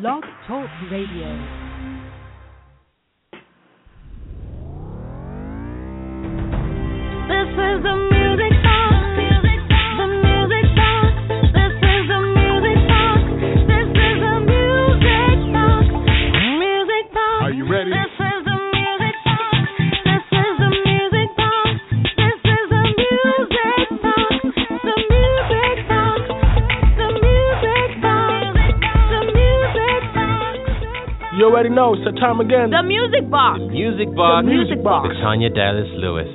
Blog 0.00 0.24
Talk 0.46 0.70
Radio. 0.90 1.61
Already 31.62 31.74
know. 31.78 31.94
It's 31.94 32.02
the 32.02 32.18
time 32.18 32.40
again. 32.40 32.70
The 32.74 32.82
Music 32.82 33.30
Box. 33.30 33.60
Music 33.70 34.10
Box. 34.16 34.42
The 34.42 34.50
Music 34.50 34.82
Box. 34.82 35.06
With 35.06 35.22
Tanya 35.22 35.48
Dallas 35.48 35.86
Lewis. 35.94 36.26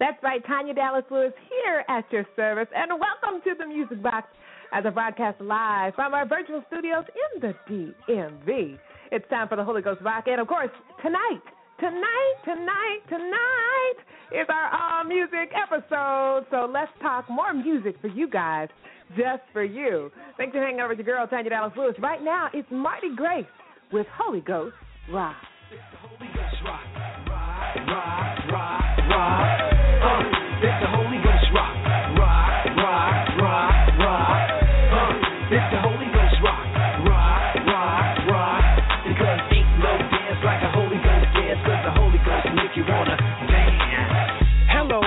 That's 0.00 0.16
right, 0.22 0.40
Tanya 0.46 0.72
Dallas 0.72 1.04
Lewis 1.10 1.32
here 1.44 1.84
at 1.88 2.04
your 2.10 2.24
service, 2.36 2.68
and 2.74 2.92
welcome 2.96 3.44
to 3.44 3.52
the 3.58 3.66
Music 3.66 4.02
Box 4.02 4.28
as 4.72 4.84
a 4.86 4.90
broadcast 4.90 5.40
live 5.40 5.94
from 5.94 6.14
our 6.14 6.26
virtual 6.26 6.62
studios 6.68 7.04
in 7.12 7.40
the 7.40 7.52
DMV. 7.68 8.78
It's 9.12 9.28
time 9.28 9.48
for 9.48 9.56
the 9.56 9.64
Holy 9.64 9.82
Ghost 9.82 10.00
Rock, 10.02 10.24
and 10.26 10.40
of 10.40 10.48
course, 10.48 10.70
tonight, 11.02 11.44
tonight, 11.78 12.36
tonight, 12.44 13.00
tonight 13.08 13.96
is 14.32 14.46
our 14.48 14.68
all 14.72 15.04
music 15.04 15.52
episode. 15.52 16.46
So 16.50 16.68
let's 16.72 16.92
talk 17.00 17.28
more 17.28 17.52
music 17.52 17.96
for 18.00 18.08
you 18.08 18.28
guys, 18.28 18.68
just 19.16 19.42
for 19.52 19.64
you. 19.64 20.10
Thanks 20.36 20.52
for 20.54 20.60
hanging 20.60 20.80
out 20.80 20.88
with 20.88 20.98
your 20.98 21.06
girl, 21.06 21.26
Tanya 21.26 21.50
Dallas 21.50 21.72
Lewis. 21.76 21.94
Right 22.00 22.22
now, 22.22 22.48
it's 22.52 22.68
Marty 22.70 23.14
Grace 23.14 23.46
with 23.92 24.06
Holy 24.18 24.40
Ghost 24.40 24.74
Rock. 25.12 25.36
It's 25.70 25.82
the 25.92 25.98
Holy 25.98 26.30
Ghost 26.34 26.62
rock, 26.64 26.80
rock, 27.26 27.74
rock, 27.86 28.38
rock, 28.50 28.98
rock. 29.10 29.60
Uh, 30.02 30.46
the 30.62 30.90
Holy 30.90 31.18
Ghost 31.22 31.46
rock, 31.54 31.74
rock, 32.18 32.66
rock, 32.78 33.26
rock. 33.42 33.76
Rock. 33.96 34.50
Uh, 34.92 35.26
the 35.50 35.80
Holy 35.80 36.06
Ghost 36.12 36.38
Rock. 36.42 36.66
Rock, 37.06 37.54
rock, 37.66 38.06
rock. 38.28 38.64
Because 39.06 39.40
ain't 39.50 39.70
no 39.80 39.92
dance 39.96 40.40
like 40.44 40.62
a 40.62 40.70
Holy 40.70 40.98
Ghost 41.00 41.26
dance, 41.34 41.62
the 41.64 41.92
Holy 41.96 42.20
Ghost 42.22 42.46
make 42.54 42.76
you 42.76 42.84
wanna 42.86 43.16
dance. 43.16 44.46
Hello, 44.70 45.00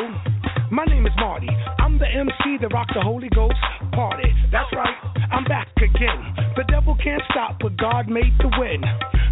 my 0.72 0.86
name 0.86 1.06
is 1.06 1.14
Marty. 1.18 1.50
I'm 1.80 2.00
the 2.00 2.08
MC 2.08 2.58
that 2.62 2.74
rock 2.74 2.88
the 2.94 3.02
Holy 3.02 3.30
Ghost 3.30 3.56
party. 4.00 4.32
That's 4.48 4.72
right, 4.72 4.96
I'm 5.28 5.44
back 5.44 5.68
again. 5.76 6.20
The 6.56 6.64
devil 6.72 6.96
can't 7.04 7.22
stop 7.36 7.60
what 7.60 7.76
God 7.76 8.08
made 8.08 8.32
to 8.40 8.48
win. 8.56 8.80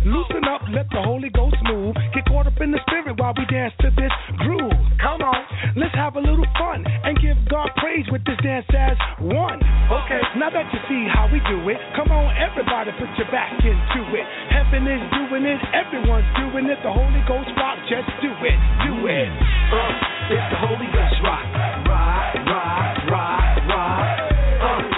Loosen 0.04 0.44
up, 0.44 0.62
let 0.76 0.92
the 0.92 1.00
Holy 1.00 1.32
Ghost 1.32 1.56
move. 1.72 1.96
Get 2.12 2.28
caught 2.28 2.48
up 2.52 2.60
in 2.60 2.76
the 2.76 2.80
spirit 2.84 3.16
while 3.16 3.32
we 3.32 3.48
dance 3.48 3.72
to 3.80 3.90
this 3.96 4.12
groove. 4.44 4.76
Come 5.00 5.24
on, 5.24 5.40
let's 5.80 5.96
have 5.96 6.20
a 6.20 6.24
little 6.24 6.46
fun 6.60 6.84
and 6.84 7.16
give 7.24 7.40
God 7.48 7.72
praise 7.80 8.04
with 8.12 8.28
this 8.28 8.36
dance 8.44 8.68
as 8.76 9.00
one. 9.24 9.64
Okay, 9.88 10.22
now 10.36 10.52
that 10.52 10.68
you 10.76 10.80
see 10.92 11.08
how 11.16 11.32
we 11.32 11.40
do 11.48 11.64
it, 11.72 11.80
come 11.96 12.12
on, 12.12 12.28
everybody, 12.36 12.92
put 13.00 13.08
your 13.16 13.32
back 13.32 13.56
into 13.64 14.02
it. 14.16 14.26
Heaven 14.52 14.84
is 14.84 15.04
doing 15.16 15.48
it, 15.48 15.60
everyone's 15.72 16.28
doing 16.36 16.68
it. 16.68 16.80
The 16.84 16.92
Holy 16.92 17.24
Ghost 17.24 17.52
rock, 17.56 17.80
just 17.88 18.12
do 18.20 18.32
it, 18.44 18.60
do 18.84 18.94
it. 19.08 19.32
Uh, 19.72 20.36
it's 20.36 20.48
the 20.52 20.60
Holy 20.60 20.88
Ghost 20.92 21.20
rock, 21.24 21.48
yes, 24.58 24.66
work 24.66 24.90
it, 24.90 24.98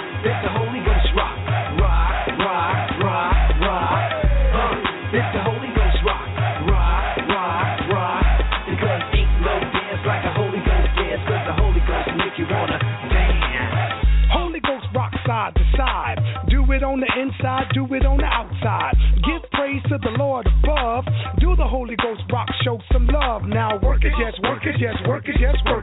work 16.56 16.76
it, 16.76 16.80
on 16.90 16.98
the 16.98 17.10
inside, 17.20 17.70
do 17.74 17.86
it 17.94 18.04
on 18.04 18.18
outside. 18.24 18.94
Give 19.22 19.42
praise 19.52 19.82
to 19.88 19.98
the 20.02 20.10
Lord 20.18 20.46
above. 20.46 21.04
Do 21.38 21.54
the 21.54 21.66
holy 21.66 21.94
ghost 21.96 22.22
rock 22.32 22.48
show 22.64 22.80
some 22.92 23.06
love. 23.06 23.42
Now 23.44 23.78
workers 23.82 24.12
yes, 24.18 24.34
work 24.42 24.64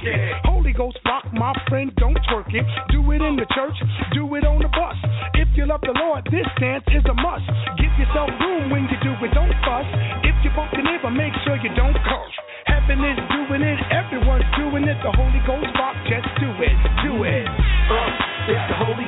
it. 0.04 0.34
Holy 0.44 0.74
Ghost 0.74 1.00
rock, 1.06 1.26
my 1.34 1.54
friend, 1.70 1.92
don't 1.98 2.20
Do 2.48 3.04
it 3.12 3.20
in 3.20 3.36
the 3.36 3.44
church, 3.52 3.76
do 4.16 4.24
it 4.40 4.48
on 4.48 4.64
the 4.64 4.72
bus. 4.72 4.96
If 5.36 5.52
you 5.60 5.68
love 5.68 5.84
the 5.84 5.92
Lord, 5.92 6.24
this 6.32 6.48
dance 6.64 6.88
is 6.96 7.04
a 7.04 7.16
must. 7.20 7.44
Give 7.76 7.92
yourself 8.00 8.32
room 8.40 8.72
when 8.72 8.88
you 8.88 8.96
do 9.04 9.12
it, 9.20 9.36
don't 9.36 9.52
fuss. 9.68 9.84
If 10.24 10.36
you 10.48 10.52
bump 10.56 10.72
your 10.72 10.88
neighbor, 10.88 11.12
make 11.12 11.36
sure 11.44 11.60
you 11.60 11.76
don't 11.76 11.98
curse. 12.08 12.36
Heaven 12.72 13.04
is 13.04 13.20
doing 13.36 13.64
it, 13.68 13.80
everyone's 13.92 14.48
doing 14.56 14.88
it. 14.88 14.96
The 15.04 15.12
Holy 15.12 15.44
Ghost 15.44 15.68
rock, 15.76 15.96
just 16.08 16.28
do 16.40 16.48
it, 16.64 16.78
do 17.04 17.28
it. 17.28 17.48
Uh, 17.48 18.52
it's 18.52 18.64
the 18.72 18.78
Holy 18.80 19.07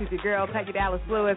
Music 0.00 0.24
your 0.24 0.34
girl, 0.34 0.48
Peggy 0.50 0.72
Dallas 0.72 1.00
Lewis, 1.10 1.36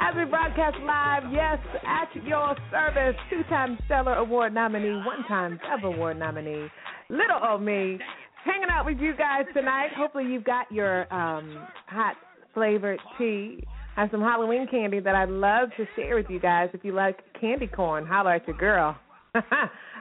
as 0.00 0.16
we 0.16 0.24
broadcast 0.24 0.76
live, 0.82 1.22
yes, 1.32 1.58
at 1.86 2.08
your 2.26 2.56
service. 2.68 3.14
Two 3.30 3.44
time 3.44 3.78
Stellar 3.86 4.14
Award 4.14 4.52
nominee, 4.52 5.00
one 5.06 5.22
time 5.28 5.60
Dove 5.62 5.94
Award 5.94 6.18
nominee, 6.18 6.66
little 7.08 7.38
old 7.48 7.62
me, 7.62 8.00
hanging 8.44 8.66
out 8.68 8.84
with 8.84 8.98
you 8.98 9.14
guys 9.16 9.44
tonight. 9.54 9.90
Hopefully, 9.96 10.24
you've 10.24 10.42
got 10.42 10.70
your 10.72 11.02
um, 11.14 11.68
hot 11.86 12.16
flavored 12.52 12.98
tea. 13.16 13.62
I 13.96 14.00
have 14.00 14.10
some 14.10 14.22
Halloween 14.22 14.66
candy 14.68 14.98
that 14.98 15.14
I'd 15.14 15.28
love 15.28 15.68
to 15.76 15.86
share 15.94 16.16
with 16.16 16.26
you 16.28 16.40
guys. 16.40 16.68
If 16.74 16.84
you 16.84 16.92
like 16.92 17.20
candy 17.40 17.68
corn, 17.68 18.04
holler 18.06 18.34
at 18.34 18.46
your 18.48 18.56
girl. 18.56 18.98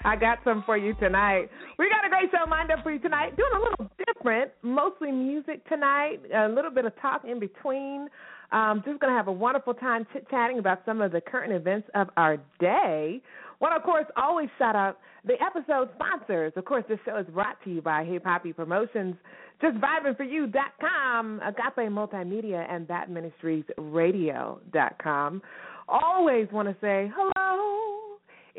I 0.03 0.15
got 0.15 0.39
some 0.43 0.63
for 0.65 0.77
you 0.77 0.93
tonight. 0.95 1.49
We 1.77 1.87
got 1.89 2.05
a 2.05 2.09
great 2.09 2.31
show 2.31 2.49
lined 2.49 2.71
up 2.71 2.81
for 2.83 2.91
you 2.91 2.99
tonight. 2.99 3.35
Doing 3.35 3.51
a 3.55 3.59
little 3.59 3.91
different, 4.07 4.51
mostly 4.61 5.11
music 5.11 5.67
tonight, 5.67 6.19
a 6.33 6.47
little 6.47 6.71
bit 6.71 6.85
of 6.85 6.93
talk 7.01 7.25
in 7.25 7.37
between. 7.39 8.07
Um, 8.51 8.81
just 8.85 8.99
going 8.99 9.13
to 9.13 9.17
have 9.17 9.27
a 9.27 9.31
wonderful 9.31 9.75
time 9.75 10.07
chit 10.11 10.27
chatting 10.29 10.59
about 10.59 10.81
some 10.85 11.01
of 11.01 11.11
the 11.11 11.21
current 11.21 11.53
events 11.53 11.87
of 11.95 12.09
our 12.17 12.37
day. 12.59 13.21
Want 13.59 13.75
of 13.75 13.81
course, 13.83 14.05
always 14.15 14.49
shout 14.57 14.75
out 14.75 14.97
the 15.25 15.35
episode 15.43 15.89
sponsors. 15.95 16.53
Of 16.55 16.65
course, 16.65 16.83
this 16.87 16.99
show 17.05 17.17
is 17.17 17.27
brought 17.27 17.61
to 17.65 17.69
you 17.69 17.81
by 17.81 18.05
Hip 18.05 18.23
Hoppy 18.23 18.53
Promotions, 18.53 19.15
Just 19.61 19.75
JustVibingForYou.com, 19.77 21.41
Agape 21.45 21.89
Multimedia, 21.91 22.65
and 22.71 22.87
BapMinistriesRadio.com. 22.87 25.41
Always 25.89 26.47
want 26.51 26.69
to 26.69 26.75
say 26.79 27.11
hello. 27.13 27.88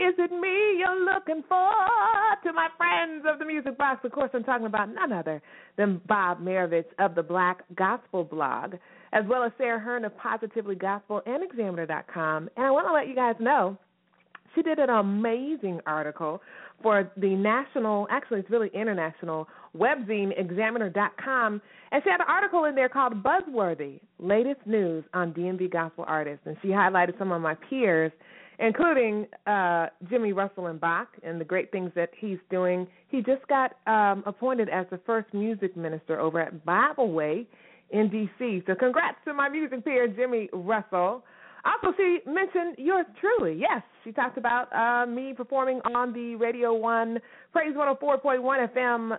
Is 0.00 0.14
it 0.16 0.32
me 0.32 0.78
you're 0.78 1.04
looking 1.04 1.44
for? 1.46 1.70
To 2.42 2.52
my 2.54 2.68
friends 2.78 3.26
of 3.30 3.38
the 3.38 3.44
Music 3.44 3.76
Box, 3.76 4.02
of 4.02 4.12
course, 4.12 4.30
I'm 4.32 4.42
talking 4.44 4.64
about 4.64 4.88
none 4.94 5.12
other 5.12 5.42
than 5.76 6.00
Bob 6.08 6.40
Marovich 6.40 6.86
of 6.98 7.14
the 7.14 7.22
Black 7.22 7.58
Gospel 7.74 8.24
blog, 8.24 8.76
as 9.12 9.24
well 9.28 9.44
as 9.44 9.52
Sarah 9.58 9.78
Hearn 9.78 10.06
of 10.06 10.16
Positively 10.16 10.74
Gospel 10.74 11.20
and 11.26 11.44
Examiner.com. 11.44 12.48
And 12.56 12.64
I 12.64 12.70
want 12.70 12.86
to 12.86 12.94
let 12.94 13.08
you 13.08 13.14
guys 13.14 13.34
know 13.40 13.76
she 14.54 14.62
did 14.62 14.78
an 14.78 14.88
amazing 14.88 15.82
article 15.84 16.40
for 16.82 17.12
the 17.18 17.34
national, 17.34 18.06
actually, 18.10 18.40
it's 18.40 18.48
really 18.48 18.70
international, 18.72 19.48
webzine 19.76 20.30
examiner.com. 20.40 21.60
And 21.92 22.02
she 22.02 22.08
had 22.08 22.20
an 22.20 22.26
article 22.26 22.64
in 22.64 22.74
there 22.74 22.88
called 22.88 23.22
Buzzworthy 23.22 24.00
Latest 24.18 24.66
News 24.66 25.04
on 25.12 25.34
DMV 25.34 25.70
Gospel 25.70 26.06
Artists. 26.08 26.46
And 26.46 26.56
she 26.62 26.68
highlighted 26.68 27.18
some 27.18 27.32
of 27.32 27.42
my 27.42 27.54
peers 27.68 28.12
including 28.60 29.26
uh, 29.46 29.86
Jimmy 30.08 30.32
Russell 30.32 30.66
and 30.66 30.78
Bach 30.78 31.08
and 31.22 31.40
the 31.40 31.44
great 31.44 31.72
things 31.72 31.90
that 31.96 32.10
he's 32.16 32.38
doing. 32.50 32.86
He 33.08 33.22
just 33.22 33.46
got 33.48 33.72
um, 33.86 34.22
appointed 34.26 34.68
as 34.68 34.86
the 34.90 35.00
first 35.06 35.32
music 35.32 35.76
minister 35.76 36.20
over 36.20 36.40
at 36.40 36.64
Bible 36.64 37.10
Way 37.10 37.46
in 37.90 38.08
D.C. 38.10 38.62
So 38.66 38.74
congrats 38.74 39.16
to 39.24 39.32
my 39.32 39.48
music 39.48 39.84
peer, 39.84 40.06
Jimmy 40.06 40.48
Russell. 40.52 41.24
Also, 41.64 41.94
she 41.96 42.18
mentioned 42.26 42.76
yours 42.78 43.06
truly. 43.20 43.58
Yes, 43.58 43.82
she 44.04 44.12
talked 44.12 44.38
about 44.38 44.68
uh, 44.74 45.10
me 45.10 45.32
performing 45.34 45.80
on 45.94 46.12
the 46.12 46.34
Radio 46.36 46.74
1 46.74 47.18
Praise 47.52 47.74
104.1 47.74 48.74
FM 48.74 49.18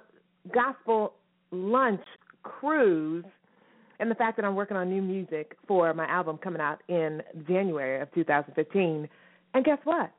Gospel 0.54 1.14
Lunch 1.52 2.02
Cruise 2.44 3.26
and 4.00 4.10
the 4.10 4.16
fact 4.16 4.36
that 4.38 4.46
I'm 4.46 4.56
working 4.56 4.76
on 4.78 4.90
new 4.90 5.02
music 5.02 5.56
for 5.68 5.94
my 5.94 6.08
album 6.08 6.40
coming 6.44 6.60
out 6.62 6.82
in 6.88 7.22
January 7.48 8.02
of 8.02 8.12
2015. 8.14 9.08
And 9.54 9.66
guess 9.66 9.80
what? 9.84 10.12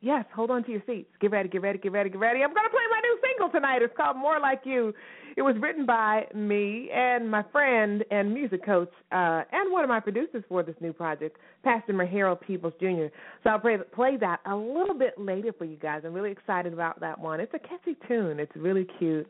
Yes, 0.00 0.26
hold 0.34 0.50
on 0.50 0.62
to 0.64 0.70
your 0.70 0.82
seats. 0.86 1.08
Get 1.18 1.30
ready, 1.30 1.48
get 1.48 1.62
ready, 1.62 1.78
get 1.78 1.90
ready, 1.90 2.10
get 2.10 2.18
ready. 2.18 2.42
I'm 2.42 2.52
going 2.52 2.66
to 2.66 2.70
play 2.70 2.82
my 2.90 3.00
new 3.00 3.18
single 3.26 3.48
tonight. 3.48 3.80
It's 3.80 3.96
called 3.96 4.18
More 4.18 4.38
Like 4.38 4.60
You. 4.64 4.92
It 5.36 5.40
was 5.40 5.56
written 5.58 5.86
by 5.86 6.26
me 6.34 6.90
and 6.94 7.30
my 7.30 7.42
friend 7.50 8.04
and 8.10 8.32
music 8.32 8.66
coach 8.66 8.90
uh, 9.12 9.42
and 9.50 9.72
one 9.72 9.82
of 9.82 9.88
my 9.88 10.00
producers 10.00 10.44
for 10.46 10.62
this 10.62 10.76
new 10.80 10.92
project, 10.92 11.38
Pastor 11.64 12.04
Harold 12.04 12.42
Peoples 12.42 12.74
Jr. 12.78 13.06
So 13.42 13.50
I'll 13.50 13.58
play, 13.58 13.78
play 13.94 14.18
that 14.18 14.40
a 14.44 14.54
little 14.54 14.94
bit 14.94 15.14
later 15.18 15.54
for 15.56 15.64
you 15.64 15.76
guys. 15.76 16.02
I'm 16.04 16.12
really 16.12 16.32
excited 16.32 16.74
about 16.74 17.00
that 17.00 17.18
one. 17.18 17.40
It's 17.40 17.54
a 17.54 17.58
catchy 17.58 17.96
tune. 18.06 18.38
It's 18.38 18.54
really 18.54 18.86
cute. 18.98 19.26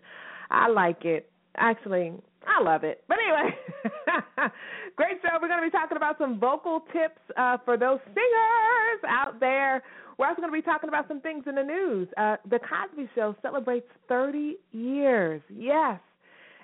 I 0.51 0.69
like 0.69 1.05
it. 1.05 1.31
Actually, 1.57 2.13
I 2.47 2.61
love 2.63 2.83
it. 2.83 3.05
But 3.07 3.19
anyway, 3.25 3.57
great 4.97 5.19
show. 5.23 5.39
We're 5.41 5.49
going 5.49 5.61
to 5.63 5.67
be 5.67 5.71
talking 5.71 5.97
about 5.97 6.19
some 6.19 6.39
vocal 6.39 6.81
tips 6.93 7.21
uh, 7.37 7.59
for 7.65 7.77
those 7.77 7.99
singers 8.07 9.01
out 9.09 9.41
there. 9.41 9.83
We're 10.19 10.29
also 10.29 10.41
going 10.41 10.53
to 10.53 10.57
be 10.57 10.63
talking 10.63 10.89
about 10.89 11.09
some 11.09 11.21
things 11.21 11.45
in 11.49 11.57
the 11.57 11.63
news. 11.63 12.09
Uh, 12.17 12.37
the 12.49 12.59
Cosby 12.59 13.09
Show 13.15 13.35
celebrates 13.43 13.87
30 14.09 14.57
years. 14.73 15.43
Yes. 15.55 16.01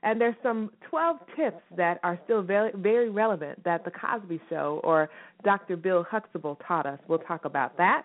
And 0.02 0.20
there's 0.20 0.36
some 0.42 0.70
12 0.88 1.16
tips 1.36 1.62
that 1.76 2.00
are 2.02 2.18
still 2.24 2.42
very, 2.42 2.70
very 2.74 3.10
relevant 3.10 3.62
that 3.64 3.84
the 3.84 3.90
Cosby 3.90 4.40
Show 4.48 4.80
or 4.82 5.10
Dr. 5.44 5.76
Bill 5.76 6.06
Huxtable 6.08 6.58
taught 6.66 6.86
us. 6.86 6.98
We'll 7.08 7.18
talk 7.18 7.44
about 7.44 7.76
that. 7.76 8.04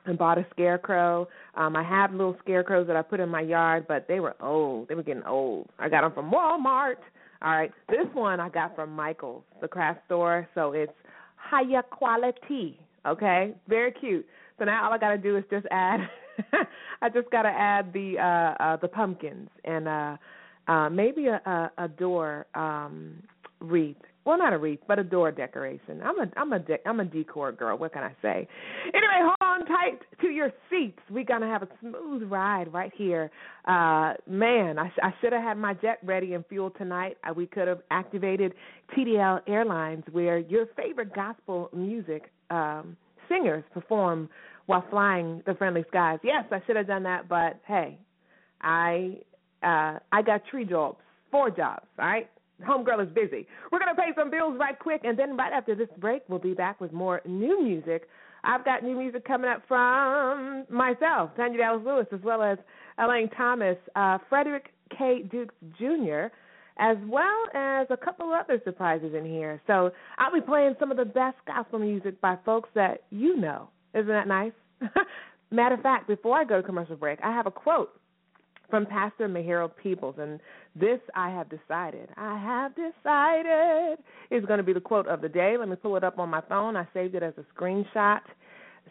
and 0.05 0.17
bought 0.17 0.37
a 0.37 0.45
scarecrow. 0.51 1.27
Um, 1.55 1.75
I 1.75 1.83
have 1.83 2.11
little 2.11 2.35
scarecrows 2.43 2.87
that 2.87 2.95
I 2.95 3.01
put 3.01 3.19
in 3.19 3.29
my 3.29 3.41
yard, 3.41 3.85
but 3.87 4.07
they 4.07 4.19
were 4.19 4.35
old. 4.41 4.87
They 4.87 4.95
were 4.95 5.03
getting 5.03 5.23
old. 5.23 5.69
I 5.79 5.89
got 5.89 6.01
them 6.01 6.13
from 6.13 6.31
Walmart. 6.31 6.97
All 7.41 7.51
right, 7.51 7.71
this 7.89 8.07
one 8.13 8.39
I 8.39 8.49
got 8.49 8.75
from 8.75 8.91
Michael's, 8.95 9.43
the 9.61 9.67
craft 9.67 10.01
store. 10.05 10.47
So 10.55 10.71
it's 10.71 10.93
higher 11.35 11.83
quality. 11.83 12.79
Okay, 13.05 13.53
very 13.67 13.91
cute. 13.91 14.25
So 14.57 14.65
now 14.65 14.85
all 14.85 14.93
I 14.93 14.97
got 14.97 15.09
to 15.11 15.17
do 15.17 15.37
is 15.37 15.43
just 15.51 15.65
add. 15.69 15.99
I 17.01 17.09
just 17.09 17.29
got 17.31 17.43
to 17.43 17.49
add 17.49 17.93
the 17.93 18.15
uh, 18.19 18.63
uh 18.63 18.77
the 18.77 18.87
pumpkins 18.87 19.49
and 19.63 19.87
uh 19.87 20.17
uh 20.67 20.89
maybe 20.89 21.27
a 21.27 21.41
a, 21.45 21.85
a 21.85 21.87
door 21.87 22.45
um 22.55 23.21
wreath 23.59 23.95
well, 24.25 24.39
not 24.39 24.53
a 24.53 24.57
wreath, 24.57 24.79
but 24.87 24.97
a 24.97 25.03
door 25.03 25.31
decoration. 25.31 26.01
I'm 26.03 26.19
a 26.19 26.25
I'm 26.35 26.51
a 26.51 26.59
de- 26.59 26.87
I'm 26.87 26.99
a 26.99 27.05
decor 27.05 27.51
girl. 27.51 27.77
What 27.77 27.93
can 27.93 28.03
I 28.03 28.11
say? 28.23 28.47
Anyway, 28.87 29.19
hold 29.19 29.35
on 29.39 29.65
tight 29.67 29.99
to 30.21 30.27
your 30.27 30.51
seats. 30.69 30.97
We're 31.11 31.23
gonna 31.23 31.47
have 31.47 31.61
a 31.61 31.67
smooth 31.79 32.23
ride 32.29 32.73
right 32.73 32.91
here. 32.97 33.29
Uh, 33.65 34.15
man, 34.27 34.79
I, 34.79 34.91
I 35.03 35.13
should 35.21 35.31
have 35.31 35.43
had 35.43 35.57
my 35.57 35.75
jet 35.75 35.99
ready 36.03 36.33
and 36.33 36.43
fuel 36.47 36.71
tonight. 36.71 37.17
Uh, 37.23 37.33
we 37.33 37.45
could 37.45 37.67
have 37.67 37.81
activated 37.91 38.53
TDL 38.97 39.41
Airlines, 39.47 40.03
where 40.11 40.39
your 40.39 40.65
favorite 40.75 41.13
gospel 41.13 41.69
music 41.71 42.31
um, 42.49 42.97
singers 43.29 43.63
perform 43.73 44.27
while 44.65 44.83
flying 44.89 45.43
the 45.45 45.53
friendly 45.53 45.85
skies. 45.87 46.17
Yes, 46.23 46.45
I 46.51 46.61
should 46.65 46.77
have 46.77 46.87
done 46.87 47.03
that, 47.03 47.29
but 47.29 47.61
hey, 47.67 47.99
I 48.61 49.17
uh, 49.61 49.99
I 50.11 50.23
got 50.25 50.41
three 50.49 50.65
jobs, 50.65 50.97
four 51.29 51.51
jobs. 51.51 51.85
All 51.99 52.07
right 52.07 52.27
Homegirl 52.63 53.05
is 53.05 53.13
busy. 53.13 53.47
We're 53.71 53.79
going 53.79 53.93
to 53.93 54.01
pay 54.01 54.11
some 54.17 54.31
bills 54.31 54.55
right 54.59 54.77
quick, 54.77 55.01
and 55.03 55.17
then 55.17 55.35
right 55.35 55.51
after 55.51 55.75
this 55.75 55.89
break, 55.97 56.23
we'll 56.27 56.39
be 56.39 56.53
back 56.53 56.79
with 56.79 56.93
more 56.93 57.21
new 57.25 57.61
music. 57.61 58.07
I've 58.43 58.63
got 58.63 58.83
new 58.83 58.95
music 58.95 59.25
coming 59.25 59.49
up 59.49 59.63
from 59.67 60.65
myself, 60.69 61.31
Tanya 61.35 61.57
Dallas 61.57 61.81
Lewis, 61.85 62.07
as 62.13 62.21
well 62.23 62.41
as 62.41 62.57
Elaine 62.97 63.29
Thomas, 63.35 63.77
uh, 63.95 64.19
Frederick 64.29 64.71
K. 64.97 65.23
Dukes 65.29 65.55
Jr., 65.77 66.27
as 66.77 66.97
well 67.07 67.47
as 67.53 67.87
a 67.89 67.97
couple 67.97 68.27
of 68.27 68.39
other 68.39 68.61
surprises 68.63 69.13
in 69.17 69.25
here. 69.25 69.61
So 69.65 69.91
I'll 70.17 70.33
be 70.33 70.41
playing 70.41 70.75
some 70.79 70.91
of 70.91 70.97
the 70.97 71.05
best 71.05 71.37
gospel 71.47 71.79
music 71.79 72.19
by 72.21 72.37
folks 72.45 72.69
that 72.75 73.03
you 73.09 73.37
know. 73.37 73.69
Isn't 73.93 74.07
that 74.07 74.27
nice? 74.27 74.51
Matter 75.51 75.75
of 75.75 75.81
fact, 75.81 76.07
before 76.07 76.37
I 76.37 76.43
go 76.43 76.57
to 76.57 76.63
commercial 76.63 76.97
break, 76.97 77.19
I 77.23 77.31
have 77.31 77.47
a 77.47 77.51
quote 77.51 77.91
from 78.69 78.85
Pastor 78.85 79.27
Maharold 79.27 79.71
Peoples, 79.81 80.15
and 80.19 80.39
this 80.75 80.99
I 81.15 81.29
have 81.29 81.47
decided. 81.49 82.09
I 82.17 82.37
have 82.37 82.73
decided 82.75 83.99
is 84.31 84.45
going 84.45 84.57
to 84.57 84.63
be 84.63 84.73
the 84.73 84.81
quote 84.81 85.07
of 85.07 85.21
the 85.21 85.29
day. 85.29 85.55
Let 85.57 85.69
me 85.69 85.75
pull 85.75 85.95
it 85.95 86.03
up 86.03 86.19
on 86.19 86.29
my 86.29 86.41
phone. 86.49 86.75
I 86.75 86.87
saved 86.93 87.15
it 87.15 87.23
as 87.23 87.33
a 87.37 87.59
screenshot. 87.59 88.19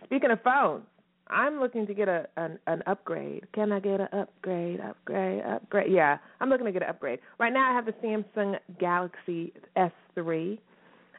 Speaking 0.04 0.30
of 0.30 0.40
phones, 0.42 0.84
I'm 1.28 1.60
looking 1.60 1.86
to 1.86 1.94
get 1.94 2.08
a 2.08 2.26
an, 2.36 2.58
an 2.66 2.82
upgrade. 2.86 3.46
Can 3.54 3.72
I 3.72 3.80
get 3.80 4.00
an 4.00 4.08
upgrade? 4.12 4.80
Upgrade? 4.80 5.42
Upgrade? 5.44 5.92
Yeah, 5.92 6.18
I'm 6.40 6.50
looking 6.50 6.66
to 6.66 6.72
get 6.72 6.82
an 6.82 6.88
upgrade. 6.90 7.20
Right 7.38 7.52
now, 7.52 7.70
I 7.70 7.74
have 7.74 7.86
the 7.86 7.92
Samsung 7.92 8.56
Galaxy 8.78 9.52
S3. 9.76 10.58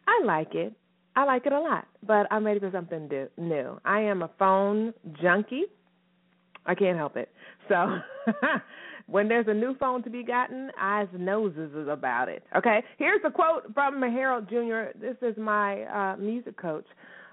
I 0.08 0.26
like 0.26 0.54
it. 0.54 0.74
I 1.16 1.24
like 1.24 1.46
it 1.46 1.54
a 1.54 1.60
lot, 1.60 1.88
but 2.06 2.28
I'm 2.30 2.46
ready 2.46 2.60
for 2.60 2.70
something 2.72 3.10
new. 3.38 3.80
I 3.86 4.02
am 4.02 4.22
a 4.22 4.30
phone 4.38 4.94
junkie. 5.22 5.64
I 6.66 6.76
can't 6.76 6.98
help 6.98 7.16
it. 7.18 7.30
So 7.70 8.00
when 9.08 9.28
there's 9.28 9.48
a 9.48 9.54
new 9.54 9.76
phone 9.78 10.04
to 10.04 10.10
be 10.10 10.24
gotten, 10.24 10.72
eyes 10.80 11.08
and 11.14 11.26
noses 11.26 11.72
is 11.76 11.88
about 11.88 12.30
it. 12.30 12.44
Okay, 12.56 12.84
here's 12.98 13.22
a 13.26 13.32
quote 13.32 13.74
from 13.74 14.02
Harold 14.02 14.50
Jr. 14.50 14.98
This 15.00 15.18
is 15.22 15.38
my 15.38 15.84
uh, 15.84 16.18
music 16.18 16.58
coach, 16.58 16.86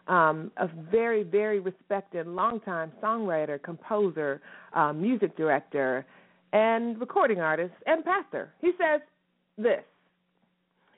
um, 0.08 0.50
a 0.58 0.68
very, 0.90 1.22
very 1.22 1.60
respected, 1.60 2.26
longtime 2.26 2.92
songwriter, 3.02 3.62
composer, 3.62 4.40
uh, 4.74 4.92
music 4.92 5.36
director, 5.36 6.04
and 6.52 7.00
recording 7.00 7.40
artist 7.40 7.74
and 7.86 8.04
pastor. 8.04 8.52
He 8.60 8.72
says 8.78 9.00
this. 9.56 9.82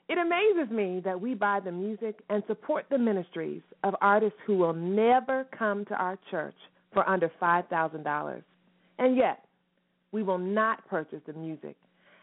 It 0.07 0.19
amazes 0.19 0.71
me 0.71 1.01
that 1.03 1.19
we 1.19 1.33
buy 1.33 1.59
the 1.59 1.71
music 1.71 2.19
and 2.29 2.43
support 2.45 2.85
the 2.91 2.97
ministries 2.97 3.61
of 3.83 3.95
artists 4.01 4.37
who 4.45 4.55
will 4.55 4.73
never 4.73 5.47
come 5.57 5.83
to 5.85 5.95
our 5.95 6.19
church 6.29 6.53
for 6.95 7.07
under 7.07 7.31
$5,000. 7.39 8.43
And 8.97 9.15
yet, 9.15 9.43
we 10.11 10.23
will 10.23 10.39
not 10.39 10.87
purchase 10.87 11.19
the 11.27 11.33
music 11.33 11.75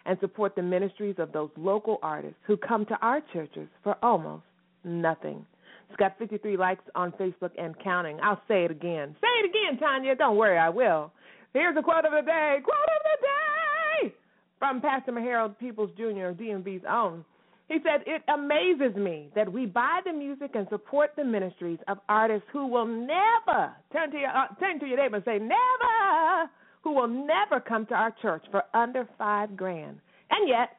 and 0.07 0.19
support 0.19 0.57
the 0.57 0.63
ministries 0.63 1.17
of 1.19 1.31
those 1.31 1.51
local 1.57 1.99
artists 2.03 2.39
who 2.47 2.57
come 2.57 2.85
to 2.87 2.97
our 3.03 3.21
churches 3.33 3.69
for 3.85 3.97
almost 4.03 4.43
nothing. 4.83 5.47
It's 5.89 5.99
got 5.99 6.19
53 6.19 6.57
likes 6.57 6.83
on 6.95 7.13
Facebook 7.13 7.51
and 7.59 7.79
counting. 7.85 8.19
I'll 8.23 8.41
say 8.49 8.65
it 8.65 8.71
again. 8.71 9.15
Say 9.21 9.29
it 9.45 9.51
again, 9.51 9.79
Tanya. 9.79 10.17
Don't 10.17 10.39
worry, 10.39 10.59
I 10.59 10.71
will. 10.71 11.13
Here's 11.53 11.75
the 11.75 11.83
quote 11.83 12.07
of 12.07 12.13
the 12.13 12.23
day. 12.23 12.57
Quote 12.65 12.89
of 12.97 13.03
the 13.05 14.09
day 14.09 14.15
from 14.59 14.81
Pastor 14.81 15.13
Harold 15.21 15.59
Peoples 15.59 15.91
Jr., 15.99 16.33
DMV's 16.33 16.85
own. 16.91 17.27
He 17.73 17.79
said, 17.83 18.03
It 18.07 18.23
amazes 18.29 18.95
me 18.97 19.31
that 19.35 19.51
we 19.51 19.65
buy 19.65 20.01
the 20.05 20.13
music 20.13 20.51
and 20.55 20.67
support 20.69 21.13
the 21.17 21.25
ministries 21.25 21.79
of 21.89 21.97
artists 22.07 22.47
who 22.53 22.67
will 22.67 22.85
never 22.85 23.73
turn 23.95 24.11
to 24.11 24.19
your 24.19 24.29
uh, 24.29 24.49
turn 24.61 24.79
to 24.81 24.87
your 24.87 24.99
neighbor 24.99 25.17
and 25.17 25.25
say, 25.25 25.39
Never 25.39 26.51
who 26.83 26.93
will 26.93 27.09
never 27.09 27.61
come 27.67 27.87
to 27.87 27.95
our 27.95 28.15
church 28.21 28.45
for 28.51 28.65
under 28.75 29.09
five 29.17 29.57
grand. 29.57 29.99
And 30.31 30.49
yet, 30.51 30.77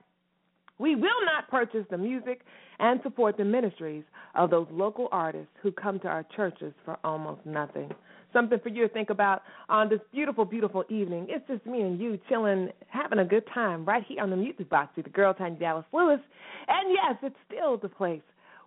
we 0.78 0.94
will 0.94 1.26
not 1.26 1.50
purchase 1.50 1.86
the 1.90 1.98
music 1.98 2.42
and 2.78 3.00
support 3.02 3.38
the 3.38 3.46
ministries 3.46 4.04
of 4.36 4.52
those 4.52 4.68
local 4.70 5.08
artists 5.12 5.52
who 5.64 5.72
come 5.72 6.00
to 6.02 6.08
our 6.08 6.26
churches 6.36 6.74
for 6.86 7.00
almost 7.04 7.44
nothing. 7.44 7.90
Something 8.34 8.60
for 8.60 8.70
you 8.70 8.88
to 8.88 8.94
think 8.94 9.12
about 9.12 9.44
on 9.70 9.90
this 9.90 10.00
beautiful, 10.12 10.44
beautiful 10.44 10.84
evening. 10.90 11.28
It's 11.30 11.48
just 11.48 11.66
me 11.68 11.82
and 11.82 12.00
you 12.00 12.20
chilling, 12.28 12.70
having 12.90 13.20
a 13.20 13.26
good 13.26 13.44
time 13.54 13.86
right 13.86 14.04
here 14.08 14.22
on 14.22 14.32
the 14.32 14.36
Music 14.36 14.70
Box 14.70 14.90
with 14.98 15.06
the 15.06 15.12
girl 15.12 15.34
Tanya 15.34 15.60
Dallas 15.60 15.86
Lewis. 15.94 16.20
And 16.68 16.92
yes, 16.92 17.18
it's 17.22 17.36
still 17.48 17.78
the 17.78 17.90
place 17.90 18.22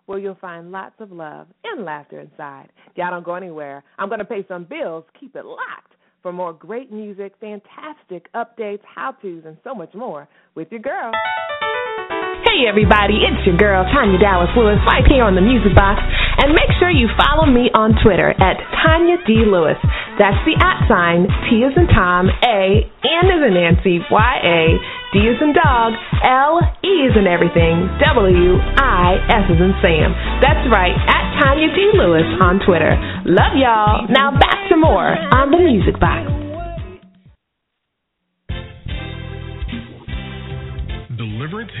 where 0.05 0.19
you'll 0.19 0.35
find 0.35 0.71
lots 0.71 0.95
of 0.99 1.11
love 1.11 1.47
and 1.65 1.83
laughter 1.83 2.21
inside. 2.21 2.69
Y'all 2.95 3.11
don't 3.11 3.25
go 3.25 3.35
anywhere. 3.35 3.83
I'm 3.99 4.07
going 4.07 4.19
to 4.19 4.25
pay 4.25 4.45
some 4.47 4.63
bills. 4.63 5.03
Keep 5.19 5.35
it 5.35 5.45
locked 5.45 5.93
for 6.21 6.31
more 6.31 6.53
great 6.53 6.91
music, 6.91 7.33
fantastic 7.39 8.31
updates, 8.33 8.81
how 8.83 9.11
to's, 9.21 9.43
and 9.45 9.57
so 9.63 9.75
much 9.75 9.93
more 9.93 10.27
with 10.55 10.67
your 10.71 10.81
girl. 10.81 11.11
Hey 12.45 12.65
everybody, 12.67 13.21
it's 13.21 13.45
your 13.45 13.57
girl 13.57 13.83
Tanya 13.93 14.17
Dallas 14.17 14.49
Lewis 14.55 14.79
right 14.87 15.05
here 15.05 15.23
on 15.23 15.35
the 15.35 15.41
Music 15.41 15.75
Box, 15.75 16.01
and 16.37 16.53
make 16.53 16.69
sure 16.79 16.89
you 16.89 17.09
follow 17.17 17.49
me 17.49 17.69
on 17.73 17.97
Twitter 18.03 18.29
at 18.29 18.57
Tanya 18.81 19.17
D 19.25 19.45
Lewis. 19.45 19.77
That's 20.21 20.37
the 20.45 20.53
at 20.57 20.85
sign 20.85 21.25
T 21.49 21.65
is 21.65 21.73
in 21.73 21.89
Tom, 21.89 22.29
A, 22.29 22.85
N 22.85 23.25
is 23.29 23.41
in 23.41 23.53
Nancy, 23.53 24.01
Y 24.09 24.33
A, 24.45 24.61
D 25.13 25.25
is 25.25 25.39
in 25.41 25.53
dog, 25.53 25.93
L 26.21 26.61
E 26.85 26.93
is 27.09 27.17
in 27.17 27.25
everything, 27.25 27.89
W 28.01 28.57
I 28.77 29.17
S 29.33 29.45
is 29.49 29.59
in 29.59 29.73
Sam. 29.81 30.13
That's 30.41 30.65
right, 30.69 30.93
at 30.93 31.25
Tanya 31.41 31.73
D 31.73 31.97
Lewis 31.97 32.27
on 32.41 32.61
Twitter. 32.61 32.93
Love 33.25 33.57
y'all. 33.57 34.05
Now 34.09 34.31
back 34.37 34.69
to 34.69 34.77
more 34.77 35.17
on 35.33 35.49
the 35.51 35.57
Music 35.57 35.99
Box. 35.99 36.36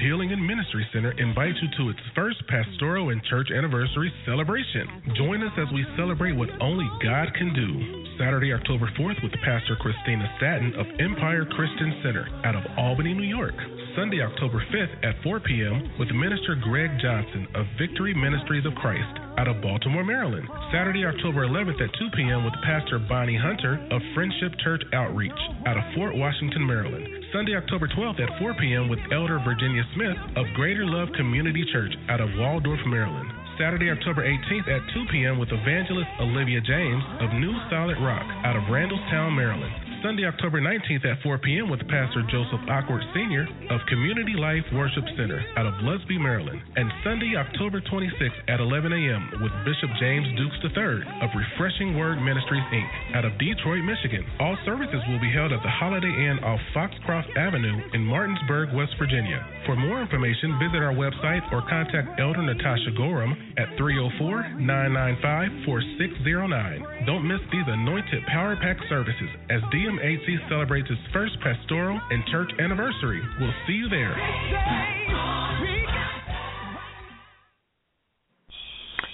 Healing 0.07 0.31
and 0.31 0.39
Ministry 0.39 0.87
Center 0.93 1.11
invites 1.19 1.59
you 1.61 1.67
to 1.83 1.89
its 1.91 1.99
first 2.15 2.39
pastoral 2.47 3.09
and 3.09 3.21
church 3.25 3.51
anniversary 3.51 4.07
celebration. 4.25 5.03
Join 5.17 5.43
us 5.43 5.51
as 5.59 5.67
we 5.73 5.83
celebrate 5.97 6.31
what 6.31 6.47
only 6.61 6.87
God 7.03 7.27
can 7.35 7.51
do. 7.51 8.15
Saturday, 8.17 8.53
October 8.53 8.87
4th, 8.97 9.21
with 9.21 9.33
Pastor 9.43 9.75
Christina 9.75 10.23
Staton 10.37 10.71
of 10.79 10.87
Empire 11.03 11.43
Christian 11.43 11.99
Center 12.07 12.23
out 12.45 12.55
of 12.55 12.63
Albany, 12.77 13.13
New 13.13 13.27
York. 13.27 13.55
Sunday, 13.97 14.21
October 14.23 14.63
5th 14.71 14.95
at 15.03 15.21
4 15.23 15.41
p.m. 15.41 15.91
with 15.99 16.07
Minister 16.15 16.55
Greg 16.55 16.89
Johnson 17.03 17.45
of 17.53 17.65
Victory 17.77 18.13
Ministries 18.15 18.65
of 18.65 18.71
Christ 18.75 19.26
out 19.37 19.47
of 19.47 19.61
Baltimore, 19.61 20.03
Maryland. 20.03 20.49
Saturday, 20.73 21.05
October 21.05 21.45
11th 21.47 21.77
at 21.81 21.93
2 21.93 22.09
p.m. 22.17 22.43
with 22.43 22.53
Pastor 22.65 22.99
Bonnie 22.99 23.37
Hunter 23.37 23.77
of 23.91 24.01
Friendship 24.13 24.57
Church 24.63 24.81
Outreach 24.93 25.39
out 25.65 25.77
of 25.77 25.83
Fort 25.95 26.17
Washington, 26.17 26.65
Maryland. 26.65 27.05
Sunday, 27.31 27.55
October 27.55 27.87
12th 27.87 28.19
at 28.19 28.33
4 28.39 28.55
p.m. 28.59 28.89
with 28.89 28.99
Elder 29.13 29.39
Virginia 29.45 29.83
Smith 29.93 30.17
of 30.35 30.45
Greater 30.55 30.85
Love 30.85 31.09
Community 31.15 31.63
Church 31.71 31.93
out 32.09 32.19
of 32.19 32.29
Waldorf, 32.37 32.79
Maryland. 32.87 33.29
Saturday, 33.57 33.89
October 33.89 34.25
18th 34.25 34.67
at 34.69 34.81
2 34.93 35.05
p.m. 35.11 35.39
with 35.39 35.49
Evangelist 35.49 36.09
Olivia 36.21 36.61
James 36.61 37.03
of 37.21 37.33
New 37.37 37.53
Solid 37.69 37.97
Rock 38.01 38.25
out 38.45 38.55
of 38.55 38.63
Randallstown, 38.69 39.35
Maryland. 39.35 39.86
Sunday, 40.03 40.25
October 40.25 40.61
19th 40.61 41.05
at 41.05 41.21
4 41.23 41.37
p.m. 41.39 41.69
with 41.69 41.81
Pastor 41.89 42.21
Joseph 42.29 42.61
Awkward 42.69 43.01
Sr. 43.13 43.49
of 43.73 43.81
Community 43.89 44.33
Life 44.37 44.65
Worship 44.73 45.03
Center 45.17 45.41
out 45.57 45.65
of 45.65 45.73
Lusby, 45.81 46.21
Maryland. 46.21 46.61
And 46.75 46.91
Sunday, 47.03 47.33
October 47.33 47.81
26th 47.81 48.39
at 48.47 48.59
11 48.59 48.93
a.m. 48.93 49.41
with 49.41 49.51
Bishop 49.65 49.89
James 49.99 50.27
Dukes 50.37 50.59
III 50.61 51.01
of 51.25 51.29
Refreshing 51.33 51.97
Word 51.97 52.21
Ministries, 52.21 52.65
Inc. 52.69 52.89
out 53.17 53.25
of 53.25 53.37
Detroit, 53.41 53.81
Michigan. 53.83 54.25
All 54.39 54.57
services 54.65 55.01
will 55.09 55.19
be 55.19 55.33
held 55.33 55.51
at 55.51 55.63
the 55.63 55.73
Holiday 55.73 56.13
Inn 56.13 56.39
off 56.45 56.59
Foxcroft 56.73 57.29
Avenue 57.37 57.81
in 57.93 58.05
Martinsburg, 58.05 58.73
West 58.77 58.93
Virginia. 58.99 59.41
For 59.65 59.75
more 59.75 60.01
information, 60.01 60.59
visit 60.61 60.79
our 60.79 60.93
website 60.93 61.41
or 61.51 61.65
contact 61.67 62.19
Elder 62.19 62.43
Natasha 62.43 62.91
Gorham 62.95 63.33
at 63.57 63.73
304 63.77 64.61
995 64.61 65.65
4609. 65.65 67.05
Don't 67.05 67.27
miss 67.27 67.41
these 67.51 67.65
anointed 67.67 68.23
Power 68.29 68.55
Pack 68.61 68.77
services 68.89 69.31
as 69.49 69.61
DMHC 69.87 70.49
celebrates 70.49 70.89
its 70.89 70.99
first 71.13 71.37
pastoral 71.41 71.99
and 72.09 72.25
church 72.25 72.51
anniversary. 72.59 73.21
We'll 73.39 73.53
see 73.65 73.73
you 73.73 73.87
there. 73.87 74.13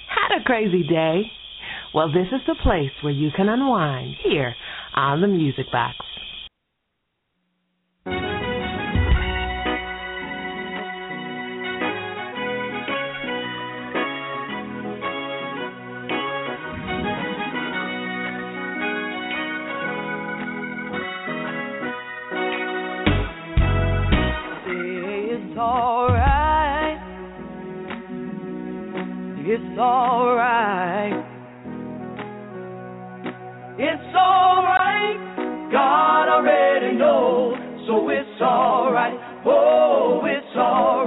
Had 0.10 0.42
a 0.42 0.44
crazy 0.46 0.84
day? 0.88 1.24
Well, 1.94 2.12
this 2.12 2.27
is 2.32 2.42
the 2.48 2.56
place 2.63 2.89
where 3.03 3.13
you 3.13 3.30
can 3.36 3.50
unwind 3.50 4.15
here 4.24 4.56
on 4.96 5.22
the 5.22 5.27
Music 5.27 5.65
Box. 5.72 5.96
It's 29.56 29.78
alright. 29.78 31.14
It's 33.78 34.16
alright. 34.16 35.72
God 35.72 36.28
already 36.28 36.98
knows, 36.98 37.60
so 37.86 38.10
it's 38.10 38.42
alright. 38.42 39.14
Oh, 39.46 40.22
it's 40.26 40.58
alright. 40.58 41.03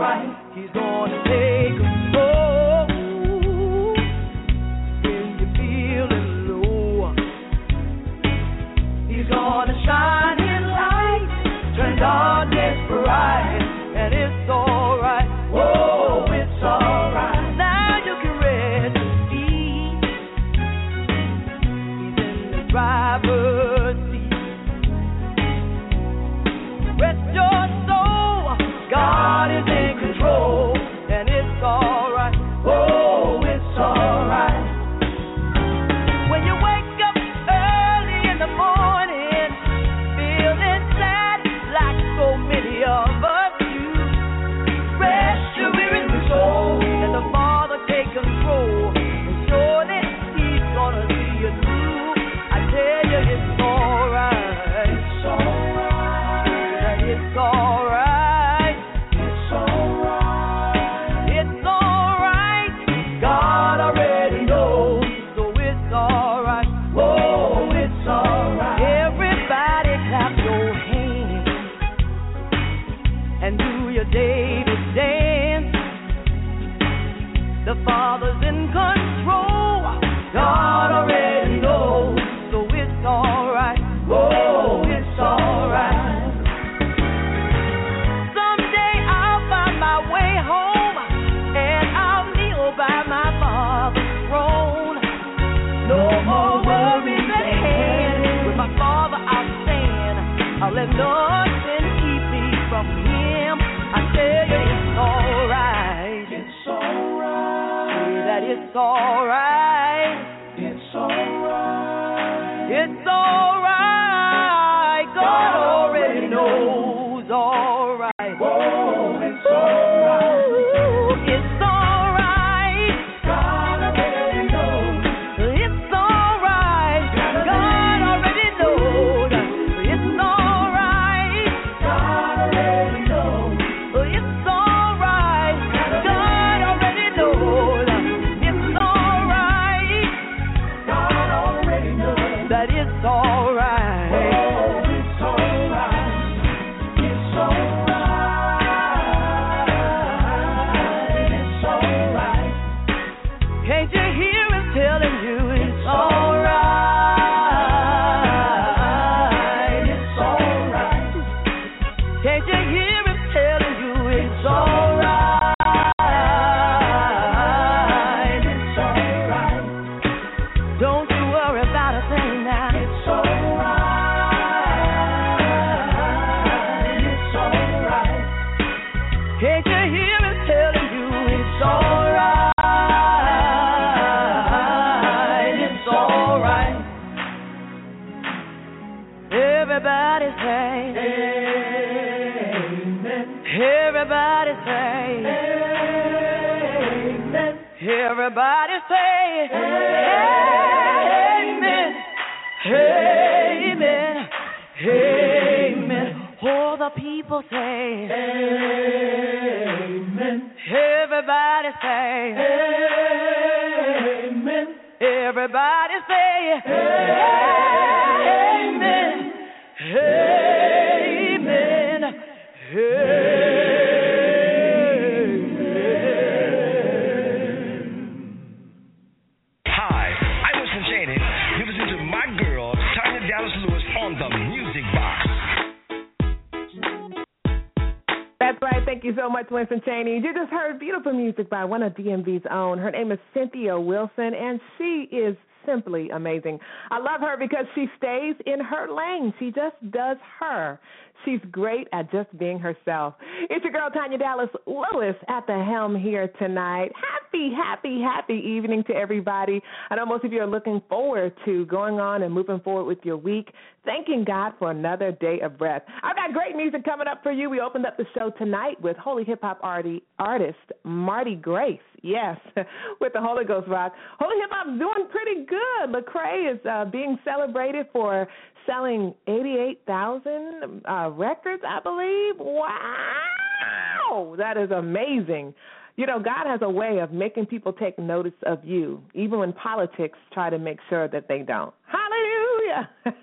Music 241.47 241.50
by 241.50 241.65
one 241.65 241.83
of 241.83 241.93
DMV's 241.95 242.47
own. 242.50 242.79
Her 242.79 242.91
name 242.91 243.12
is 243.12 243.19
Cynthia 243.35 243.79
Wilson, 243.79 244.35
and 244.35 244.61
she 244.79 245.09
is 245.15 245.37
simply 245.65 246.11
amazing. 246.11 246.59
I 246.91 246.99
love 246.99 247.21
her 247.21 247.37
because 247.38 247.67
she 247.75 247.87
stays 247.99 248.35
in 248.47 248.61
her 248.61 248.87
lane. 248.93 249.35
She 249.38 249.47
just 249.47 249.76
does 249.91 250.17
her. 250.41 250.79
She's 251.25 251.41
great 251.50 251.88
at 251.93 252.11
just 252.12 252.37
being 252.38 252.59
herself. 252.59 253.15
It's 253.50 253.65
your 253.65 253.73
girl, 253.73 253.91
Tanya 253.91 254.19
Dallas 254.19 254.50
Lewis, 254.67 255.17
at 255.29 255.47
the 255.47 255.65
helm 255.65 255.97
here 255.97 256.29
tonight. 256.38 256.93
Happy, 256.95 257.25
happy, 257.37 257.55
happy 257.55 258.00
happy 258.00 258.35
evening 258.35 258.83
to 258.85 258.95
everybody. 258.95 259.61
I 259.90 259.97
know 259.97 260.07
most 260.07 260.25
of 260.25 260.33
you 260.33 260.40
are 260.40 260.47
looking 260.47 260.81
forward 260.88 261.33
to 261.45 261.66
going 261.66 262.00
on 262.00 262.23
and 262.23 262.33
moving 262.33 262.61
forward 262.61 262.85
with 262.85 262.99
your 263.05 263.16
week, 263.16 263.50
thanking 263.85 264.25
God 264.25 264.52
for 264.59 264.71
another 264.71 265.12
day 265.12 265.41
of 265.41 265.58
breath. 265.58 265.82
I've 266.02 266.17
got 266.17 266.32
great 266.32 266.56
music 266.56 266.84
coming 266.84 267.06
up 267.06 267.23
for 267.23 267.32
you. 267.32 267.50
We 267.50 267.60
opened 267.60 267.87
up 267.87 267.97
the 267.97 268.06
show 268.17 268.30
tonight 268.39 268.80
with 268.80 268.97
holy 268.97 269.25
hip 269.25 269.41
hop 269.43 269.60
artist 269.63 270.58
Marty 270.84 271.34
Grace. 271.34 271.78
Yes, 272.02 272.39
with 273.00 273.13
the 273.13 273.21
Holy 273.21 273.45
Ghost 273.45 273.69
Rock. 273.69 273.93
Holy 274.19 274.37
Hip 274.41 274.50
Hop's 274.52 274.78
doing 274.78 275.08
pretty 275.10 275.45
good. 275.47 275.91
Lecrae 275.91 276.54
is 276.54 276.60
uh, 276.67 276.84
being 276.84 277.19
celebrated 277.25 277.87
for 277.93 278.28
selling 278.67 279.15
88,000 279.26 280.82
uh, 280.89 281.10
records, 281.10 281.63
I 281.67 281.80
believe. 281.80 282.39
Wow, 282.39 284.34
that 284.39 284.56
is 284.56 284.71
amazing. 284.71 285.54
You 285.97 286.04
know, 286.06 286.19
God 286.19 286.47
has 286.47 286.61
a 286.63 286.69
way 286.69 286.99
of 286.99 287.13
making 287.13 287.47
people 287.47 287.73
take 287.73 287.99
notice 287.99 288.35
of 288.45 288.63
you, 288.65 289.02
even 289.15 289.39
when 289.39 289.52
politics 289.54 290.19
try 290.32 290.50
to 290.50 290.59
make 290.59 290.78
sure 290.91 291.09
that 291.09 291.26
they 291.26 291.39
don't. 291.39 291.73
Hallelujah. 291.87 292.91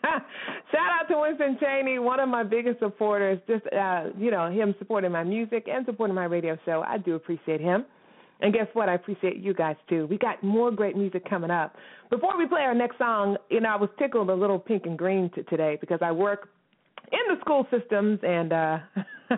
Shout 0.71 0.91
out 0.99 1.07
to 1.09 1.19
Winston 1.19 1.57
Cheney, 1.59 1.99
one 1.99 2.19
of 2.19 2.29
my 2.29 2.41
biggest 2.43 2.79
supporters. 2.79 3.39
Just, 3.47 3.65
uh, 3.67 4.05
you 4.17 4.31
know, 4.31 4.49
him 4.49 4.73
supporting 4.79 5.11
my 5.11 5.23
music 5.23 5.67
and 5.71 5.85
supporting 5.85 6.15
my 6.15 6.25
radio 6.25 6.57
show. 6.65 6.83
I 6.85 6.97
do 6.97 7.13
appreciate 7.13 7.61
him. 7.61 7.85
And 8.41 8.51
guess 8.51 8.67
what? 8.73 8.89
I 8.89 8.95
appreciate 8.95 9.37
you 9.37 9.53
guys 9.53 9.75
too. 9.87 10.07
We 10.07 10.17
got 10.17 10.43
more 10.43 10.71
great 10.71 10.97
music 10.97 11.29
coming 11.29 11.51
up. 11.51 11.75
Before 12.09 12.37
we 12.37 12.47
play 12.47 12.61
our 12.61 12.73
next 12.73 12.97
song, 12.97 13.37
you 13.49 13.61
know, 13.61 13.69
I 13.69 13.75
was 13.75 13.89
tickled 13.99 14.29
a 14.29 14.35
little 14.35 14.59
pink 14.59 14.85
and 14.85 14.97
green 14.97 15.29
t- 15.33 15.43
today 15.43 15.77
because 15.79 15.99
I 16.01 16.11
work 16.11 16.49
in 17.13 17.35
the 17.35 17.39
school 17.41 17.67
systems 17.71 18.19
and 18.23 18.51
uh 18.51 18.77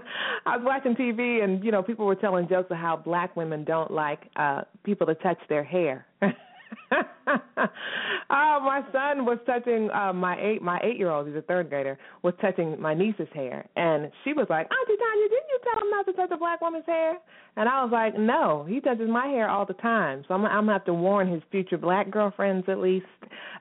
I 0.45 0.57
was 0.57 0.61
watching 0.63 0.95
TV 0.95 1.43
and 1.43 1.63
you 1.63 1.71
know 1.71 1.83
people 1.83 2.05
were 2.05 2.15
telling 2.15 2.47
jokes 2.47 2.71
of 2.71 2.77
how 2.77 2.95
black 2.97 3.35
women 3.35 3.63
don't 3.63 3.91
like 3.91 4.21
uh 4.35 4.61
people 4.83 5.05
to 5.07 5.15
touch 5.15 5.39
their 5.49 5.63
hair. 5.63 6.05
oh, 6.91 8.59
my 8.61 8.81
son 8.91 9.25
was 9.25 9.37
touching 9.45 9.89
uh, 9.91 10.13
my 10.13 10.39
eight 10.39 10.61
my 10.61 10.79
eight 10.83 10.97
year 10.97 11.09
old, 11.09 11.27
he's 11.27 11.35
a 11.35 11.41
third 11.41 11.69
grader, 11.69 11.97
was 12.23 12.33
touching 12.41 12.79
my 12.79 12.93
niece's 12.93 13.27
hair, 13.33 13.67
and 13.75 14.11
she 14.23 14.33
was 14.33 14.47
like, 14.49 14.67
Auntie 14.71 14.97
Tanya, 14.99 15.29
didn't 15.29 15.49
you 15.49 15.59
tell 15.63 15.83
him 15.83 15.89
not 15.91 16.05
to 16.05 16.13
touch 16.13 16.31
a 16.31 16.37
black 16.37 16.61
woman's 16.61 16.85
hair? 16.85 17.17
And 17.57 17.69
I 17.69 17.83
was 17.83 17.91
like, 17.91 18.17
No, 18.17 18.65
he 18.67 18.79
touches 18.79 19.09
my 19.09 19.27
hair 19.27 19.49
all 19.49 19.65
the 19.65 19.73
time, 19.73 20.23
so 20.27 20.33
I'm, 20.33 20.45
I'm 20.45 20.65
gonna 20.65 20.73
have 20.73 20.85
to 20.85 20.93
warn 20.93 21.31
his 21.31 21.41
future 21.51 21.77
black 21.77 22.09
girlfriends 22.11 22.67
at 22.67 22.79
least 22.79 23.05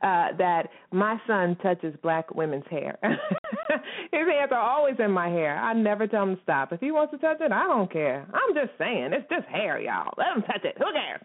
uh, 0.02 0.28
that 0.38 0.68
my 0.92 1.18
son 1.26 1.56
touches 1.62 1.94
black 2.02 2.34
women's 2.34 2.64
hair. 2.70 2.98
his 3.02 4.26
hands 4.28 4.50
are 4.52 4.60
always 4.60 4.96
in 4.98 5.10
my 5.10 5.28
hair. 5.28 5.58
I 5.58 5.72
never 5.72 6.06
tell 6.06 6.24
him 6.24 6.36
to 6.36 6.42
stop. 6.42 6.72
If 6.72 6.80
he 6.80 6.90
wants 6.90 7.12
to 7.12 7.18
touch 7.18 7.38
it, 7.40 7.52
I 7.52 7.64
don't 7.64 7.90
care. 7.90 8.26
I'm 8.32 8.54
just 8.54 8.76
saying, 8.78 9.10
it's 9.12 9.28
just 9.30 9.46
hair, 9.48 9.80
y'all. 9.80 10.12
Let 10.16 10.36
him 10.36 10.42
touch 10.42 10.64
it. 10.64 10.76
Who 10.78 10.92
cares? 10.92 11.22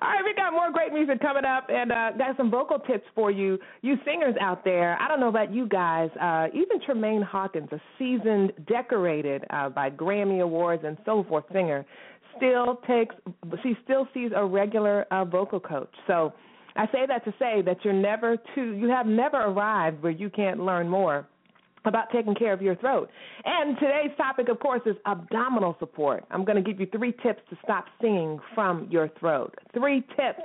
All 0.00 0.08
right, 0.08 0.22
we 0.24 0.34
got 0.34 0.52
more 0.52 0.70
great 0.72 0.92
music 0.92 1.20
coming 1.20 1.44
up, 1.44 1.66
and 1.68 1.92
uh, 1.92 2.12
got 2.12 2.36
some 2.36 2.50
vocal 2.50 2.78
tips 2.78 3.04
for 3.14 3.30
you, 3.30 3.58
you 3.82 3.96
singers 4.04 4.34
out 4.40 4.64
there. 4.64 5.00
I 5.00 5.08
don't 5.08 5.20
know 5.20 5.28
about 5.28 5.52
you 5.52 5.66
guys. 5.66 6.10
Uh, 6.20 6.46
even 6.54 6.80
Tramaine 6.80 7.24
Hawkins, 7.24 7.68
a 7.72 7.80
seasoned, 7.98 8.52
decorated 8.66 9.44
uh, 9.50 9.68
by 9.68 9.90
Grammy 9.90 10.42
Awards 10.42 10.82
and 10.86 10.96
so 11.04 11.24
forth 11.28 11.44
singer, 11.52 11.84
still 12.36 12.80
takes. 12.86 13.14
She 13.62 13.76
still 13.84 14.08
sees 14.14 14.30
a 14.34 14.44
regular 14.44 15.06
uh, 15.10 15.24
vocal 15.24 15.60
coach. 15.60 15.92
So. 16.06 16.32
I 16.74 16.86
say 16.86 17.04
that 17.06 17.22
to 17.26 17.34
say 17.38 17.60
that 17.66 17.84
you're 17.84 17.92
never 17.92 18.38
too 18.54 18.72
you 18.72 18.88
have 18.88 19.04
never 19.04 19.36
arrived 19.36 20.02
where 20.02 20.10
you 20.10 20.30
can't 20.30 20.58
learn 20.58 20.88
more 20.88 21.26
about 21.84 22.10
taking 22.12 22.34
care 22.34 22.52
of 22.52 22.62
your 22.62 22.76
throat. 22.76 23.10
And 23.44 23.76
today's 23.78 24.16
topic, 24.16 24.48
of 24.48 24.60
course, 24.60 24.82
is 24.86 24.96
abdominal 25.06 25.76
support. 25.78 26.24
I'm 26.30 26.44
going 26.44 26.62
to 26.62 26.62
give 26.62 26.80
you 26.80 26.86
three 26.86 27.12
tips 27.22 27.42
to 27.50 27.58
stop 27.62 27.86
singing 28.00 28.38
from 28.54 28.86
your 28.90 29.08
throat. 29.20 29.54
Three 29.74 30.00
tips 30.16 30.42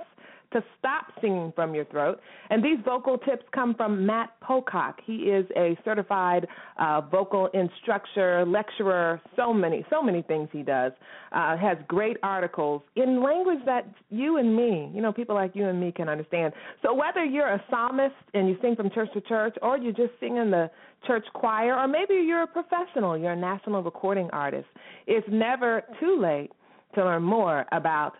to 0.53 0.63
stop 0.79 1.07
singing 1.21 1.51
from 1.55 1.75
your 1.75 1.85
throat. 1.85 2.19
And 2.49 2.63
these 2.63 2.77
vocal 2.85 3.17
tips 3.17 3.43
come 3.53 3.75
from 3.75 4.05
Matt 4.05 4.29
Pocock. 4.41 4.99
He 5.05 5.15
is 5.15 5.45
a 5.55 5.77
certified 5.83 6.47
uh, 6.79 7.01
vocal 7.01 7.47
instructor, 7.53 8.45
lecturer, 8.45 9.21
so 9.35 9.53
many, 9.53 9.85
so 9.89 10.01
many 10.01 10.21
things 10.21 10.49
he 10.51 10.63
does. 10.63 10.91
Uh, 11.33 11.57
has 11.57 11.77
great 11.87 12.17
articles 12.23 12.81
in 12.95 13.21
language 13.21 13.59
that 13.65 13.85
you 14.09 14.37
and 14.37 14.55
me, 14.55 14.89
you 14.93 15.01
know, 15.01 15.11
people 15.11 15.35
like 15.35 15.51
you 15.53 15.67
and 15.67 15.79
me 15.79 15.91
can 15.91 16.07
understand. 16.07 16.53
So 16.81 16.93
whether 16.93 17.25
you're 17.25 17.53
a 17.53 17.63
psalmist 17.69 18.15
and 18.33 18.47
you 18.47 18.57
sing 18.61 18.75
from 18.75 18.89
church 18.91 19.09
to 19.13 19.21
church, 19.21 19.55
or 19.61 19.77
you 19.77 19.91
just 19.91 20.13
sing 20.19 20.37
in 20.37 20.49
the 20.51 20.69
church 21.05 21.25
choir, 21.33 21.77
or 21.77 21.87
maybe 21.87 22.13
you're 22.15 22.43
a 22.43 22.47
professional, 22.47 23.17
you're 23.17 23.33
a 23.33 23.35
national 23.35 23.83
recording 23.83 24.29
artist, 24.31 24.67
it's 25.05 25.27
never 25.29 25.83
too 25.99 26.19
late 26.21 26.51
to 26.95 27.03
learn 27.03 27.23
more 27.23 27.65
about 27.71 28.13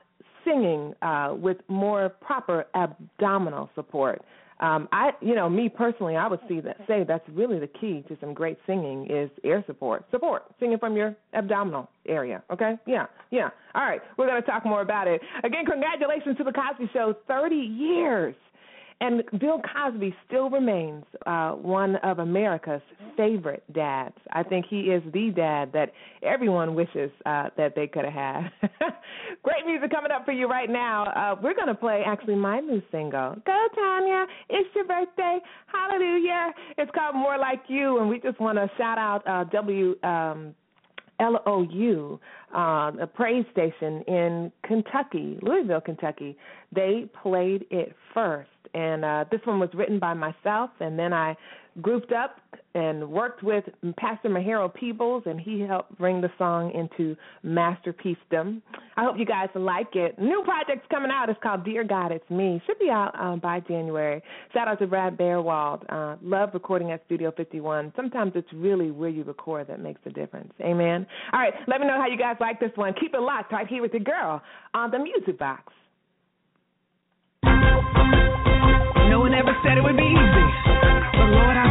singing 0.48 0.94
uh, 1.02 1.36
with 1.38 1.58
more 1.68 2.10
proper 2.10 2.66
abdominal 2.74 3.70
support. 3.76 4.22
Um, 4.60 4.90
I, 4.92 5.12
you 5.22 5.36
know, 5.36 5.48
me 5.50 5.70
personally, 5.70 6.16
I 6.16 6.28
would 6.28 6.40
see 6.48 6.62
that 6.62 6.78
say 6.88 7.04
that's 7.08 7.28
really 7.30 7.60
the 7.60 7.68
key 7.68 8.04
to 8.08 8.18
some 8.20 8.34
great 8.34 8.58
singing 8.66 9.06
is 9.10 9.30
air 9.44 9.64
support, 9.68 10.06
support, 10.10 10.46
singing 10.60 10.80
from 10.80 10.96
your 10.96 11.16
abdominal 11.34 11.90
area. 12.08 12.42
Okay, 12.52 12.74
yeah, 12.88 13.06
yeah. 13.30 13.50
All 13.76 13.84
right, 13.84 14.02
we're 14.18 14.28
to 14.42 14.48
talk 14.48 14.66
more 14.66 14.82
about 14.82 15.08
it. 15.08 15.22
Again, 15.44 15.66
congratulations 15.66 16.38
to 16.38 16.44
the 16.44 16.52
Cosby 16.52 16.90
Show, 16.92 17.14
30 17.28 17.56
years. 17.56 18.36
And 19.00 19.24
Bill 19.40 19.62
Cosby 19.62 20.16
still 20.26 20.50
remains 20.50 21.04
uh, 21.26 21.52
one 21.52 21.98
of 21.98 22.18
America's 22.18 22.82
favorite 23.16 23.64
dads. 23.74 24.16
I 24.32 24.42
think 24.42 24.66
he 24.68 24.82
is 24.82 25.04
the 25.14 25.32
dad 25.36 25.72
that 25.74 25.92
everyone 26.24 26.74
wishes 26.74 27.12
uh, 27.26 27.50
that 27.58 27.76
they 27.76 27.86
could 27.86 28.06
have 28.06 28.14
had. 28.14 28.50
Great 29.44 29.66
music 29.68 29.92
coming 29.92 30.12
up 30.12 30.26
for 30.26 30.32
you 30.32 30.48
right 30.48 30.70
now. 30.70 31.06
Uh, 31.06 31.40
we're 31.42 31.54
going 31.54 31.68
to 31.68 31.76
play 31.76 32.04
actually 32.08 32.36
my 32.36 32.60
new 32.60 32.82
single. 32.92 33.36
Go, 33.46 33.68
Tanya. 33.76 34.26
It's 34.50 34.70
your 34.76 34.86
birthday. 34.86 35.40
Hallelujah. 35.68 36.54
It's 36.80 36.92
called 36.96 37.16
More 37.16 37.38
Like 37.38 37.62
You, 37.68 38.00
and 38.00 38.10
we 38.10 38.20
just 38.20 38.40
want 38.40 38.58
to 38.58 38.68
shout 38.78 38.98
out 38.98 39.28
uh, 39.28 39.44
W. 39.52 39.96
Um, 40.04 40.56
LOU, 41.20 42.20
uh, 42.56 42.92
a 43.02 43.08
praise 43.08 43.46
station 43.52 44.04
in 44.08 44.52
Kentucky, 44.64 45.40
Louisville, 45.42 45.82
Kentucky. 45.82 46.38
They 46.72 47.10
played 47.24 47.66
it 47.72 47.96
first. 48.14 48.50
And 48.73 49.06
uh, 49.06 49.25
this 49.32 49.41
one 49.45 49.60
was 49.60 49.69
written 49.73 49.99
by 49.99 50.13
myself, 50.13 50.69
and 50.80 50.97
then 50.97 51.13
I 51.13 51.36
grouped 51.82 52.12
up 52.12 52.38
and 52.73 53.10
worked 53.10 53.43
with 53.43 53.63
Pastor 53.97 54.30
Mahero 54.30 54.69
Peoples, 54.73 55.23
and 55.25 55.39
he 55.39 55.62
helped 55.62 55.97
bring 55.97 56.21
the 56.21 56.30
song 56.38 56.71
into 56.73 57.15
masterpiecedom. 57.45 58.62
I 58.95 59.03
hope 59.03 59.15
you 59.17 59.25
guys 59.25 59.49
like 59.56 59.95
it. 59.95 60.17
New 60.19 60.43
project's 60.43 60.88
coming 60.89 61.12
out. 61.12 61.30
It's 61.30 61.39
called 61.41 61.63
Dear 61.65 61.84
God, 61.84 62.12
It's 62.12 62.30
Me. 62.30 62.62
Should 62.65 62.80
be 62.80 62.89
out 62.89 63.12
uh, 63.19 63.36
by 63.36 63.62
January. 63.62 64.21
Shout 64.53 64.67
out 64.67 64.80
to 64.80 64.88
Brad 64.88 65.17
Bearwald. 65.17 65.86
Uh, 65.89 66.17
love 66.21 66.49
recording 66.53 66.91
at 66.91 67.03
Studio 67.06 67.32
51. 67.36 67.93
Sometimes 67.95 68.34
it's 68.36 68.51
really 68.53 68.91
where 68.91 69.10
you 69.10 69.23
record 69.23 69.67
that 69.67 69.80
makes 69.80 70.01
a 70.06 70.10
difference. 70.10 70.53
Amen. 70.62 71.06
All 71.34 71.39
right, 71.39 71.53
let 71.67 71.80
me 71.80 71.88
know 71.88 71.99
how 71.99 72.08
you 72.08 72.17
guys 72.17 72.38
like 72.39 72.60
this 72.60 72.71
one. 72.75 72.93
Keep 72.99 73.13
it 73.13 73.21
locked 73.21 73.51
right 73.51 73.67
here 73.67 73.82
with 73.82 73.91
the 73.91 73.99
girl 73.99 74.41
on 74.73 74.91
the 74.91 74.99
Music 74.99 75.38
Box. 75.39 75.73
One 79.45 79.56
said 79.62 79.78
it 79.78 79.84
would 79.84 79.95
be 79.95 80.04
easy. 80.04 80.45
But 81.13 81.30
Lord, 81.30 81.58
I 81.58 81.66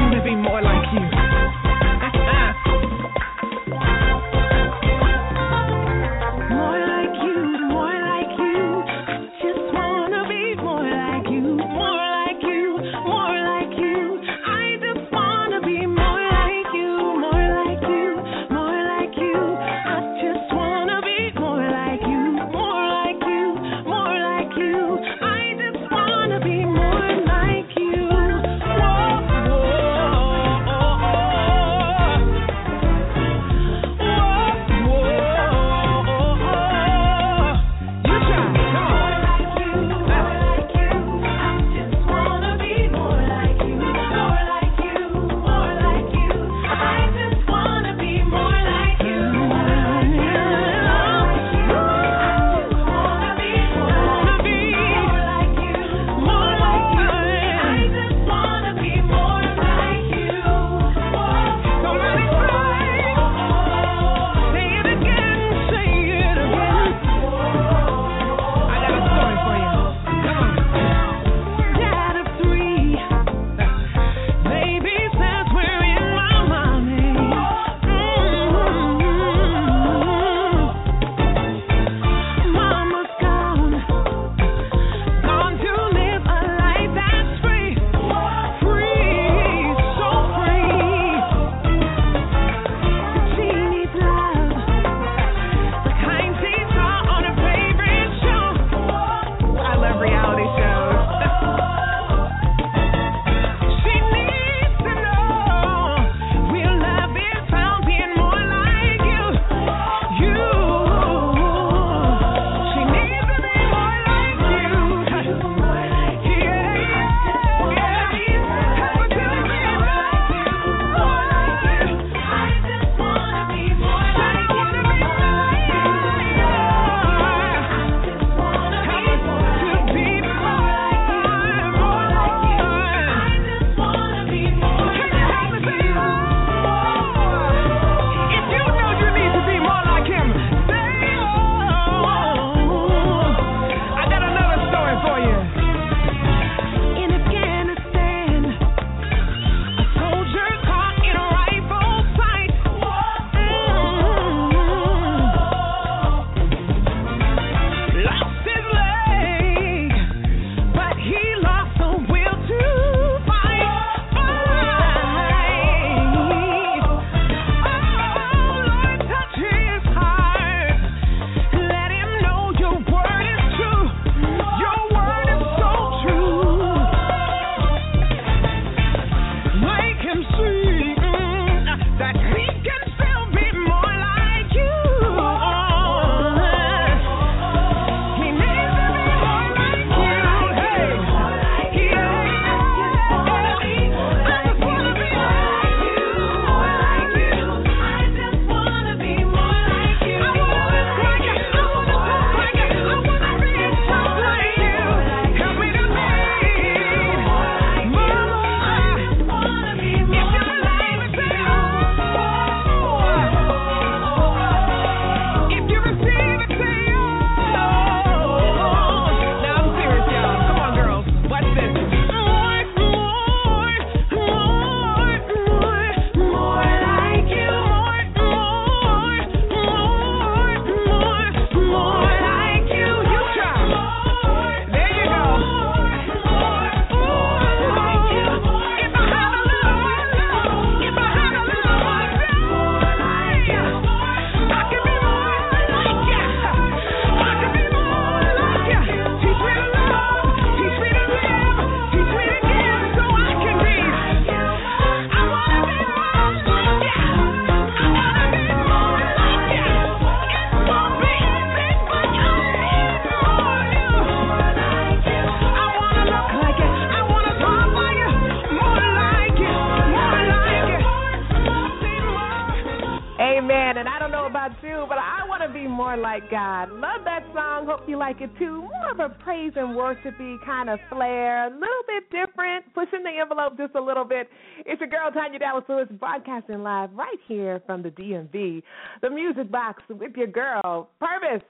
More 275.77 275.97
Like 275.97 276.31
God. 276.31 276.71
Love 276.73 277.05
that 277.05 277.23
song. 277.35 277.67
Hope 277.67 277.89
you 277.89 277.97
like 277.99 278.21
it 278.21 278.31
too. 278.39 278.63
More 278.63 278.91
of 278.91 278.99
a 278.99 279.09
praise 279.23 279.53
and 279.57 279.77
worshipy 279.77 280.37
kind 280.45 280.69
of 280.69 280.79
flair. 280.91 281.47
A 281.47 281.51
little 281.51 281.85
bit 281.87 282.11
different, 282.11 282.65
pushing 282.75 283.03
the 283.05 283.11
envelope 283.21 283.57
just 283.57 283.75
a 283.75 283.81
little 283.81 284.05
bit. 284.05 284.29
It's 284.65 284.81
your 284.81 284.89
girl, 284.89 285.11
Tanya 285.13 285.39
Dallas 285.39 285.65
Lewis, 285.69 285.87
broadcasting 286.01 286.63
live 286.63 286.91
right 286.93 287.19
here 287.29 287.63
from 287.67 287.83
the 287.83 287.91
DMV, 287.91 288.63
the 289.03 289.11
Music 289.11 289.51
Box 289.51 289.83
with 289.89 290.13
your 290.17 290.27
girl, 290.27 290.91
Purvis. 290.99 291.43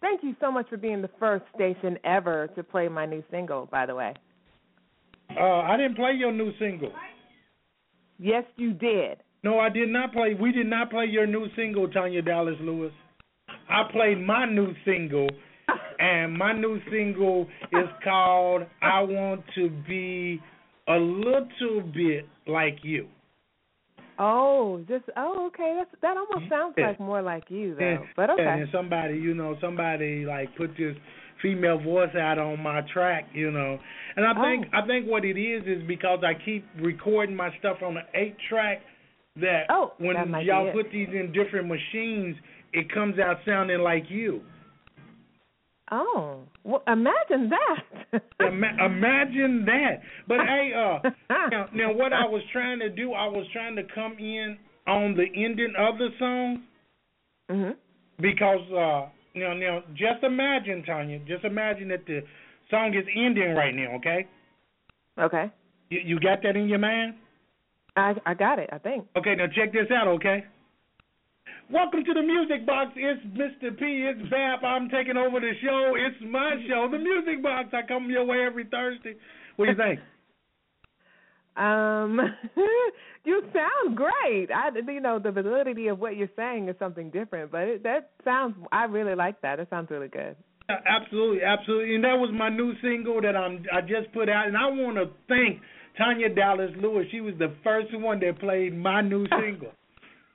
Thank 0.00 0.22
you 0.22 0.36
so 0.40 0.52
much 0.52 0.68
for 0.68 0.76
being 0.76 1.02
the 1.02 1.10
first 1.18 1.44
station 1.54 1.98
ever 2.04 2.48
to 2.54 2.62
play 2.62 2.88
my 2.88 3.06
new 3.06 3.24
single, 3.30 3.66
by 3.72 3.86
the 3.86 3.94
way. 3.94 4.14
Uh, 5.30 5.42
I 5.42 5.76
didn't 5.76 5.96
play 5.96 6.12
your 6.12 6.32
new 6.32 6.52
single. 6.58 6.92
Yes, 8.18 8.44
you 8.56 8.72
did. 8.72 9.23
No, 9.44 9.60
I 9.60 9.68
did 9.68 9.90
not 9.90 10.12
play. 10.12 10.34
We 10.34 10.52
did 10.52 10.66
not 10.66 10.90
play 10.90 11.04
your 11.04 11.26
new 11.26 11.46
single, 11.54 11.86
Tanya 11.88 12.22
Dallas 12.22 12.56
Lewis. 12.60 12.92
I 13.68 13.82
played 13.92 14.18
my 14.18 14.46
new 14.46 14.72
single, 14.86 15.28
and 15.98 16.32
my 16.36 16.54
new 16.54 16.80
single 16.90 17.46
is 17.70 17.88
called 18.02 18.62
"I 18.80 19.02
Want 19.02 19.42
to 19.54 19.68
Be 19.86 20.40
a 20.88 20.94
Little 20.96 21.82
Bit 21.94 22.26
Like 22.46 22.78
You." 22.82 23.06
Oh, 24.18 24.82
just 24.88 25.04
oh, 25.16 25.48
okay. 25.48 25.76
That's 25.76 25.90
that 26.00 26.16
almost 26.16 26.50
sounds 26.50 26.74
like 26.78 26.98
more 26.98 27.20
like 27.20 27.44
you 27.50 27.74
though. 27.74 27.84
And, 27.84 28.00
But 28.16 28.30
okay. 28.30 28.42
and 28.42 28.68
somebody, 28.72 29.14
you 29.18 29.34
know, 29.34 29.56
somebody 29.60 30.24
like 30.24 30.56
put 30.56 30.70
this 30.78 30.96
female 31.42 31.78
voice 31.78 32.14
out 32.18 32.38
on 32.38 32.62
my 32.62 32.80
track, 32.92 33.26
you 33.34 33.50
know. 33.50 33.78
And 34.16 34.24
I 34.24 34.32
think 34.40 34.66
Oh. 34.72 34.78
I 34.78 34.86
think 34.86 35.06
what 35.06 35.24
it 35.26 35.36
is 35.38 35.64
is 35.66 35.86
because 35.86 36.20
I 36.24 36.32
keep 36.44 36.64
recording 36.80 37.36
my 37.36 37.50
stuff 37.58 37.78
on 37.82 37.98
an 37.98 38.04
eight 38.14 38.36
track 38.48 38.80
that 39.36 39.66
Oh, 39.68 39.92
when 39.98 40.32
that 40.32 40.44
y'all 40.44 40.72
put 40.72 40.90
these 40.92 41.08
in 41.08 41.32
different 41.32 41.68
machines, 41.68 42.36
it 42.72 42.92
comes 42.92 43.18
out 43.18 43.36
sounding 43.46 43.80
like 43.80 44.04
you. 44.08 44.42
Oh, 45.90 46.40
well, 46.64 46.82
imagine 46.86 47.50
that. 47.50 48.22
Ima- 48.40 48.86
imagine 48.86 49.64
that. 49.66 50.00
But 50.26 50.38
hey, 50.40 50.72
uh, 50.74 51.10
now, 51.50 51.68
now 51.74 51.92
what 51.92 52.12
I 52.12 52.24
was 52.24 52.42
trying 52.52 52.78
to 52.80 52.88
do, 52.88 53.12
I 53.12 53.26
was 53.26 53.46
trying 53.52 53.76
to 53.76 53.82
come 53.94 54.16
in 54.18 54.56
on 54.86 55.14
the 55.14 55.26
ending 55.34 55.72
of 55.78 55.98
the 55.98 56.08
song 56.18 56.62
hmm 57.50 57.70
because 58.20 58.60
uh, 58.70 59.08
now, 59.34 59.52
now, 59.54 59.80
just 59.94 60.22
imagine, 60.22 60.84
Tanya, 60.84 61.18
just 61.26 61.44
imagine 61.44 61.88
that 61.88 62.06
the 62.06 62.20
song 62.70 62.94
is 62.94 63.04
ending 63.16 63.54
right 63.54 63.74
now. 63.74 63.96
Okay, 63.96 64.26
Okay. 65.20 65.50
you, 65.90 66.00
you 66.04 66.20
got 66.20 66.42
that 66.42 66.56
in 66.56 66.68
your 66.68 66.78
mind? 66.78 67.14
I 67.96 68.14
I 68.26 68.34
got 68.34 68.58
it. 68.58 68.70
I 68.72 68.78
think. 68.78 69.06
Okay, 69.16 69.34
now 69.34 69.46
check 69.46 69.72
this 69.72 69.90
out. 69.90 70.08
Okay. 70.08 70.44
Welcome 71.70 72.04
to 72.04 72.12
the 72.12 72.22
Music 72.22 72.66
Box. 72.66 72.92
It's 72.94 73.24
Mr. 73.26 73.76
P. 73.78 74.06
It's 74.06 74.30
Bap. 74.30 74.62
I'm 74.62 74.90
taking 74.90 75.16
over 75.16 75.40
the 75.40 75.52
show. 75.62 75.94
It's 75.96 76.16
my 76.30 76.56
show, 76.68 76.88
the 76.90 76.98
Music 76.98 77.42
Box. 77.42 77.68
I 77.72 77.86
come 77.86 78.10
your 78.10 78.24
way 78.24 78.44
every 78.46 78.64
Thursday. 78.64 79.14
What 79.56 79.66
do 79.66 79.70
you 79.72 79.76
think? 79.76 80.00
Um, 81.56 82.18
you 83.24 83.42
sound 83.52 83.96
great. 83.96 84.48
I, 84.50 84.70
you 84.90 85.00
know, 85.00 85.20
the 85.20 85.30
validity 85.30 85.86
of 85.86 86.00
what 86.00 86.16
you're 86.16 86.28
saying 86.34 86.68
is 86.68 86.74
something 86.80 87.10
different, 87.10 87.52
but 87.52 87.60
it, 87.60 87.82
that 87.84 88.10
sounds. 88.24 88.56
I 88.72 88.86
really 88.86 89.14
like 89.14 89.40
that. 89.42 89.60
It 89.60 89.68
sounds 89.70 89.88
really 89.88 90.08
good. 90.08 90.34
Absolutely, 90.68 91.44
absolutely. 91.44 91.94
And 91.94 92.02
that 92.02 92.14
was 92.14 92.30
my 92.32 92.48
new 92.48 92.72
single 92.82 93.20
that 93.20 93.36
I'm 93.36 93.64
I 93.72 93.82
just 93.82 94.12
put 94.12 94.28
out 94.28 94.48
and 94.48 94.56
I 94.56 94.66
wanna 94.66 95.04
thank 95.28 95.60
Tanya 95.96 96.28
Dallas 96.34 96.70
Lewis. 96.80 97.06
She 97.10 97.20
was 97.20 97.34
the 97.38 97.54
first 97.62 97.88
one 97.98 98.20
that 98.20 98.38
played 98.40 98.76
my 98.76 99.00
new 99.00 99.26
single. 99.40 99.72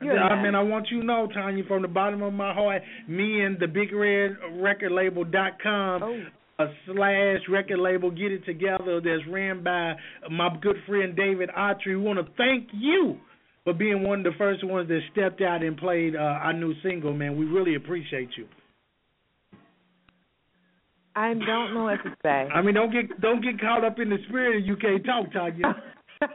I 0.00 0.42
mean, 0.42 0.54
I 0.54 0.62
want 0.62 0.86
you 0.90 1.00
to 1.00 1.06
know, 1.06 1.26
Tanya, 1.32 1.64
from 1.66 1.82
the 1.82 1.88
bottom 1.88 2.22
of 2.22 2.32
my 2.32 2.54
heart, 2.54 2.82
me 3.08 3.40
and 3.44 3.58
the 3.58 3.66
Big 3.66 3.92
Red 3.92 4.36
Record 4.52 4.92
Label 4.92 5.24
dot 5.24 5.60
com 5.60 6.02
Oh. 6.02 6.66
slash 6.86 7.40
record 7.48 7.78
label 7.78 8.10
get 8.10 8.32
it 8.32 8.44
together 8.44 9.00
that's 9.00 9.26
ran 9.30 9.62
by 9.62 9.94
my 10.30 10.48
good 10.60 10.76
friend 10.86 11.16
David 11.16 11.50
Autry. 11.56 11.88
We 11.88 11.96
want 11.96 12.18
to 12.24 12.32
thank 12.36 12.68
you 12.72 13.18
for 13.64 13.72
being 13.74 14.02
one 14.04 14.20
of 14.20 14.24
the 14.24 14.38
first 14.38 14.64
ones 14.64 14.88
that 14.88 15.00
stepped 15.12 15.40
out 15.40 15.62
and 15.64 15.76
played 15.76 16.14
uh, 16.16 16.18
our 16.18 16.52
new 16.52 16.74
single, 16.82 17.12
man. 17.12 17.36
We 17.36 17.44
really 17.44 17.74
appreciate 17.74 18.30
you. 18.36 18.46
I 21.18 21.34
don't 21.34 21.74
know 21.74 21.82
what 21.82 22.00
to 22.04 22.16
say. 22.22 22.48
I 22.54 22.62
mean, 22.62 22.74
don't 22.74 22.92
get 22.92 23.20
don't 23.20 23.42
get 23.42 23.60
caught 23.60 23.84
up 23.84 23.98
in 23.98 24.08
the 24.08 24.18
spirit. 24.28 24.64
You 24.64 24.76
can't 24.76 25.04
talk, 25.04 25.32
Tanya. 25.32 25.74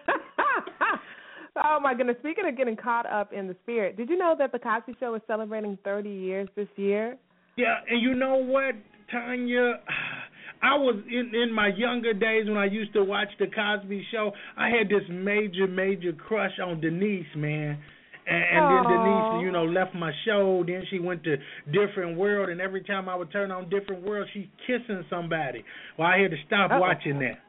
oh 1.56 1.80
my 1.82 1.93
goodness! 1.93 2.17
Speaking 2.19 2.46
of 2.50 2.58
getting 2.58 2.76
caught 2.76 3.06
up 3.06 3.32
in 3.32 3.48
the 3.48 3.56
spirit, 3.63 3.96
did 3.96 4.10
you 4.10 4.17
know 4.17 4.36
that 4.38 4.52
the 4.52 4.60
Cosby 4.60 4.98
Show 5.00 5.15
is 5.15 5.22
celebrating 5.26 5.78
30 5.86 6.10
years 6.10 6.50
this 6.58 6.67
year? 6.76 7.17
Yeah, 7.56 7.76
and 7.89 8.02
you 8.02 8.13
know 8.13 8.36
what, 8.36 8.76
Tanya? 9.10 9.80
I 10.62 10.76
was 10.76 11.02
in 11.10 11.34
in 11.34 11.54
my 11.54 11.69
younger 11.69 12.13
days 12.13 12.48
when 12.50 12.58
I 12.58 12.65
used 12.65 12.91
to 12.93 13.06
watch 13.06 13.30
the 13.39 13.48
Cosby 13.48 14.06
Show. 14.12 14.32
I 14.58 14.67
had 14.67 14.89
this 14.89 15.08
major, 15.10 15.65
major 15.65 16.12
crush 16.12 16.60
on 16.62 16.82
Denise, 16.82 17.26
man. 17.38 17.78
And, 18.26 18.44
and 18.44 18.70
then 18.72 18.84
Denise, 18.92 19.44
you 19.46 19.52
know, 19.52 19.66
left 19.66 19.94
my 19.96 20.12
show. 20.26 20.64
Then 20.66 20.84
she 20.90 21.00
went 21.00 21.24
to 21.26 21.36
Different 21.72 22.18
World, 22.18 22.50
and 22.50 22.62
every 22.62 22.84
time 22.84 23.10
I 23.10 23.16
would 23.16 23.32
turn 23.32 23.52
on 23.52 23.70
Different 23.70 24.04
World, 24.04 24.28
she's 24.34 24.48
kissing 24.66 25.04
somebody. 25.10 25.64
Well, 25.98 26.08
I 26.08 26.20
had 26.20 26.32
to 26.32 26.38
stop 26.48 26.72
Uh-oh. 26.72 26.80
watching 26.80 27.20
that. 27.20 27.40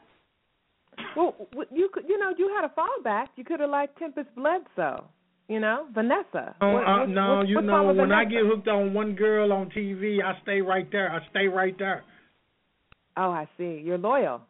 Well, 1.17 1.35
you 1.73 1.89
could, 1.93 2.05
you 2.09 2.19
know, 2.19 2.33
you 2.37 2.53
had 2.55 2.65
a 2.65 2.73
fallback. 2.79 3.27
You 3.37 3.45
could 3.45 3.61
have 3.61 3.71
liked 3.71 3.99
Tempestt 3.99 4.35
Bledsoe. 4.35 5.05
You 5.47 5.61
know, 5.61 5.87
Vanessa. 5.93 6.55
Oh, 6.63 6.73
What- 6.73 6.85
uh, 6.89 6.99
what- 7.01 7.09
no, 7.11 7.37
what- 7.37 7.49
you 7.49 7.61
know, 7.61 7.93
when 7.93 8.13
I 8.13 8.25
get 8.25 8.47
hooked 8.47 8.67
on 8.67 8.95
one 8.95 9.15
girl 9.15 9.53
on 9.53 9.69
TV, 9.71 10.23
I 10.23 10.41
stay 10.43 10.63
right 10.63 10.91
there. 10.91 11.11
I 11.13 11.21
stay 11.29 11.49
right 11.49 11.77
there. 11.79 12.03
Oh, 13.17 13.31
I 13.31 13.47
see. 13.59 13.83
You're 13.85 13.99
loyal. 13.99 14.41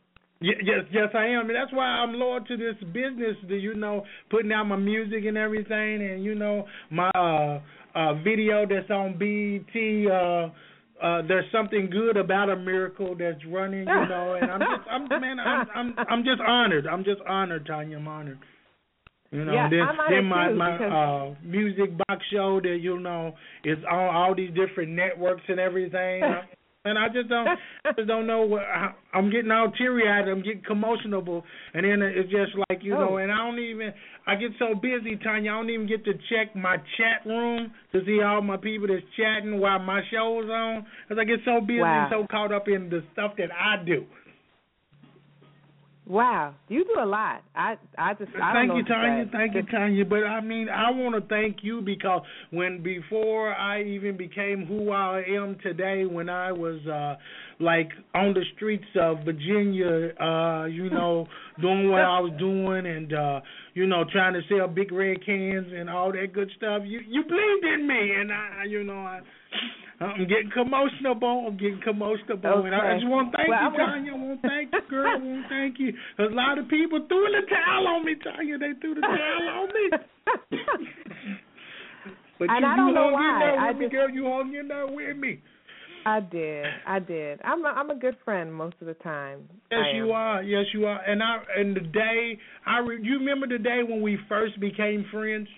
Ye- 0.45 0.61
Yes, 0.63 0.85
yes, 0.93 1.09
I 1.15 1.27
am, 1.37 1.49
and 1.49 1.57
that's 1.57 1.73
why 1.73 1.87
I'm 1.87 2.13
loyal 2.15 2.41
to 2.45 2.57
this 2.57 2.77
business. 2.93 3.37
Do 3.49 3.55
you 3.57 3.75
know, 3.75 4.05
putting 4.31 4.53
out 4.53 4.65
my 4.65 4.77
music 4.77 5.25
and 5.27 5.39
everything, 5.39 6.03
and 6.11 6.23
you 6.23 6.35
know, 6.35 6.67
my 6.91 7.09
uh, 7.15 7.61
uh, 7.99 8.15
video 8.23 8.67
that's 8.69 8.91
on 8.91 9.17
BET. 9.19 9.75
Uh, 10.13 10.51
uh, 11.05 11.23
there's 11.27 11.45
something 11.51 11.89
good 11.91 12.17
about 12.17 12.49
a 12.51 12.57
miracle 12.57 13.15
that's 13.19 13.45
running, 13.49 13.81
you 13.81 14.07
know, 14.13 14.39
and 14.41 14.51
I'm 14.51 14.61
just, 14.61 14.89
I'm, 14.91 15.21
man, 15.21 15.41
I'm, 15.41 15.67
I'm, 15.75 15.95
I'm 16.09 16.25
just 16.25 16.41
honored. 16.47 16.87
I'm 16.87 17.05
just 17.05 17.21
honored, 17.29 17.67
Tanya. 17.67 17.97
I'm 17.99 18.09
honored. 18.09 18.39
You 19.33 19.45
know, 19.45 19.53
Yeah, 19.53 19.69
then, 19.69 19.81
I'm 19.81 19.97
then 20.13 20.25
my 20.27 20.49
too, 20.49 20.55
my 20.55 20.73
because- 20.79 21.35
uh, 21.43 21.47
music 21.47 21.91
box 22.07 22.23
show 22.33 22.61
that 22.63 22.79
you 22.81 23.01
know 23.01 23.33
is 23.65 23.79
on 23.91 24.15
all 24.15 24.35
these 24.35 24.51
different 24.55 24.93
networks 24.93 25.43
and 25.49 25.59
everything. 25.59 26.23
And 26.87 26.99
I 26.99 27.09
just 27.09 27.31
don't, 27.31 27.49
I 27.49 27.92
just 27.97 28.09
don't 28.09 28.27
know 28.27 28.42
what 28.42 28.62
I, 28.62 28.92
I'm 29.14 29.31
getting 29.31 29.51
all 29.51 29.70
teary 29.70 30.07
eyed. 30.07 30.29
I'm 30.29 30.42
getting 30.42 30.62
commotionable, 30.62 31.42
and 31.73 31.85
then 31.85 32.03
it's 32.03 32.31
just 32.31 32.53
like 32.68 32.83
you 32.83 32.92
know. 32.92 33.14
Oh. 33.14 33.16
And 33.16 33.33
I 33.33 33.38
don't 33.38 33.59
even, 33.59 33.92
I 34.27 34.35
get 34.35 34.51
so 34.59 34.75
busy, 34.75 35.16
Tanya. 35.16 35.53
I 35.53 35.55
don't 35.57 35.70
even 35.70 35.87
get 35.87 36.05
to 36.05 36.12
check 36.29 36.55
my 36.55 36.77
chat 36.99 37.25
room 37.25 37.73
to 37.92 38.05
see 38.05 38.20
all 38.23 38.42
my 38.42 38.59
people 38.59 38.88
that's 38.88 39.01
chatting 39.16 39.61
while 39.61 39.79
my 39.79 40.03
show's 40.11 40.44
on, 40.51 40.85
because 41.09 41.20
I 41.20 41.25
get 41.25 41.40
so 41.47 41.61
busy 41.61 41.81
Wow. 41.81 42.09
and 42.11 42.12
so 42.12 42.27
caught 42.31 42.53
up 42.53 42.68
in 42.68 42.90
the 42.90 43.03
stuff 43.14 43.33
that 43.38 43.49
I 43.51 43.83
do. 43.83 44.05
Wow, 46.07 46.55
you 46.69 46.85
do 46.85 47.01
a 47.01 47.07
lot. 47.07 47.43
I 47.55 47.77
I 47.97 48.12
just 48.12 48.31
I 48.40 48.53
don't 48.53 48.69
Thank 48.69 48.77
you, 48.77 48.95
Tanya. 48.95 49.25
Thank 49.33 49.55
you, 49.55 49.62
Tanya. 49.62 50.05
But 50.05 50.25
I 50.25 50.43
mean, 50.43 50.69
I 50.69 50.90
want 50.90 51.14
to 51.14 51.27
thank 51.29 51.59
you 51.62 51.81
because 51.81 52.21
when 52.51 52.83
before 52.83 53.55
I 53.55 53.83
even 53.83 54.19
became 54.19 54.67
who 54.67 54.90
I 54.90 55.23
am 55.27 55.57
today, 55.62 56.05
when 56.05 56.29
I 56.29 56.53
was 56.53 56.87
uh 56.87 57.17
like 57.59 57.88
on 58.14 58.35
the 58.35 58.43
streets 58.55 58.85
of 59.01 59.25
Virginia, 59.25 60.11
uh, 60.21 60.67
you 60.67 60.90
know, 60.90 61.27
doing 61.62 61.90
what 61.90 62.03
I 62.03 62.21
was 62.21 62.33
doing 62.38 62.85
and 62.85 63.11
uh, 63.14 63.40
you 63.73 63.87
know, 63.87 64.05
trying 64.12 64.35
to 64.35 64.40
sell 64.49 64.69
big 64.69 64.93
red 64.93 65.25
cans 65.25 65.69
and 65.75 65.88
all 65.88 66.12
that 66.12 66.35
good 66.35 66.51
stuff, 66.59 66.83
you 66.85 67.01
you 67.09 67.23
believed 67.23 67.64
in 67.64 67.88
me, 67.88 68.12
and 68.21 68.31
I, 68.31 68.64
you 68.69 68.85
know, 68.85 68.99
I. 68.99 69.21
I'm 70.01 70.27
getting 70.27 70.51
commotionable. 70.57 71.47
I'm 71.47 71.57
getting 71.57 71.81
commotionable, 71.87 72.67
and 72.67 72.75
I, 72.75 72.95
just 72.99 73.07
want 73.07 73.31
to 73.33 73.37
thank 73.39 73.49
Well, 73.49 73.71
you, 73.71 73.79
Tanya. 73.79 74.13
I 74.13 74.17
want 74.17 74.43
to 74.43 74.49
thank 74.49 74.73
you, 74.73 74.81
girl. 74.91 75.07
I 75.07 75.17
want 75.23 75.43
to 75.43 75.49
thank 75.49 75.79
you. 75.79 75.93
a 76.19 76.31
lot 76.35 76.59
of 76.59 76.69
people 76.69 76.99
threw 77.09 77.27
the 77.31 77.47
towel 77.49 77.87
on 77.89 78.05
me, 78.05 78.15
Tanya. 78.23 78.59
They 78.59 78.73
threw 78.81 78.95
the 78.97 79.01
towel 79.03 79.49
on 79.49 79.69
me. 79.69 79.85
but 82.39 82.51
And 82.51 82.61
you, 82.61 82.67
I 82.67 82.77
don't 82.77 82.89
you 82.89 82.95
know 82.95 83.05
hung 83.05 83.13
why. 83.13 83.33
in 83.35 83.39
there 83.41 83.59
I 83.61 83.69
with 83.69 83.77
me, 83.79 83.85
just- 83.87 83.93
girl. 83.93 84.11
You 84.11 84.25
hung 84.25 84.55
in 84.55 84.69
there 84.69 84.87
with 84.87 85.17
me. 85.17 85.41
I 86.07 86.21
did. 86.21 86.67
I 86.87 86.99
did. 86.99 87.41
I'm 87.43 87.65
a, 87.65 87.69
I'm 87.69 87.89
a 87.89 87.95
good 87.95 88.17
friend 88.27 88.53
most 88.55 88.77
of 88.83 88.87
the 88.87 88.95
time. 88.95 89.49
Yes, 89.71 89.81
you 89.95 90.13
are. 90.13 90.43
Yes, 90.43 90.67
you 90.75 90.85
are. 90.85 91.01
And 91.01 91.23
I 91.23 91.39
and 91.57 91.75
the 91.75 91.81
day 91.81 92.39
I 92.67 92.81
re, 92.81 92.99
you 93.03 93.19
remember 93.21 93.47
the 93.47 93.57
day 93.63 93.81
when 93.89 94.03
we 94.03 94.19
first 94.29 94.61
became 94.61 95.07
friends? 95.11 95.49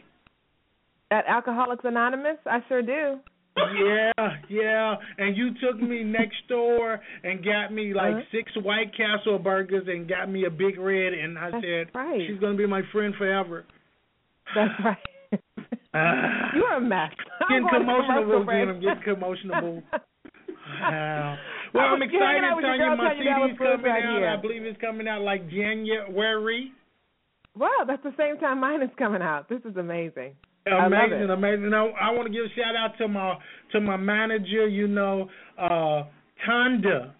At 1.10 1.24
Alcoholics 1.26 1.84
Anonymous, 1.84 2.36
I 2.46 2.60
sure 2.68 2.82
do. 2.82 3.18
Yeah, 3.56 4.12
yeah. 4.48 4.94
And 5.18 5.36
you 5.36 5.50
took 5.60 5.80
me 5.80 6.02
next 6.04 6.36
door 6.48 7.00
and 7.24 7.44
got 7.44 7.72
me 7.72 7.94
like 7.94 8.14
Uh-huh. 8.14 8.22
six 8.30 8.52
White 8.62 8.94
Castle 8.96 9.38
burgers 9.38 9.86
and 9.88 10.06
got 10.08 10.28
me 10.30 10.44
a 10.44 10.50
big 10.50 10.78
red, 10.78 11.14
and 11.14 11.38
I 11.38 11.50
That's 11.50 11.64
said 11.64 11.86
right. 11.94 12.20
she's 12.26 12.38
gonna 12.38 12.56
be 12.56 12.66
my 12.66 12.82
friend 12.92 13.14
forever. 13.16 13.64
That's 14.54 14.72
right. 14.84 15.40
Ah. 15.94 16.50
You're 16.54 16.74
a 16.74 16.80
mess. 16.80 17.10
Getting 17.48 17.66
going 17.70 17.82
commotional 17.86 18.44
break. 18.44 18.68
I'm 18.68 18.80
getting 18.80 19.02
commotional. 19.02 19.82
Wow. 20.80 21.36
Well, 21.74 21.84
I'm 21.84 22.00
was 22.00 22.08
hanging 22.10 22.44
out 22.44 22.58
excited, 22.58 22.60
your 22.60 22.60
Tanya. 22.60 22.78
girl, 22.78 22.96
My 22.96 23.14
CD's 23.14 23.58
coming 23.58 23.92
out. 23.92 24.18
here. 24.18 24.28
I 24.28 24.36
believe 24.36 24.62
it's 24.64 24.80
coming 24.80 25.08
out 25.08 25.22
like 25.22 25.48
January. 25.48 26.72
Wow, 27.56 27.84
that's 27.86 28.02
the 28.02 28.12
same 28.18 28.36
time 28.38 28.60
mine 28.60 28.82
is 28.82 28.90
coming 28.98 29.22
out. 29.22 29.48
This 29.48 29.60
is 29.64 29.76
amazing. 29.76 30.34
Amazing, 30.66 31.30
amazing. 31.30 31.72
I, 31.72 31.86
I 32.00 32.10
want 32.10 32.26
to 32.26 32.32
give 32.32 32.44
a 32.44 32.54
shout 32.56 32.74
out 32.76 32.98
to 32.98 33.08
my 33.08 33.34
to 33.72 33.80
my 33.80 33.96
manager. 33.96 34.66
You 34.66 34.88
know, 34.88 35.28
uh, 35.58 36.02
Tonda 36.48 37.12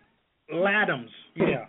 Laddams. 0.53 1.09
Yeah, 1.37 1.67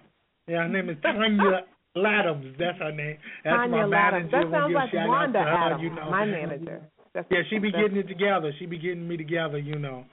yeah. 0.47 0.63
Her 0.63 0.69
name 0.69 0.89
is 0.89 0.97
Tanya 1.03 1.61
Laddams. 1.95 2.57
That's 2.57 2.79
her 2.79 2.91
name. 2.91 3.17
That's 3.43 3.55
Tanya 3.55 3.71
my 3.71 3.83
Laddams. 3.83 4.31
manager. 4.31 4.31
That 4.31 4.51
sounds 4.51 4.73
like 4.73 4.93
Wanda 4.93 5.39
Adams, 5.39 5.81
you 5.83 5.89
know. 5.91 6.09
my 6.09 6.25
manager. 6.25 6.81
That's, 7.13 7.27
Yeah, 7.29 7.39
she 7.49 7.59
be 7.59 7.71
getting 7.71 7.97
it 7.97 8.07
together. 8.07 8.51
She 8.59 8.65
be 8.65 8.79
getting 8.79 9.07
me 9.07 9.17
together. 9.17 9.59
You 9.59 9.77
know. 9.77 10.05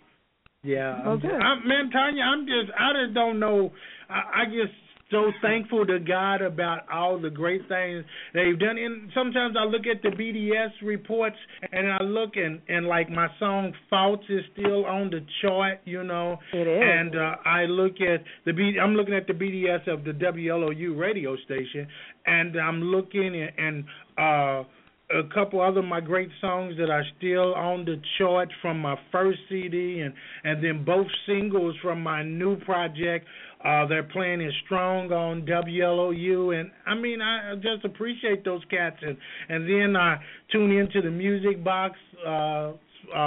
Yeah, 0.62 1.16
good. 1.20 1.30
I'm, 1.30 1.68
man, 1.68 1.90
Tanya, 1.90 2.22
I'm 2.24 2.46
just, 2.46 2.72
I 2.78 3.04
just 3.04 3.14
don't 3.14 3.38
know. 3.38 3.70
I, 4.08 4.42
I 4.42 4.44
just 4.46 4.72
so 5.10 5.30
thankful 5.42 5.86
to 5.86 5.98
God 5.98 6.42
about 6.42 6.90
all 6.92 7.18
the 7.20 7.30
great 7.30 7.62
things 7.68 8.04
they've 8.32 8.58
done. 8.58 8.78
And 8.78 9.10
sometimes 9.14 9.56
I 9.58 9.64
look 9.64 9.82
at 9.86 10.02
the 10.02 10.08
BDS 10.08 10.70
reports 10.82 11.36
and 11.72 11.92
I 11.92 12.02
look 12.02 12.36
and 12.36 12.60
and 12.68 12.86
like 12.86 13.10
my 13.10 13.28
song 13.38 13.72
"Faults" 13.90 14.24
is 14.28 14.42
still 14.52 14.86
on 14.86 15.10
the 15.10 15.24
chart, 15.42 15.80
you 15.84 16.04
know. 16.04 16.38
It 16.52 16.66
is. 16.66 16.82
And 16.82 17.16
uh, 17.16 17.36
I 17.44 17.64
look 17.64 18.00
at 18.00 18.24
the 18.44 18.52
B. 18.52 18.76
I'm 18.80 18.94
looking 18.94 19.14
at 19.14 19.26
the 19.26 19.34
BDS 19.34 19.92
of 19.92 20.04
the 20.04 20.12
WLOU 20.12 20.98
radio 20.98 21.36
station, 21.44 21.86
and 22.26 22.56
I'm 22.56 22.82
looking 22.82 23.34
and. 23.40 23.52
and 23.58 23.84
uh 24.18 24.64
a 25.10 25.22
couple 25.34 25.60
other 25.60 25.82
my 25.82 26.00
great 26.00 26.30
songs 26.40 26.74
that 26.78 26.88
are 26.88 27.04
still 27.18 27.54
on 27.54 27.84
the 27.84 28.00
chart 28.18 28.48
from 28.62 28.80
my 28.80 28.96
first 29.12 29.38
CD 29.48 30.00
and 30.00 30.14
and 30.44 30.64
then 30.64 30.84
both 30.84 31.06
singles 31.26 31.74
from 31.82 32.02
my 32.02 32.22
new 32.22 32.56
project 32.60 33.26
uh 33.64 33.86
they're 33.86 34.02
playing 34.02 34.40
it 34.40 34.52
strong 34.64 35.10
on 35.12 35.42
WLOU 35.42 36.58
and 36.58 36.70
I 36.86 36.94
mean 36.94 37.20
I 37.20 37.52
I 37.52 37.54
just 37.56 37.84
appreciate 37.84 38.44
those 38.44 38.62
cats 38.70 38.96
and 39.02 39.16
and 39.48 39.68
then 39.68 39.96
I 39.96 40.18
tune 40.52 40.70
into 40.70 41.02
the 41.02 41.10
music 41.10 41.62
box 41.64 41.98
uh, 42.26 42.30
uh 42.30 42.72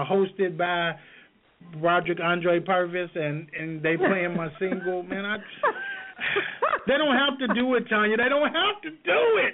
hosted 0.06 0.58
by 0.58 0.94
Roderick 1.78 2.20
Andre 2.22 2.60
Purvis 2.60 3.10
and 3.16 3.48
and 3.60 3.82
they 3.82 3.98
playing 3.98 4.36
my 4.36 4.50
single. 4.60 5.04
Man 5.04 5.26
I 5.26 5.38
they 6.88 6.98
don't 6.98 7.16
have 7.16 7.38
to 7.40 7.54
do 7.54 7.76
it 7.76 7.90
Tanya. 7.90 8.18
They 8.18 8.30
don't 8.30 8.54
have 8.54 8.82
to 8.84 8.90
do 8.90 9.22
it 9.44 9.54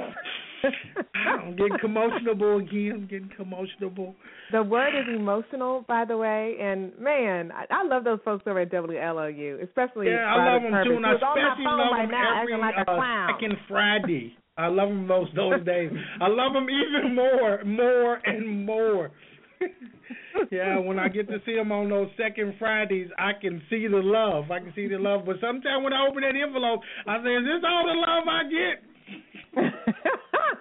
I'm 0.64 1.56
getting 1.56 1.78
commotionable 1.84 2.62
again. 2.62 2.92
I'm 2.94 3.08
getting 3.08 3.30
commotionable. 3.38 4.14
The 4.52 4.64
word 4.64 4.94
is 4.98 5.16
emotional, 5.16 5.84
by 5.88 6.06
the 6.06 6.18
way, 6.18 6.56
and 6.60 6.98
man, 7.00 7.52
I, 7.52 7.66
I 7.70 7.84
love 7.84 8.04
those 8.04 8.20
folks 8.24 8.44
over 8.48 8.60
at 8.60 8.72
WLOU, 8.72 9.64
especially. 9.64 10.08
Yeah, 10.08 10.26
I 10.26 10.54
love 10.54 10.62
them 10.62 10.72
Purvis, 10.72 10.90
too, 10.90 10.96
and 10.98 11.06
I 11.06 11.12
who's 11.14 11.24
on 11.24 11.36
my 11.36 11.50
especially 11.50 11.66
love 11.66 11.92
right 11.92 12.10
them 12.10 12.42
every 12.42 12.58
like 12.58 12.76
a 12.88 12.92
uh, 12.92 13.28
second 13.34 13.58
Friday. 13.68 14.38
I 14.58 14.68
love 14.68 14.90
them 14.90 15.08
those 15.08 15.28
those 15.36 15.66
days. 15.66 15.92
I 16.22 16.28
love 16.28 16.54
them 16.54 16.68
even 16.70 17.16
more, 17.16 17.64
more 17.66 18.22
and 18.26 18.66
more. 18.66 19.12
yeah, 20.52 20.78
when 20.78 21.00
I 21.00 21.08
get 21.08 21.28
to 21.30 21.40
see 21.46 21.56
them 21.56 21.72
on 21.72 21.90
those 21.90 22.10
second 22.18 22.56
Fridays, 22.60 23.10
I 23.18 23.32
can 23.40 23.62
see 23.70 23.88
the 23.88 23.98
love. 23.98 24.52
I 24.52 24.60
can 24.60 24.74
see 24.76 24.88
the 24.88 25.00
love. 25.00 25.26
But 25.26 25.38
sometimes 25.42 25.84
when 25.84 25.94
I 25.94 26.08
open 26.08 26.22
that 26.22 26.36
envelope, 26.36 26.82
I 27.08 27.18
say, 27.24 27.34
"Is 27.36 27.44
this 27.44 27.64
all 27.66 27.86
the 27.88 27.98
love 27.98 28.28
I 28.28 28.44
get?" 28.44 28.93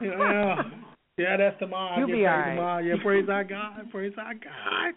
Yeah. 0.02 0.62
Yeah, 1.18 1.36
that's 1.36 1.58
tomorrow. 1.58 1.98
You'll 1.98 2.06
get 2.06 2.16
be 2.16 2.26
all 2.26 2.38
right. 2.38 2.54
tomorrow. 2.54 2.82
Yeah, 2.82 2.94
praise 3.02 3.28
our 3.28 3.44
God. 3.44 3.90
Praise 3.90 4.14
our 4.16 4.32
God. 4.32 4.94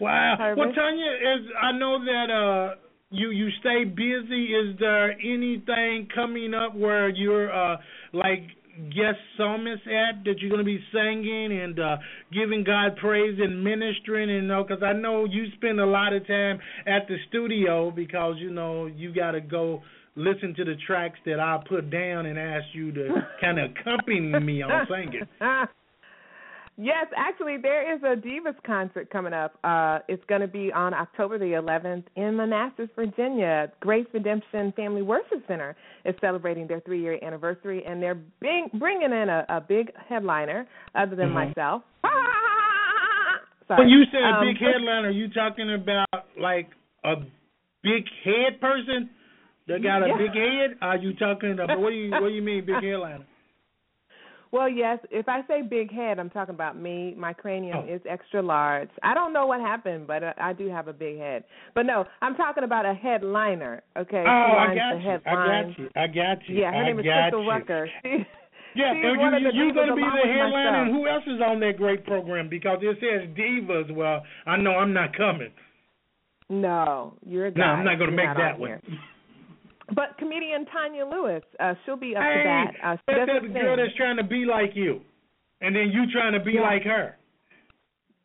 Wow. 0.00 0.54
Well, 0.56 0.72
Tanya, 0.72 1.10
is 1.10 1.46
I 1.60 1.72
know 1.72 1.98
that 2.04 2.30
uh 2.30 2.74
you 3.10 3.30
you 3.30 3.48
stay 3.60 3.84
busy. 3.84 4.54
Is 4.54 4.78
there 4.78 5.12
anything 5.12 6.08
coming 6.14 6.54
up 6.54 6.76
where 6.76 7.08
you're 7.08 7.52
uh 7.52 7.76
like 8.12 8.42
guest 8.90 9.18
psalmist 9.36 9.82
at 9.88 10.22
that 10.24 10.38
you're 10.38 10.50
going 10.50 10.60
to 10.60 10.64
be 10.64 10.78
singing 10.92 11.60
and 11.60 11.80
uh 11.80 11.96
giving 12.32 12.62
God 12.62 12.96
praise 12.96 13.36
and 13.42 13.64
ministering 13.64 14.30
and 14.30 14.42
you 14.42 14.48
know 14.48 14.62
cuz 14.62 14.78
I 14.84 14.92
know 14.92 15.24
you 15.24 15.50
spend 15.56 15.80
a 15.80 15.86
lot 15.86 16.12
of 16.12 16.24
time 16.28 16.60
at 16.86 17.08
the 17.08 17.16
studio 17.28 17.90
because 17.90 18.36
you 18.38 18.50
know 18.50 18.86
you 18.86 19.12
got 19.12 19.32
to 19.32 19.40
go 19.40 19.82
listen 20.18 20.54
to 20.56 20.64
the 20.64 20.74
tracks 20.86 21.18
that 21.24 21.40
I 21.40 21.58
put 21.68 21.90
down 21.90 22.26
and 22.26 22.38
ask 22.38 22.66
you 22.72 22.92
to 22.92 23.08
kind 23.40 23.58
of 23.58 23.70
accompany 23.80 24.20
me 24.20 24.62
on 24.62 24.86
singing. 24.88 25.22
yes, 26.76 27.06
actually, 27.16 27.56
there 27.62 27.94
is 27.94 28.02
a 28.02 28.16
Divas 28.16 28.56
concert 28.66 29.10
coming 29.10 29.32
up. 29.32 29.58
Uh, 29.62 30.00
it's 30.08 30.24
going 30.28 30.40
to 30.40 30.48
be 30.48 30.72
on 30.72 30.92
October 30.92 31.38
the 31.38 31.44
11th 31.62 32.04
in 32.16 32.36
Manassas, 32.36 32.88
Virginia. 32.96 33.70
Grace 33.80 34.06
Redemption 34.12 34.72
Family 34.76 35.02
Worship 35.02 35.46
Center 35.46 35.76
is 36.04 36.14
celebrating 36.20 36.66
their 36.66 36.80
three-year 36.80 37.18
anniversary, 37.22 37.84
and 37.86 38.02
they're 38.02 38.20
being, 38.40 38.68
bringing 38.74 39.12
in 39.12 39.28
a, 39.28 39.46
a 39.48 39.60
big 39.60 39.92
headliner 40.08 40.66
other 40.94 41.14
than 41.16 41.28
Mhm. 41.30 41.46
myself. 41.48 41.82
Sorry. 43.68 43.80
When 43.80 43.88
you 43.88 44.04
say 44.06 44.18
a 44.18 44.34
Um, 44.34 44.46
big 44.46 44.56
headliner, 44.58 45.08
are 45.08 45.10
you 45.10 45.28
talking 45.28 45.72
about 45.74 46.08
like 46.40 46.70
a 47.04 47.16
big 47.82 48.04
head 48.24 48.60
person 48.60 49.10
that 49.68 49.82
got 49.82 50.02
a 50.02 50.08
Yeah. 50.08 50.16
big 50.18 50.34
head? 50.34 50.76
Are 50.82 50.96
you 50.96 51.14
talking 51.14 51.52
about 51.52 51.78
what 51.78 51.90
do 51.90 51.96
you 51.96 52.10
what 52.10 52.28
do 52.28 52.34
you 52.34 52.42
mean 52.42 52.64
big 52.66 52.82
headliner? 52.82 53.24
Well, 54.50 54.66
yes. 54.66 54.98
If 55.10 55.28
I 55.28 55.42
say 55.46 55.60
big 55.60 55.92
head, 55.92 56.18
I'm 56.18 56.30
talking 56.30 56.54
about 56.54 56.74
me. 56.78 57.14
My 57.18 57.34
cranium 57.34 57.84
Oh. 57.86 57.94
is 57.94 58.00
extra 58.08 58.40
large. 58.40 58.88
I 59.02 59.12
don't 59.12 59.34
know 59.34 59.46
what 59.46 59.60
happened, 59.60 60.06
but 60.06 60.24
uh, 60.24 60.32
I 60.38 60.54
do 60.54 60.70
have 60.70 60.88
a 60.88 60.92
big 60.94 61.18
head. 61.18 61.44
But 61.74 61.84
no, 61.84 62.06
I'm 62.22 62.34
talking 62.34 62.64
about 62.64 62.86
a 62.86 62.94
headliner. 62.94 63.82
Okay. 63.94 64.24
oh, 64.26 64.30
I 64.56 64.74
got 64.74 65.02
you. 65.02 65.10
I 65.26 65.34
got 65.34 65.78
you. 65.78 65.90
I 65.94 66.06
got 66.06 66.48
you. 66.48 66.56
Yeah, 66.60 66.70
her 66.72 66.78
I 66.78 66.86
name 66.86 66.98
is 66.98 67.04
Crystal 67.04 67.42
you. 67.42 67.50
Rucker. 67.50 67.88
She, 68.74 68.80
Yeah, 68.80 68.94
she's 68.94 69.04
and 69.04 69.18
one 69.18 69.32
you, 69.32 69.36
of 69.48 69.52
the 69.52 69.56
you, 69.58 69.64
you're 69.64 69.72
going 69.74 69.88
to 69.88 69.94
be 69.96 70.00
the 70.02 70.28
headliner, 70.32 70.82
and 70.84 70.92
who 70.94 71.06
else 71.08 71.24
is 71.26 71.40
on 71.44 71.58
that 71.60 71.76
great 71.76 72.04
program? 72.06 72.48
Because 72.48 72.78
it 72.82 72.96
says 73.00 73.28
divas. 73.36 73.90
Well, 73.94 74.22
I 74.46 74.56
know 74.56 74.72
I'm 74.72 74.92
not 74.94 75.14
coming. 75.16 75.50
No, 76.48 77.14
you're 77.26 77.46
a 77.46 77.50
guy. 77.50 77.60
No, 77.60 77.66
I'm 77.66 77.84
not 77.84 77.98
going 77.98 78.10
to 78.10 78.16
make 78.16 78.26
that 78.36 78.54
on 78.54 78.60
one. 78.60 78.80
But 79.94 80.18
comedian 80.18 80.66
Tanya 80.66 81.06
Lewis, 81.06 81.42
uh, 81.60 81.74
she'll 81.84 81.96
be 81.96 82.14
up 82.14 82.22
hey, 82.22 82.34
to 82.36 82.42
that. 82.44 82.72
Uh, 82.84 82.96
that's 83.06 83.30
that 83.44 83.54
girl 83.54 83.76
that's 83.76 83.94
trying 83.96 84.16
to 84.18 84.24
be 84.24 84.44
like 84.44 84.72
you, 84.74 85.00
and 85.62 85.74
then 85.74 85.90
you 85.90 86.04
trying 86.12 86.32
to 86.34 86.40
be 86.40 86.52
Yeah. 86.52 86.60
like 86.62 86.82
her. 86.84 87.16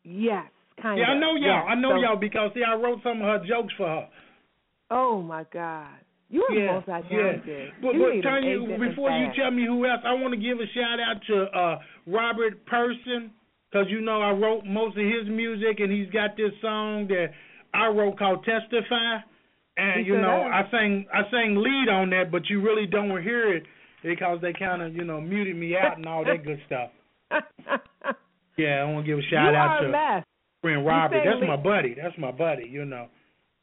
Yes, 0.04 0.44
kind 0.80 0.98
Yeah, 0.98 1.12
of. 1.12 1.16
I 1.16 1.20
know 1.20 1.36
y'all. 1.36 1.66
I 1.68 1.74
know 1.74 1.90
So- 1.90 1.96
y'all 2.02 2.16
because 2.16 2.52
see, 2.54 2.62
I 2.62 2.74
wrote 2.74 3.02
some 3.02 3.22
of 3.22 3.26
her 3.40 3.46
jokes 3.46 3.72
for 3.74 3.86
her. 3.88 4.08
Oh 4.90 5.22
my 5.22 5.44
God, 5.50 5.88
you're 6.28 6.52
yeah, 6.52 6.72
multi-talented. 6.72 7.42
yeah. 7.46 7.70
But, 7.80 7.94
you 7.94 8.20
but 8.22 8.28
Tanya, 8.28 8.78
before 8.78 9.10
you 9.10 9.32
tell 9.34 9.50
me 9.50 9.64
who 9.64 9.86
else, 9.86 10.02
I 10.04 10.12
want 10.12 10.34
to 10.34 10.40
give 10.40 10.60
a 10.60 10.66
shout 10.66 11.00
out 11.00 11.22
to 11.28 11.44
uh 11.58 11.78
Robert 12.06 12.64
Person 12.66 13.30
because 13.70 13.90
you 13.90 14.02
know 14.02 14.20
I 14.20 14.32
wrote 14.32 14.66
most 14.66 14.98
of 14.98 15.04
his 15.04 15.26
music, 15.28 15.80
and 15.80 15.90
he's 15.90 16.10
got 16.10 16.36
this 16.36 16.52
song 16.60 17.06
that 17.08 17.32
I 17.72 17.86
wrote 17.88 18.18
called 18.18 18.44
Testify, 18.44 19.18
and 19.76 20.06
you 20.06 20.16
know. 20.20 20.44
Oh. 20.46 20.50
I 20.50 20.68
sang 20.70 21.06
I 21.12 21.22
sang 21.30 21.56
lead 21.56 21.88
on 21.88 22.10
that, 22.10 22.30
but 22.30 22.48
you 22.48 22.60
really 22.60 22.86
don't 22.86 23.22
hear 23.22 23.52
it 23.54 23.64
because 24.02 24.38
they 24.42 24.52
kind 24.52 24.82
of 24.82 24.94
you 24.94 25.04
know 25.04 25.20
muted 25.20 25.56
me 25.56 25.76
out 25.76 25.96
and 25.96 26.06
all 26.06 26.24
that 26.24 26.44
good 26.44 26.60
stuff. 26.66 26.90
Yeah, 28.56 28.82
I 28.82 28.84
want 28.84 29.04
to 29.04 29.10
give 29.10 29.18
a 29.18 29.22
shout 29.22 29.50
you 29.50 29.58
out 29.58 29.80
to 29.80 29.88
mess. 29.88 30.22
friend 30.62 30.86
Robert. 30.86 31.22
That's 31.24 31.42
my 31.44 31.56
buddy. 31.56 31.94
That's 32.00 32.16
my 32.18 32.30
buddy. 32.30 32.68
You 32.70 32.84
know. 32.84 33.08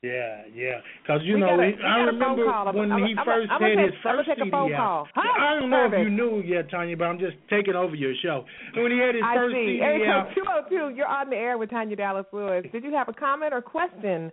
Yeah, 0.04 0.42
yeah. 0.54 0.82
Because 1.02 1.22
you 1.24 1.36
We 1.36 1.40
know, 1.42 1.56
got 1.56 1.60
a- 1.64 1.68
he- 1.68 1.76
we 1.78 1.84
I 1.86 1.98
remember 2.00 2.46
when 2.74 2.92
I'm- 2.92 3.06
he 3.06 3.16
I'm- 3.16 3.24
1st 3.26 3.52
I'm 3.52 3.62
had 3.62 3.78
his 3.80 3.94
take- 3.94 4.04
gonna 4.04 4.18
first 4.26 4.30
CD 4.36 4.52
out. 4.52 4.72
call. 4.76 5.08
I 5.16 5.60
don't 5.60 5.70
know 5.70 5.86
if 5.86 5.94
you 5.94 6.10
knew 6.10 6.42
yet, 6.42 6.70
Tanya, 6.72 6.98
but 6.98 7.06
I'm 7.06 7.20
just 7.20 7.38
taking 7.50 7.76
over 7.76 7.96
your 7.96 8.16
show. 8.16 8.44
When 8.76 8.92
he 8.92 8.98
had 8.98 9.14
his 9.16 9.24
I 9.24 9.36
first 9.36 9.54
see. 9.56 9.78
CD 9.78 9.82
Area 9.82 10.12
out, 10.12 10.34
202, 10.36 10.90
you're 10.96 11.06
on 11.08 11.30
the 11.30 11.38
air 11.38 11.58
with 11.60 11.70
Tanya 11.70 11.96
Dallas 11.96 12.26
Lewis. 12.34 12.66
Did 12.72 12.84
you 12.84 12.92
have 12.96 13.10
a 13.10 13.14
comment 13.14 13.54
or 13.54 13.62
question 13.62 14.32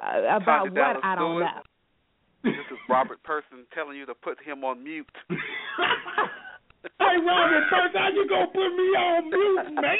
uh, 0.00 0.36
about 0.36 0.44
Tanya 0.44 0.70
what? 0.70 0.74
Dallas 0.74 1.00
I 1.02 1.14
don't 1.14 1.36
Lewis. 1.36 1.48
know. 1.54 1.62
This 2.44 2.66
is 2.70 2.78
Robert 2.88 3.22
Person 3.24 3.66
telling 3.74 3.96
you 3.96 4.06
to 4.06 4.14
put 4.14 4.38
him 4.42 4.62
on 4.62 4.82
mute. 4.84 5.06
hey 6.98 7.16
Robert, 7.26 7.64
first 7.70 7.96
how 7.96 8.08
you 8.14 8.28
gonna 8.28 8.46
put 8.46 8.70
me 8.76 8.94
on 8.94 9.30
mute, 9.30 9.74
man? 9.82 9.94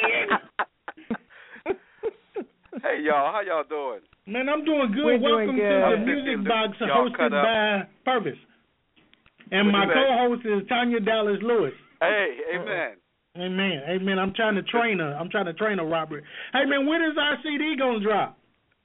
hey 2.83 3.03
y'all, 3.03 3.33
how 3.33 3.41
y'all 3.45 3.65
doing? 3.69 4.01
Man, 4.27 4.49
I'm 4.49 4.65
doing 4.65 4.93
good. 4.93 5.05
We're 5.05 5.19
doing 5.19 5.23
Welcome 5.23 5.57
good. 5.57 5.63
to 5.63 5.97
the 5.99 6.07
Music 6.07 6.49
Box 6.49 6.77
hosted 6.81 7.31
by 7.31 7.89
Purvis. 8.05 8.39
And 9.51 9.71
my 9.71 9.87
co-host 9.87 10.45
is 10.45 10.69
Tanya 10.69 10.99
Dallas 10.99 11.39
Lewis. 11.43 11.73
Hey, 12.01 12.37
amen. 12.55 12.97
Amen. 13.37 13.83
Amen. 13.89 14.19
I'm 14.19 14.35
trying 14.35 14.57
to 14.57 14.63
train 14.63 14.99
her. 14.99 15.15
I'm 15.15 15.31
trying 15.31 15.45
to 15.47 15.53
train 15.53 15.79
her, 15.79 15.87
Robert. 15.87 16.25
Hey 16.53 16.65
man, 16.65 16.87
when 16.87 17.03
is 17.03 17.17
our 17.21 17.37
CD 17.43 17.77
gonna 17.79 18.01
drop? 18.01 18.39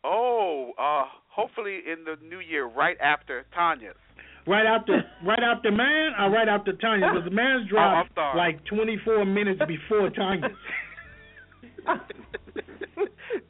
Oh, 0.04 0.72
uh, 0.78 1.04
hopefully 1.30 1.80
in 1.86 2.04
the 2.06 2.16
new 2.26 2.40
year, 2.40 2.66
right 2.66 2.98
after 3.00 3.46
Tanya's. 3.54 3.96
Right 4.48 4.66
after, 4.66 5.04
right 5.24 5.44
after 5.44 5.72
man, 5.72 6.14
or 6.20 6.32
right 6.32 6.48
after 6.48 6.74
Tanya? 6.74 7.12
Because 7.14 7.26
the 7.30 7.36
man's 7.36 7.68
Oh, 7.68 7.70
drop 7.70 8.08
like 8.36 8.64
24 8.66 9.26
minutes 9.26 9.62
before 9.68 10.10
Tanya's. 10.10 10.52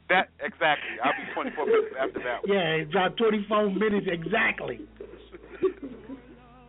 that 0.08 0.28
exactly. 0.40 0.96
I'll 1.02 1.12
be 1.12 1.32
24 1.34 1.66
minutes 1.66 1.94
after 1.98 2.20
that. 2.20 2.46
One. 2.46 2.56
Yeah, 2.56 2.82
it's 2.84 2.90
about 2.90 3.16
24 3.16 3.70
minutes 3.70 4.06
exactly. 4.10 4.80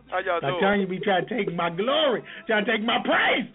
How 0.08 0.20
y'all 0.20 0.40
doing? 0.40 0.80
you, 0.80 0.86
be 0.86 1.00
trying 1.00 1.26
to 1.26 1.36
take 1.36 1.52
my 1.54 1.70
glory, 1.70 2.22
trying 2.46 2.64
to 2.64 2.70
take 2.72 2.82
my 2.82 2.98
praise. 3.04 3.50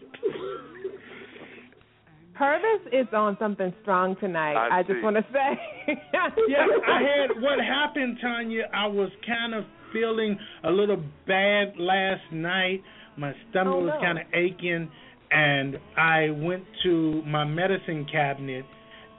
Purvis 2.40 2.88
is 2.94 3.06
on 3.14 3.36
something 3.38 3.74
strong 3.82 4.16
tonight. 4.22 4.56
I 4.56 4.80
I, 4.80 4.84
just 4.84 5.04
want 5.04 5.18
to 5.18 5.26
say. 5.34 5.60
yeah, 6.14 6.66
I 6.88 7.02
had 7.02 7.42
what 7.42 7.60
happened, 7.60 8.18
Tanya. 8.22 8.64
I 8.74 8.88
was 8.88 9.10
kind 9.28 9.54
of 9.54 9.66
feeling 9.92 10.40
a 10.64 10.72
little 10.72 11.04
bad 11.28 11.74
last 11.78 12.22
night. 12.32 12.82
My 13.18 13.34
stomach 13.50 13.74
Oh, 13.76 13.84
was 13.84 14.00
kind 14.02 14.18
of 14.20 14.26
aching, 14.34 14.90
and 15.32 15.78
I 15.98 16.30
went 16.30 16.64
to 16.84 17.22
my 17.28 17.44
medicine 17.44 18.08
cabinet 18.10 18.64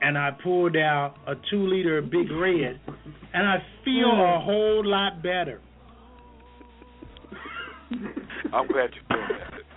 and 0.02 0.16
I 0.16 0.30
pulled 0.42 0.76
out 0.76 1.16
a 1.26 1.34
two 1.50 1.66
liter 1.66 2.00
Big 2.00 2.30
Red, 2.30 2.80
and 3.34 3.46
I 3.46 3.58
feel 3.84 4.08
Mm. 4.08 4.36
a 4.36 4.40
whole 4.40 4.82
lot 4.82 5.22
better. 5.22 5.60
I'm 8.50 8.66
glad 8.66 8.90
you're 8.94 9.18
doing 9.18 9.28
that. 9.40 9.69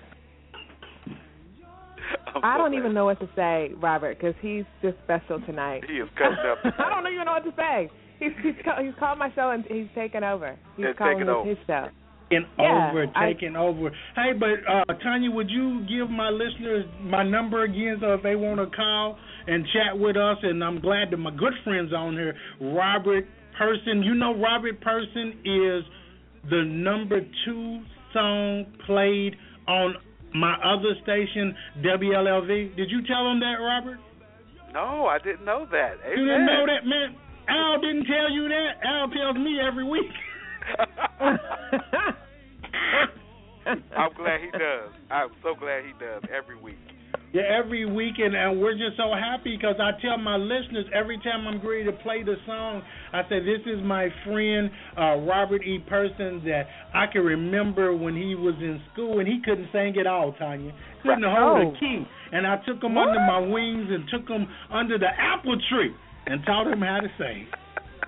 I'm 2.36 2.42
I 2.44 2.56
so 2.56 2.58
don't 2.64 2.72
glad. 2.72 2.80
even 2.80 2.94
know 2.94 3.06
what 3.06 3.20
to 3.20 3.30
say, 3.36 3.72
Robert, 3.82 4.18
because 4.20 4.36
he's 4.42 4.64
just 4.82 4.98
special 5.04 5.40
tonight. 5.46 5.84
He 5.88 5.96
is 5.98 6.10
cutting 6.18 6.38
up. 6.46 6.58
I 6.80 6.90
don't 6.90 7.12
even 7.12 7.26
know 7.26 7.34
what 7.34 7.44
to 7.46 7.54
say. 7.56 7.90
He's 8.20 8.32
he's, 8.44 8.56
ca- 8.64 8.82
he's 8.82 8.94
called 9.00 9.20
my 9.20 9.34
show 9.36 9.52
and 9.52 9.66
he's 9.70 9.88
taken 9.96 10.24
over. 10.24 10.58
He's 10.78 10.86
Yeah, 10.86 10.94
calling 10.98 11.18
taking 11.18 11.30
over. 11.30 11.50
his 11.50 11.58
show. 11.68 11.88
Taking 12.30 12.48
Yeah, 12.58 12.90
over, 12.92 13.06
I- 13.16 13.34
taking 13.34 13.56
over. 13.56 13.92
Hey, 14.16 14.32
but 14.40 14.64
uh 14.72 14.94
Tanya, 15.04 15.30
would 15.32 15.50
you 15.50 15.82
give 15.88 16.10
my 16.10 16.30
listeners 16.30 16.86
my 17.02 17.24
number 17.24 17.64
again 17.64 17.98
so 18.02 18.14
if 18.14 18.24
they 18.24 18.36
want 18.36 18.60
to 18.60 18.76
call 18.76 19.18
and 19.48 19.66
chat 19.74 19.98
with 20.00 20.16
us? 20.16 20.38
And 20.44 20.64
I'm 20.64 20.80
glad 20.80 21.12
that 21.12 21.18
my 21.18 21.32
good 21.32 21.54
friends 21.64 21.92
on 21.94 22.14
here, 22.14 22.36
Robert 22.62 23.26
Person. 23.58 24.02
You 24.04 24.16
know, 24.16 24.34
Robert 24.40 24.80
Person 24.82 25.34
is 25.44 25.84
the 26.50 26.64
number 26.66 27.20
two 27.46 27.82
song 28.14 28.66
played 28.86 29.36
on 29.68 29.96
my 30.36 30.56
other 30.64 30.96
station, 31.04 31.56
WLLV. 31.84 32.76
Did 32.76 32.90
you 32.90 33.06
tell 33.08 33.24
them 33.26 33.40
that, 33.40 33.58
Robert? 33.62 34.00
No, 34.74 35.06
I 35.06 35.20
didn't 35.20 35.46
know 35.46 35.68
that. 35.72 35.98
Amen. 36.06 36.18
You 36.18 36.26
didn't 36.26 36.46
know 36.48 36.66
that, 36.66 36.86
man. 36.86 37.16
Al 37.48 37.80
didn't 37.82 38.06
tell 38.06 38.32
you 38.32 38.48
that. 38.48 38.80
Al 38.84 39.10
tells 39.10 39.38
me 39.38 39.60
every 39.60 39.84
week. 39.84 40.12
I'm 43.96 44.14
glad 44.16 44.42
he 44.42 44.52
does. 44.52 44.92
I'm 45.12 45.30
so 45.42 45.56
glad 45.60 45.84
he 45.86 45.94
does 46.00 46.24
every 46.36 46.58
week. 46.60 46.78
Yeah, 47.34 47.42
every 47.50 47.84
weekend, 47.92 48.36
and 48.36 48.62
we're 48.62 48.74
just 48.74 48.96
so 48.96 49.12
happy 49.12 49.58
because 49.58 49.78
I 49.82 50.00
tell 50.06 50.20
my 50.20 50.36
listeners 50.38 50.86
every 50.94 51.18
time 51.18 51.48
I'm 51.48 51.68
ready 51.68 51.84
to 51.86 51.92
play 51.92 52.22
the 52.22 52.36
song, 52.46 52.84
I 53.12 53.24
say 53.24 53.40
this 53.40 53.62
is 53.66 53.82
my 53.84 54.10
friend 54.24 54.70
uh, 54.96 55.16
Robert 55.26 55.64
E. 55.64 55.80
Person 55.90 56.44
that 56.46 56.68
I 56.94 57.08
can 57.12 57.24
remember 57.24 57.96
when 57.98 58.16
he 58.16 58.36
was 58.36 58.54
in 58.60 58.80
school 58.94 59.18
and 59.18 59.28
he 59.28 59.42
couldn't 59.44 59.68
sing 59.72 59.96
at 60.00 60.06
all, 60.06 60.34
Tanya. 60.34 60.74
Couldn't 61.02 61.24
hold 61.24 61.68
Oh. 61.68 61.74
a 61.76 61.80
key, 61.80 62.04
and 62.34 62.46
I 62.46 62.58
took 62.68 62.84
him 62.84 63.00
under 63.00 63.20
my 63.22 63.40
wings 63.40 63.88
and 63.90 64.06
took 64.14 64.30
him 64.30 64.48
under 64.72 65.00
the 65.00 65.10
apple 65.18 65.58
tree 65.72 65.92
and 66.28 66.46
taught 66.46 66.68
him 66.68 66.82
how 66.82 67.00
to 67.00 67.10
sing. 67.18 67.48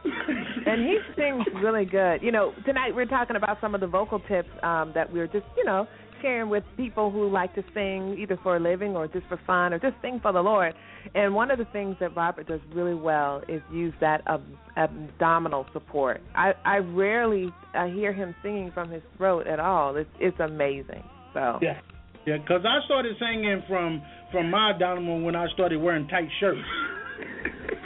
and 0.67 0.82
he 0.86 0.99
sings 1.15 1.43
really 1.63 1.86
good. 1.86 2.21
You 2.21 2.32
know, 2.32 2.53
tonight 2.63 2.93
we're 2.93 3.05
talking 3.05 3.38
about 3.38 3.57
some 3.59 3.73
of 3.73 3.82
the 3.82 3.88
vocal 3.88 4.19
tips 4.19 4.49
um, 4.61 4.91
that 4.93 5.11
we're 5.11 5.26
just, 5.26 5.45
you 5.57 5.65
know, 5.65 5.88
sharing 6.26 6.49
with 6.49 6.63
people 6.76 7.11
who 7.11 7.30
like 7.30 7.53
to 7.53 7.63
sing 7.73 8.17
either 8.19 8.39
for 8.41 8.55
a 8.55 8.59
living 8.59 8.95
or 8.95 9.07
just 9.07 9.28
for 9.28 9.39
fun 9.45 9.73
or 9.73 9.80
just 9.80 9.95
sing 10.01 10.19
for 10.21 10.34
the 10.34 10.41
Lord. 10.41 10.73
And 11.13 11.36
one 11.36 11.51
of 11.51 11.59
the 11.59 11.65
things 11.65 11.97
that 11.99 12.15
Robert 12.15 12.47
does 12.47 12.61
really 12.73 12.95
well 12.95 13.43
is 13.47 13.61
use 13.71 13.93
that 14.01 14.23
ab- 14.26 14.43
abdominal 14.76 15.67
support. 15.71 16.21
I 16.34 16.53
I 16.65 16.78
rarely 16.78 17.53
uh, 17.76 17.86
hear 17.86 18.11
him 18.11 18.34
singing 18.41 18.71
from 18.73 18.89
his 18.89 19.03
throat 19.17 19.45
at 19.45 19.59
all. 19.59 19.95
It's 19.95 20.09
it's 20.19 20.39
amazing. 20.39 21.03
So 21.34 21.59
Yeah, 21.61 21.80
yeah. 22.26 22.38
Because 22.38 22.65
I 22.65 22.84
started 22.86 23.15
singing 23.19 23.61
from 23.67 24.01
from 24.32 24.49
my 24.49 24.71
abdominal 24.71 25.21
when 25.21 25.36
I 25.36 25.47
started 25.53 25.80
wearing 25.80 26.07
tight 26.07 26.30
shirts. 26.39 26.59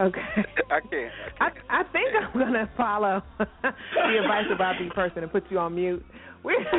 okay. 0.00 0.20
I 0.70 0.80
can't. 0.80 1.12
I 1.40 1.48
I 1.68 1.82
think 1.92 2.08
I'm 2.14 2.38
gonna 2.38 2.70
follow 2.76 3.22
the 3.38 4.18
advice 4.20 4.46
of 4.50 4.58
Robbie 4.58 4.90
person 4.94 5.22
and 5.22 5.32
put 5.32 5.44
you 5.50 5.58
on 5.58 5.74
mute. 5.74 6.04
We, 6.44 6.52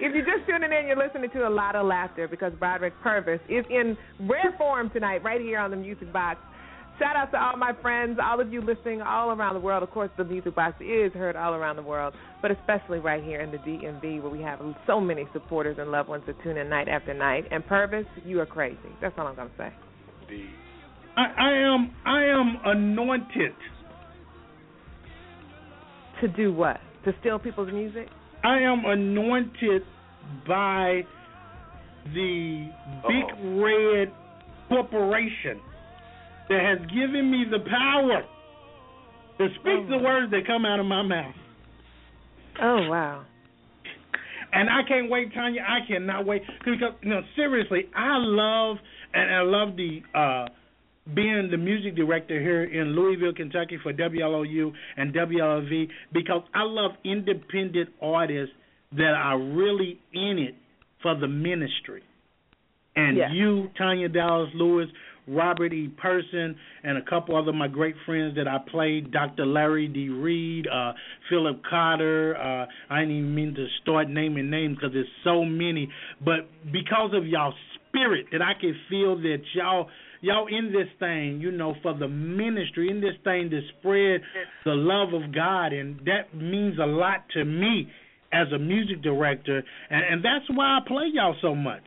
if 0.00 0.14
you're 0.14 0.24
just 0.24 0.48
tuning 0.48 0.72
in, 0.72 0.86
you're 0.86 0.96
listening 0.96 1.28
to 1.30 1.46
a 1.46 1.50
lot 1.50 1.76
of 1.76 1.84
laughter 1.86 2.26
because 2.28 2.52
Broderick 2.58 2.94
Purvis 3.02 3.40
is 3.48 3.64
in 3.68 3.96
rare 4.20 4.54
form 4.56 4.88
tonight, 4.90 5.22
right 5.22 5.40
here 5.40 5.58
on 5.58 5.70
the 5.70 5.76
Music 5.76 6.10
Box. 6.12 6.40
Shout 6.98 7.16
out 7.16 7.30
to 7.32 7.38
all 7.38 7.56
my 7.56 7.72
friends, 7.82 8.18
all 8.22 8.40
of 8.40 8.52
you 8.52 8.60
listening 8.60 9.02
all 9.02 9.30
around 9.30 9.54
the 9.54 9.60
world. 9.60 9.82
Of 9.82 9.90
course, 9.90 10.10
the 10.16 10.24
Music 10.24 10.54
Box 10.54 10.76
is 10.80 11.12
heard 11.12 11.36
all 11.36 11.52
around 11.54 11.76
the 11.76 11.82
world, 11.82 12.14
but 12.40 12.50
especially 12.50 13.00
right 13.00 13.22
here 13.22 13.40
in 13.40 13.50
the 13.50 13.58
DMV 13.58 14.22
where 14.22 14.30
we 14.30 14.40
have 14.40 14.60
so 14.86 15.00
many 15.00 15.26
supporters 15.32 15.76
and 15.78 15.90
loved 15.90 16.08
ones 16.08 16.22
that 16.26 16.40
tune 16.42 16.56
in 16.56 16.68
night 16.68 16.88
after 16.88 17.12
night. 17.12 17.44
And 17.50 17.66
Purvis, 17.66 18.06
you 18.24 18.40
are 18.40 18.46
crazy. 18.46 18.78
That's 19.00 19.14
all 19.18 19.26
I'm 19.26 19.36
gonna 19.36 19.50
say. 19.58 19.72
Indeed. 20.22 20.50
I, 21.16 21.24
I 21.38 21.52
am 21.52 21.90
I 22.06 22.24
am 22.24 22.56
anointed. 22.64 23.52
To 26.20 26.28
do 26.28 26.52
what? 26.52 26.78
To 27.04 27.12
steal 27.20 27.38
people's 27.38 27.72
music? 27.72 28.06
I 28.44 28.58
am 28.58 28.84
anointed 28.84 29.82
by 30.46 31.02
the 32.14 32.70
Big 33.08 33.60
Red 33.60 34.12
Corporation 34.68 35.60
that 36.48 36.60
has 36.60 36.78
given 36.88 37.30
me 37.30 37.44
the 37.50 37.58
power 37.68 38.22
to 39.38 39.48
speak 39.60 39.88
the 39.88 39.98
words 39.98 40.30
that 40.30 40.46
come 40.46 40.64
out 40.64 40.80
of 40.80 40.86
my 40.86 41.02
mouth. 41.02 41.34
Oh 42.60 42.88
wow. 42.88 43.24
And 44.52 44.68
I 44.68 44.86
can't 44.86 45.10
wait, 45.10 45.32
Tanya. 45.32 45.62
I 45.62 45.86
cannot 45.86 46.26
wait 46.26 46.42
because 46.58 46.94
you 47.02 47.10
know 47.10 47.22
seriously, 47.36 47.86
I 47.96 48.16
love 48.18 48.76
and 49.14 49.34
I 49.34 49.42
love 49.42 49.76
the 49.76 50.00
uh 50.14 50.46
being 51.14 51.48
the 51.50 51.56
music 51.56 51.96
director 51.96 52.40
here 52.40 52.64
in 52.64 52.94
Louisville, 52.94 53.32
Kentucky 53.34 53.78
for 53.82 53.92
WLOU 53.92 54.72
and 54.96 55.12
WLV 55.12 55.88
because 56.12 56.42
I 56.54 56.62
love 56.62 56.92
independent 57.04 57.90
artists 58.00 58.54
that 58.92 59.14
are 59.14 59.38
really 59.38 59.98
in 60.12 60.38
it 60.38 60.54
for 61.02 61.14
the 61.16 61.26
ministry. 61.26 62.02
And 62.94 63.16
Yeah. 63.16 63.32
you, 63.32 63.70
Tanya 63.76 64.08
Dallas 64.08 64.52
Lewis, 64.54 64.88
Robert 65.26 65.72
E. 65.72 65.88
Person, 65.88 66.56
and 66.82 66.98
a 66.98 67.02
couple 67.02 67.36
other 67.36 67.50
of 67.50 67.54
my 67.54 67.68
great 67.68 67.96
friends 68.04 68.34
that 68.34 68.48
I 68.48 68.58
played, 68.58 69.12
Dr. 69.12 69.46
Larry 69.46 69.88
D. 69.88 70.08
Reed, 70.08 70.66
uh, 70.66 70.92
Philip 71.28 71.62
Cotter. 71.64 72.36
Uh, 72.36 72.66
I 72.90 73.00
didn't 73.00 73.16
even 73.16 73.34
mean 73.34 73.54
to 73.54 73.66
start 73.82 74.08
naming 74.08 74.50
names 74.50 74.76
because 74.76 74.92
there's 74.92 75.06
so 75.24 75.44
many. 75.44 75.88
But 76.20 76.48
because 76.72 77.12
of 77.14 77.26
y'all 77.26 77.54
spirit, 77.88 78.26
that 78.32 78.42
I 78.42 78.54
can 78.54 78.74
feel 78.88 79.16
that 79.16 79.42
y'all 79.54 79.88
y'all 80.22 80.46
in 80.46 80.72
this 80.72 80.88
thing, 80.98 81.40
you 81.40 81.50
know, 81.50 81.74
for 81.82 81.92
the 81.92 82.08
ministry, 82.08 82.88
in 82.88 83.02
this 83.02 83.14
thing 83.24 83.50
to 83.50 83.60
spread 83.78 84.22
the 84.64 84.72
love 84.72 85.12
of 85.12 85.34
God, 85.34 85.74
and 85.74 86.00
that 86.06 86.34
means 86.34 86.78
a 86.78 86.86
lot 86.86 87.24
to 87.34 87.44
me 87.44 87.88
as 88.32 88.46
a 88.54 88.58
music 88.58 89.02
director, 89.02 89.62
and, 89.90 90.04
and 90.10 90.24
that's 90.24 90.46
why 90.56 90.78
I 90.78 90.88
play 90.88 91.10
y'all 91.12 91.36
so 91.42 91.54
much. 91.54 91.82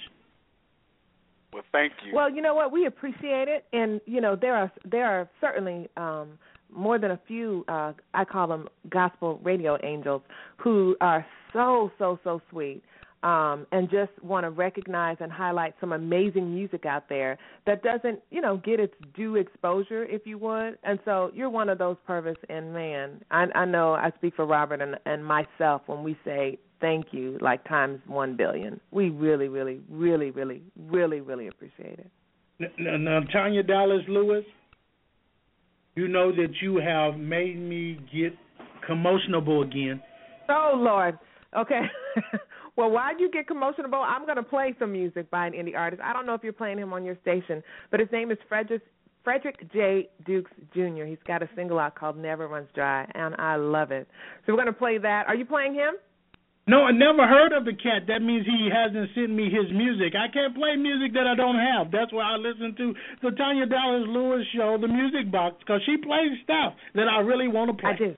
Well, 1.52 1.64
thank 1.72 1.94
you. 2.06 2.14
Well, 2.14 2.30
you 2.30 2.42
know 2.42 2.54
what? 2.54 2.72
We 2.72 2.86
appreciate 2.86 3.48
it, 3.48 3.66
and 3.74 4.02
you 4.06 4.20
know 4.22 4.36
there 4.36 4.56
are 4.56 4.72
there 4.84 5.06
are 5.06 5.30
certainly 5.40 5.90
um, 5.96 6.38
more 6.70 7.00
than 7.00 7.12
a 7.12 7.20
few. 7.28 7.64
Uh, 7.68 7.94
I 8.14 8.26
call 8.26 8.48
them 8.48 8.68
gospel 8.90 9.40
radio 9.42 9.78
angels 9.82 10.22
who 10.58 10.98
are 11.00 11.26
so 11.54 11.92
so 11.98 12.20
so 12.26 12.42
sweet. 12.52 12.84
Um, 13.26 13.66
and 13.72 13.90
just 13.90 14.12
want 14.22 14.44
to 14.44 14.52
recognize 14.52 15.18
and 15.20 15.32
highlight 15.32 15.74
some 15.82 15.94
amazing 15.94 16.54
music 16.54 16.86
out 16.86 17.10
there 17.10 17.40
that 17.66 17.82
doesn't, 17.82 18.20
you 18.30 18.40
know, 18.40 18.58
get 18.58 18.80
its 18.80 18.94
due 19.16 19.38
exposure, 19.38 20.04
if 20.04 20.28
you 20.28 20.38
would. 20.38 20.78
And 20.84 21.00
so 21.06 21.32
you're 21.34 21.50
one 21.50 21.68
of 21.70 21.80
those, 21.80 21.98
Purvis. 22.06 22.38
And 22.50 22.72
man, 22.72 23.24
I, 23.32 23.46
I 23.56 23.66
know 23.66 23.94
I 23.94 24.12
speak 24.18 24.36
for 24.36 24.46
Robert 24.46 24.80
and, 24.80 24.98
and 25.08 25.26
myself 25.26 25.82
when 25.88 26.04
we 26.04 26.16
say 26.24 26.60
thank 26.80 27.08
you 27.14 27.40
like 27.42 27.68
times 27.68 28.00
one 28.06 28.38
billion. 28.38 28.80
We 28.92 29.10
really, 29.10 29.48
really, 29.48 29.82
really, 29.90 30.30
really, 30.30 30.62
really, 30.78 31.22
really 31.22 31.48
appreciate 31.48 31.98
it. 31.98 32.12
Now, 32.78 32.98
now, 32.98 33.20
Tanya 33.34 33.64
Dallas 33.64 34.04
Lewis, 34.08 34.46
you 35.96 36.08
know 36.08 36.32
that 36.32 36.54
you 36.62 36.78
have 36.78 37.18
made 37.20 37.58
me 37.58 37.98
get 38.14 38.34
commotionable 38.88 39.66
again. 39.66 40.00
Oh 40.48 40.74
Lord. 40.76 41.18
Okay. 41.58 41.82
well, 42.76 42.92
while 42.92 43.18
you 43.18 43.30
get 43.32 43.48
commotionable, 43.48 44.04
I'm 44.06 44.26
going 44.26 44.38
to 44.38 44.44
play 44.44 44.76
some 44.80 44.92
music 44.92 45.30
by 45.32 45.48
an 45.48 45.54
indie 45.54 45.78
artist. 45.78 46.02
I 46.04 46.14
don't 46.14 46.26
know 46.26 46.34
if 46.34 46.44
you're 46.44 46.54
playing 46.54 46.78
him 46.78 46.94
on 46.94 47.06
your 47.06 47.18
station, 47.22 47.64
but 47.92 48.00
his 48.00 48.10
name 48.12 48.32
is 48.32 48.38
Frederick 48.50 48.82
Frederick 49.24 49.58
J. 49.74 50.08
Dukes 50.26 50.52
Jr. 50.74 51.04
He's 51.06 51.24
got 51.26 51.42
a 51.42 51.50
single 51.56 51.80
out 51.80 51.96
called 51.96 52.16
Never 52.16 52.48
Runs 52.48 52.70
Dry, 52.76 53.10
and 53.16 53.34
I 53.40 53.56
love 53.56 53.92
it. 53.92 54.08
So 54.46 54.54
we're 54.54 54.62
going 54.62 54.68
to 54.68 54.74
play 54.74 55.00
that. 55.00 55.24
Are 55.28 55.36
you 55.36 55.46
playing 55.46 55.74
him? 55.74 55.96
No, 56.68 56.84
I 56.84 56.92
never 56.92 57.28
heard 57.28 57.52
of 57.52 57.66
the 57.66 57.74
cat. 57.74 58.06
That 58.08 58.22
means 58.22 58.46
he 58.46 58.70
hasn't 58.74 59.10
sent 59.14 59.30
me 59.30 59.46
his 59.46 59.72
music. 59.72 60.14
I 60.18 60.32
can't 60.32 60.56
play 60.56 60.76
music 60.76 61.14
that 61.14 61.28
I 61.28 61.36
don't 61.36 61.58
have. 61.58 61.92
That's 61.92 62.14
why 62.14 62.34
I 62.34 62.38
listen 62.38 62.76
to 62.78 62.94
the 63.22 63.36
Tanya 63.36 63.66
Dallas 63.66 64.06
Lewis 64.08 64.46
show, 64.56 64.78
the 64.80 64.88
Music 64.88 65.32
Box, 65.32 65.58
because 65.60 65.82
she 65.86 65.98
plays 65.98 66.38
stuff 66.44 66.74
that 66.96 67.08
I 67.08 67.20
really 67.22 67.48
want 67.48 67.70
to 67.70 67.78
play. 67.82 67.92
I 67.94 67.98
do. 67.98 68.16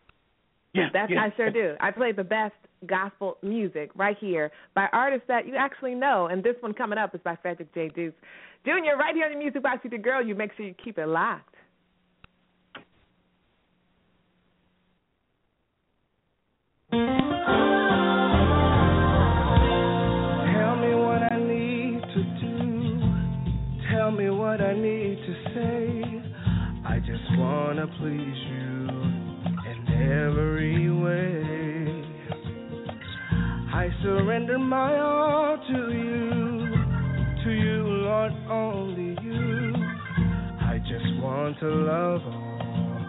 Yeah, 0.73 0.87
That's 0.93 1.11
yeah. 1.11 1.23
I 1.23 1.33
sure 1.35 1.51
do. 1.51 1.75
I 1.79 1.91
play 1.91 2.11
the 2.11 2.23
best 2.23 2.53
gospel 2.85 3.37
music 3.41 3.89
right 3.95 4.17
here 4.19 4.51
by 4.75 4.87
artists 4.93 5.25
that 5.27 5.47
you 5.47 5.55
actually 5.55 5.95
know, 5.95 6.27
and 6.27 6.43
this 6.43 6.55
one 6.59 6.73
coming 6.73 6.99
up 6.99 7.15
is 7.15 7.21
by 7.23 7.35
Frederick 7.41 7.73
J. 7.73 7.89
Dukes 7.89 8.17
Jr. 8.65 8.97
Right 8.99 9.15
here 9.15 9.25
on 9.25 9.31
the 9.31 9.37
Music 9.37 9.63
Box 9.63 9.79
with 9.83 9.93
your 9.93 10.01
girl. 10.01 10.21
You 10.25 10.35
make 10.35 10.51
sure 10.57 10.65
you 10.65 10.75
keep 10.83 10.97
it 10.97 11.07
locked. 11.07 11.55
Tell 16.91 16.99
me 20.75 20.95
what 20.95 21.23
I 21.31 21.37
need 21.39 22.01
to 22.01 22.23
do. 22.41 22.99
Tell 23.91 24.11
me 24.11 24.29
what 24.29 24.59
I 24.59 24.73
need 24.73 25.15
to 25.15 25.33
say. 25.53 26.03
I 26.85 26.99
just 26.99 27.37
wanna 27.37 27.87
please 27.99 28.37
you 28.49 28.87
in 29.65 29.87
every 30.11 30.89
way. 30.91 31.66
I 33.77 33.91
surrender 34.01 34.57
my 34.57 34.97
all 34.99 35.55
to 35.55 35.93
you, 35.93 37.43
to 37.43 37.51
you, 37.51 37.83
Lord, 38.07 38.31
only 38.49 39.15
you. 39.21 39.71
I 40.61 40.79
just 40.79 41.05
want 41.21 41.59
to 41.59 41.69
love 41.69 42.21
all, 42.25 42.99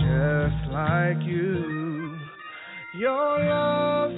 just 0.00 0.72
like 0.72 1.20
you. 1.22 2.16
Your 2.98 3.44
love 3.44 4.12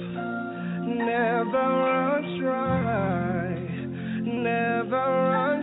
never 0.87 1.67
runs 1.83 2.39
dry, 2.39 3.55
never 4.23 4.95
runs 4.95 5.58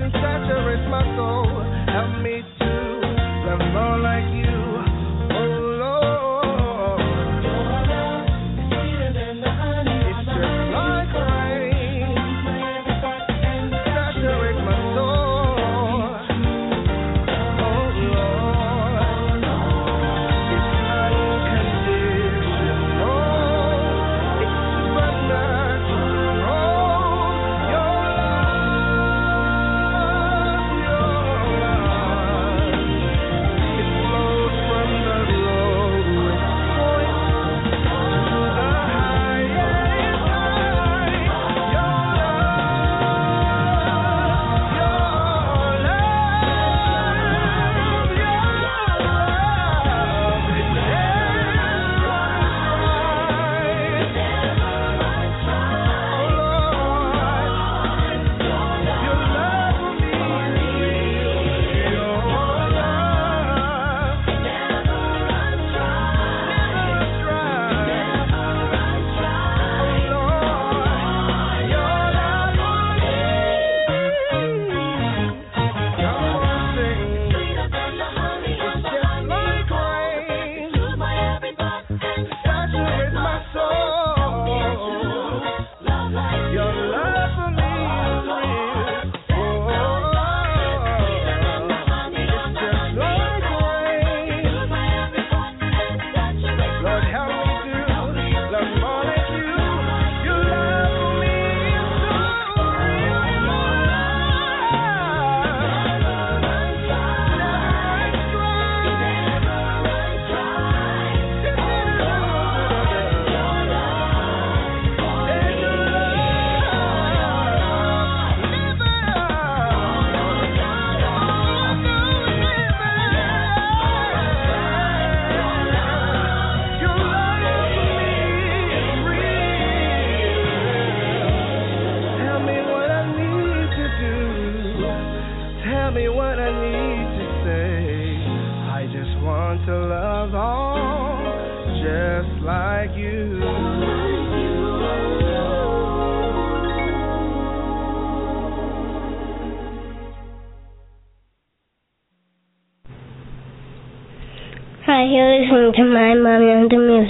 and 0.00 0.12
saturates 0.12 0.88
my 0.90 1.04
soul. 1.16 1.46
Help 1.86 2.22
me 2.22 2.42
to 2.58 2.70
love 3.46 3.62
more 3.72 3.98
like 4.00 4.26
you. 4.34 4.63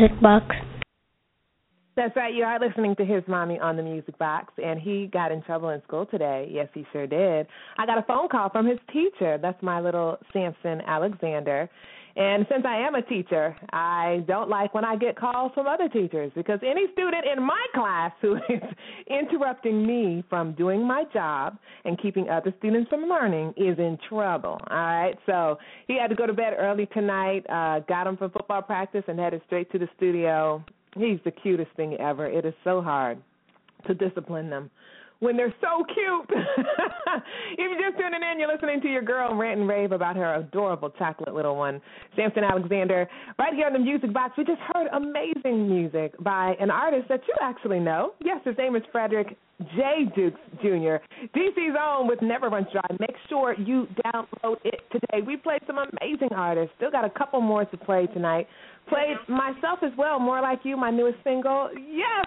Music 0.05 0.23
box. 0.23 0.55
That's 1.97 2.17
right. 2.17 2.35
You 2.35 2.43
are 2.43 2.59
listening 2.59 2.97
to 2.97 3.05
his 3.05 3.23
mommy 3.29 3.59
on 3.61 3.77
the 3.77 3.83
music 3.83 4.19
box, 4.19 4.53
and 4.63 4.81
he 4.81 5.09
got 5.13 5.31
in 5.31 5.43
trouble 5.43 5.69
in 5.69 5.81
school 5.87 6.07
today. 6.07 6.49
Yes, 6.51 6.67
he 6.75 6.85
sure 6.93 7.07
did. 7.07 7.47
I 7.79 7.87
got 7.87 7.99
a 7.99 8.03
phone 8.03 8.29
call 8.29 8.51
from 8.51 8.67
his 8.67 8.79
teacher. 8.93 9.39
That's 9.41 9.63
my 9.63 9.81
little 9.81 10.19
Samson 10.33 10.81
Alexander, 10.87 11.71
And 12.17 12.47
since 12.49 12.65
I 12.65 12.77
am 12.77 12.95
a 12.95 13.03
teacher, 13.03 13.57
I 13.73 14.23
don't 14.29 14.49
like 14.49 14.73
when 14.73 14.85
I 14.85 14.97
get 14.97 15.17
calls 15.17 15.51
from 15.53 15.67
other 15.67 15.89
teachers 15.89 16.31
because 16.37 16.61
any 16.63 16.87
student 16.93 17.25
in 17.27 17.43
my 17.43 17.67
class 17.75 18.13
who 18.23 18.37
is 18.49 18.63
interrupting 19.09 19.85
me 19.85 20.23
from 20.31 20.53
doing 20.55 20.87
my 20.87 21.05
job 21.13 21.59
and 21.85 22.01
keeping 22.01 22.29
other 22.29 22.55
students 22.59 22.89
from 22.89 23.09
learning 23.09 23.55
is 23.57 23.79
in 23.79 23.99
trouble. 24.09 24.61
All 24.71 24.77
right. 24.77 25.15
So 25.27 25.59
he 25.89 25.99
had 25.99 26.09
to 26.09 26.15
go 26.15 26.27
to 26.27 26.33
bed 26.33 26.55
early 26.57 26.87
tonight, 26.87 27.45
uh, 27.49 27.81
got 27.81 28.07
him 28.07 28.17
from 28.17 28.31
football 28.31 28.63
practice 28.63 29.03
and 29.09 29.19
headed 29.19 29.43
straight 29.47 29.71
to 29.73 29.79
the 29.79 29.89
studio. 29.97 30.65
He's 30.97 31.19
the 31.25 31.33
cutest 31.33 31.73
thing 31.77 31.95
ever. 31.95 32.27
It 32.27 32.45
is 32.45 32.55
so 32.63 32.81
hard 32.81 33.19
to 33.89 33.95
discipline 33.95 34.49
them 34.51 34.71
when 35.25 35.37
they're 35.39 35.55
so 35.61 35.83
cute. 35.93 36.29
if 37.53 37.59
you're 37.59 37.91
just 37.91 37.99
tuning 37.99 38.21
in, 38.31 38.39
you're 38.39 38.53
listening 38.53 38.81
to 38.83 38.89
your 38.89 39.03
girl 39.03 39.35
rant 39.35 39.59
and 39.59 39.69
rave 39.69 39.93
about 39.93 40.17
her 40.17 40.35
adorable 40.35 40.91
chocolate 40.91 41.35
little 41.35 41.57
one, 41.57 41.81
Samson 42.15 42.45
Alexander. 42.45 43.09
Right 43.39 43.55
here 43.55 43.67
on 43.67 43.73
the 43.73 43.79
Music 43.79 44.13
Box, 44.13 44.35
we 44.37 44.45
just 44.45 44.61
heard 44.75 44.89
amazing 44.93 45.69
music 45.69 46.13
by 46.23 46.55
an 46.61 46.71
artist 46.71 47.09
that 47.09 47.21
you 47.27 47.35
actually 47.41 47.81
know. 47.81 48.13
Yes, 48.21 48.41
his 48.45 48.57
name 48.59 48.77
is 48.77 48.83
Frederick 48.93 49.39
J. 49.77 50.11
Dukes 50.15 50.41
Jr. 50.61 51.01
DC's 51.35 51.77
own 51.81 52.07
with 52.07 52.21
Never 52.21 52.51
Runs 52.51 52.67
Dry. 52.71 52.85
Make 53.01 53.15
sure 53.29 53.55
you 53.55 53.87
download 54.05 54.57
it 54.65 54.81
today. 54.93 55.25
We 55.27 55.39
played 55.39 55.61
some 55.67 55.79
amazing 55.79 56.31
artists. 56.33 56.73
Still 56.77 56.91
got 56.91 57.05
a 57.05 57.11
couple 57.11 57.41
more 57.41 57.65
to 57.65 57.77
play 57.79 58.07
tonight. 58.13 58.47
Played 58.89 59.17
myself 59.29 59.79
as 59.83 59.93
well, 59.97 60.19
More 60.19 60.43
Like 60.43 60.61
You, 60.65 60.77
my 60.77 60.91
newest 60.91 61.19
single. 61.25 61.71
Yes, 61.75 62.27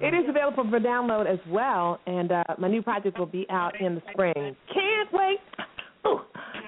it 0.00 0.14
is 0.14 0.28
available 0.28 0.64
for 0.68 0.80
download 0.80 1.26
as 1.26 1.38
well, 1.48 1.98
and 2.06 2.32
uh, 2.32 2.44
my 2.58 2.68
new 2.68 2.82
project 2.82 3.18
will 3.18 3.26
be 3.26 3.46
out 3.50 3.80
in 3.80 3.94
the 3.94 4.02
spring. 4.12 4.56
Can't 4.72 5.12
wait. 5.12 5.38
Ooh, 6.06 6.20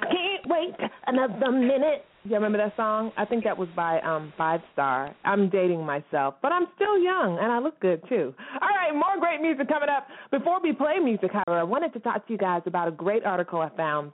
can't 0.02 0.46
wait 0.46 0.74
another 1.06 1.52
minute. 1.52 2.04
You 2.24 2.34
remember 2.34 2.58
that 2.58 2.76
song? 2.76 3.12
I 3.16 3.24
think 3.24 3.44
that 3.44 3.56
was 3.56 3.68
by 3.76 4.00
um 4.00 4.32
Five 4.36 4.60
Star. 4.72 5.14
I'm 5.24 5.48
dating 5.48 5.84
myself, 5.84 6.34
but 6.42 6.52
I'm 6.52 6.66
still 6.74 6.98
young 6.98 7.38
and 7.40 7.50
I 7.52 7.58
look 7.58 7.78
good 7.80 8.02
too. 8.08 8.34
All 8.60 8.68
right, 8.68 8.92
more 8.92 9.18
great 9.20 9.40
music 9.40 9.68
coming 9.68 9.88
up. 9.88 10.06
Before 10.30 10.60
we 10.60 10.72
play 10.72 10.98
music, 10.98 11.30
however, 11.32 11.60
I 11.60 11.62
wanted 11.62 11.92
to 11.94 12.00
talk 12.00 12.26
to 12.26 12.32
you 12.32 12.38
guys 12.38 12.62
about 12.66 12.88
a 12.88 12.90
great 12.90 13.24
article 13.24 13.60
I 13.60 13.70
found 13.76 14.12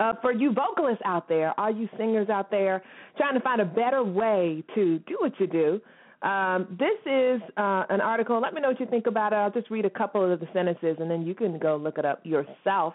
uh, 0.00 0.14
for 0.22 0.32
you 0.32 0.52
vocalists 0.52 1.02
out 1.04 1.28
there, 1.28 1.58
all 1.58 1.74
you 1.74 1.88
singers 1.98 2.28
out 2.28 2.50
there 2.50 2.82
trying 3.16 3.34
to 3.34 3.40
find 3.40 3.60
a 3.60 3.64
better 3.64 4.02
way 4.02 4.62
to 4.74 4.98
do 5.00 5.16
what 5.20 5.32
you 5.38 5.46
do. 5.46 5.80
Um, 6.24 6.76
this 6.78 6.98
is 7.04 7.42
uh, 7.58 7.84
an 7.90 8.00
article. 8.00 8.40
Let 8.40 8.54
me 8.54 8.62
know 8.62 8.68
what 8.68 8.80
you 8.80 8.86
think 8.86 9.06
about 9.06 9.34
it. 9.34 9.36
I'll 9.36 9.50
just 9.50 9.70
read 9.70 9.84
a 9.84 9.90
couple 9.90 10.32
of 10.32 10.40
the 10.40 10.48
sentences, 10.54 10.96
and 10.98 11.10
then 11.10 11.26
you 11.26 11.34
can 11.34 11.58
go 11.58 11.76
look 11.76 11.98
it 11.98 12.06
up 12.06 12.20
yourself. 12.24 12.94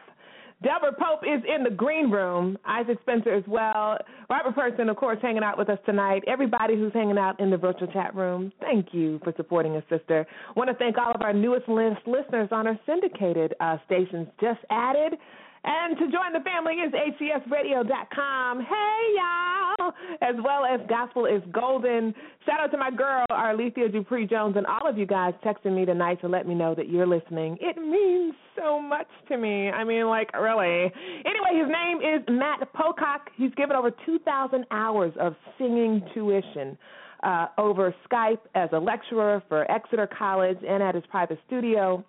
Deborah 0.61 0.91
Pope 0.91 1.21
is 1.23 1.41
in 1.47 1.63
the 1.63 1.69
green 1.69 2.09
room. 2.09 2.57
Isaac 2.65 2.97
Spencer 3.03 3.33
as 3.33 3.43
well. 3.47 3.97
Robert 4.29 4.55
Person, 4.55 4.89
of 4.89 4.97
course, 4.97 5.19
hanging 5.21 5.43
out 5.43 5.57
with 5.57 5.69
us 5.69 5.77
tonight. 5.85 6.23
Everybody 6.27 6.75
who's 6.75 6.91
hanging 6.91 7.17
out 7.17 7.39
in 7.39 7.49
the 7.49 7.55
virtual 7.55 7.87
chat 7.87 8.13
room, 8.13 8.51
thank 8.59 8.87
you 8.93 9.21
for 9.23 9.31
supporting 9.37 9.77
us, 9.77 9.83
sister. 9.89 10.25
want 10.57 10.69
to 10.69 10.75
thank 10.75 10.97
all 10.97 11.13
of 11.13 11.21
our 11.21 11.31
newest 11.31 11.69
list 11.69 12.01
listeners 12.07 12.49
on 12.51 12.67
our 12.67 12.77
syndicated 12.85 13.53
uh, 13.61 13.77
stations 13.85 14.27
just 14.41 14.59
added. 14.69 15.13
And 15.63 15.97
to 15.97 16.05
join 16.05 16.33
the 16.33 16.39
family 16.39 16.75
is 16.75 16.93
ACSRadio.com. 16.93 18.61
Hey, 18.61 19.15
y'all. 19.15 19.93
As 20.21 20.35
well 20.43 20.65
as 20.65 20.79
Gospel 20.87 21.25
is 21.25 21.41
Golden. 21.51 22.13
Shout 22.45 22.59
out 22.59 22.71
to 22.71 22.77
my 22.77 22.91
girl, 22.91 23.25
Arlethea 23.29 23.91
Dupree 23.91 24.25
Jones, 24.25 24.55
and 24.57 24.65
all 24.65 24.87
of 24.87 24.97
you 24.97 25.05
guys 25.05 25.33
texting 25.45 25.75
me 25.75 25.85
tonight 25.85 26.21
to 26.21 26.27
let 26.27 26.47
me 26.47 26.55
know 26.55 26.75
that 26.75 26.89
you're 26.89 27.07
listening. 27.07 27.57
It 27.59 27.77
means 27.77 28.33
so 28.57 28.81
much 28.81 29.07
to 29.29 29.37
me. 29.37 29.69
I 29.69 29.83
mean, 29.83 30.07
like, 30.07 30.33
really. 30.33 30.91
Anyway, 31.25 31.53
his 31.55 31.67
name 31.69 31.97
is 31.97 32.23
Matt 32.29 32.71
Pocock. 32.73 33.29
He's 33.35 33.53
given 33.55 33.75
over 33.75 33.91
2,000 34.05 34.65
hours 34.71 35.13
of 35.19 35.35
singing 35.57 36.01
tuition. 36.13 36.77
Uh, 37.21 37.47
over 37.57 37.93
Skype 38.09 38.39
as 38.55 38.69
a 38.71 38.79
lecturer 38.79 39.43
for 39.49 39.69
Exeter 39.69 40.07
College 40.07 40.57
and 40.65 40.81
at 40.81 40.95
his 40.95 41.03
private 41.11 41.37
studio. 41.47 42.01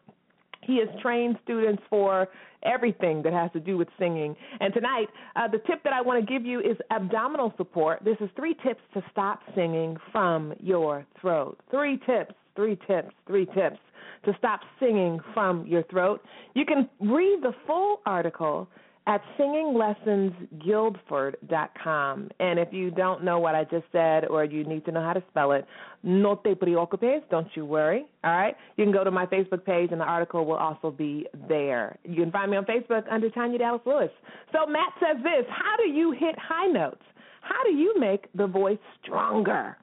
He 0.62 0.78
has 0.78 0.88
trained 1.00 1.38
students 1.44 1.82
for 1.88 2.28
everything 2.62 3.22
that 3.22 3.32
has 3.32 3.50
to 3.52 3.60
do 3.60 3.78
with 3.78 3.88
singing. 3.98 4.36
And 4.60 4.72
tonight, 4.74 5.08
uh, 5.36 5.48
the 5.48 5.58
tip 5.58 5.82
that 5.84 5.92
I 5.92 6.00
want 6.00 6.24
to 6.24 6.32
give 6.32 6.44
you 6.44 6.60
is 6.60 6.76
abdominal 6.90 7.54
support. 7.56 8.04
This 8.04 8.16
is 8.20 8.28
three 8.36 8.54
tips 8.62 8.80
to 8.94 9.02
stop 9.10 9.40
singing 9.54 9.96
from 10.12 10.52
your 10.60 11.06
throat. 11.20 11.58
Three 11.70 11.98
tips, 12.06 12.34
three 12.54 12.78
tips, 12.86 13.10
three 13.26 13.46
tips 13.46 13.78
to 14.24 14.34
stop 14.38 14.60
singing 14.78 15.18
from 15.32 15.66
your 15.66 15.82
throat. 15.84 16.22
You 16.54 16.66
can 16.66 16.88
read 17.00 17.40
the 17.42 17.52
full 17.66 18.00
article 18.04 18.68
at 19.06 19.22
singinglessonsguildford.com. 19.38 22.30
And 22.38 22.58
if 22.58 22.70
you 22.72 22.90
don't 22.90 23.24
know 23.24 23.38
what 23.38 23.54
I 23.54 23.64
just 23.64 23.86
said 23.92 24.26
or 24.26 24.44
you 24.44 24.64
need 24.64 24.84
to 24.84 24.92
know 24.92 25.02
how 25.02 25.14
to 25.14 25.22
spell 25.30 25.52
it, 25.52 25.64
no 26.02 26.34
te 26.36 26.54
preocupes, 26.54 27.22
don't 27.30 27.48
you 27.54 27.64
worry. 27.64 28.04
All 28.24 28.32
right? 28.32 28.54
You 28.76 28.84
can 28.84 28.92
go 28.92 29.02
to 29.02 29.10
my 29.10 29.24
Facebook 29.26 29.64
page 29.64 29.88
and 29.92 30.00
the 30.00 30.04
article 30.04 30.44
will 30.44 30.56
also 30.56 30.90
be 30.90 31.26
there. 31.48 31.98
You 32.04 32.22
can 32.22 32.30
find 32.30 32.50
me 32.50 32.56
on 32.56 32.66
Facebook 32.66 33.04
under 33.10 33.30
Tanya 33.30 33.58
Dallas 33.58 33.82
Lewis. 33.86 34.10
So 34.52 34.66
Matt 34.66 34.92
says 35.00 35.16
this 35.22 35.46
How 35.48 35.76
do 35.76 35.84
you 35.88 36.12
hit 36.12 36.38
high 36.38 36.66
notes? 36.66 37.02
How 37.40 37.64
do 37.64 37.72
you 37.72 37.98
make 37.98 38.26
the 38.34 38.46
voice 38.46 38.78
stronger? 39.02 39.76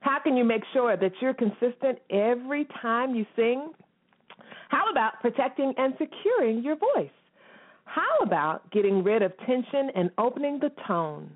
How 0.00 0.18
can 0.22 0.36
you 0.36 0.44
make 0.44 0.62
sure 0.72 0.96
that 0.96 1.12
you're 1.22 1.32
consistent 1.32 2.00
every 2.10 2.66
time 2.82 3.14
you 3.14 3.24
sing? 3.34 3.72
How 4.68 4.90
about 4.90 5.20
protecting 5.20 5.72
and 5.78 5.94
securing 5.98 6.62
your 6.62 6.76
voice? 6.76 7.10
How 7.84 8.18
about 8.22 8.70
getting 8.70 9.02
rid 9.02 9.22
of 9.22 9.32
tension 9.46 9.90
and 9.94 10.10
opening 10.18 10.58
the 10.58 10.70
tone? 10.86 11.30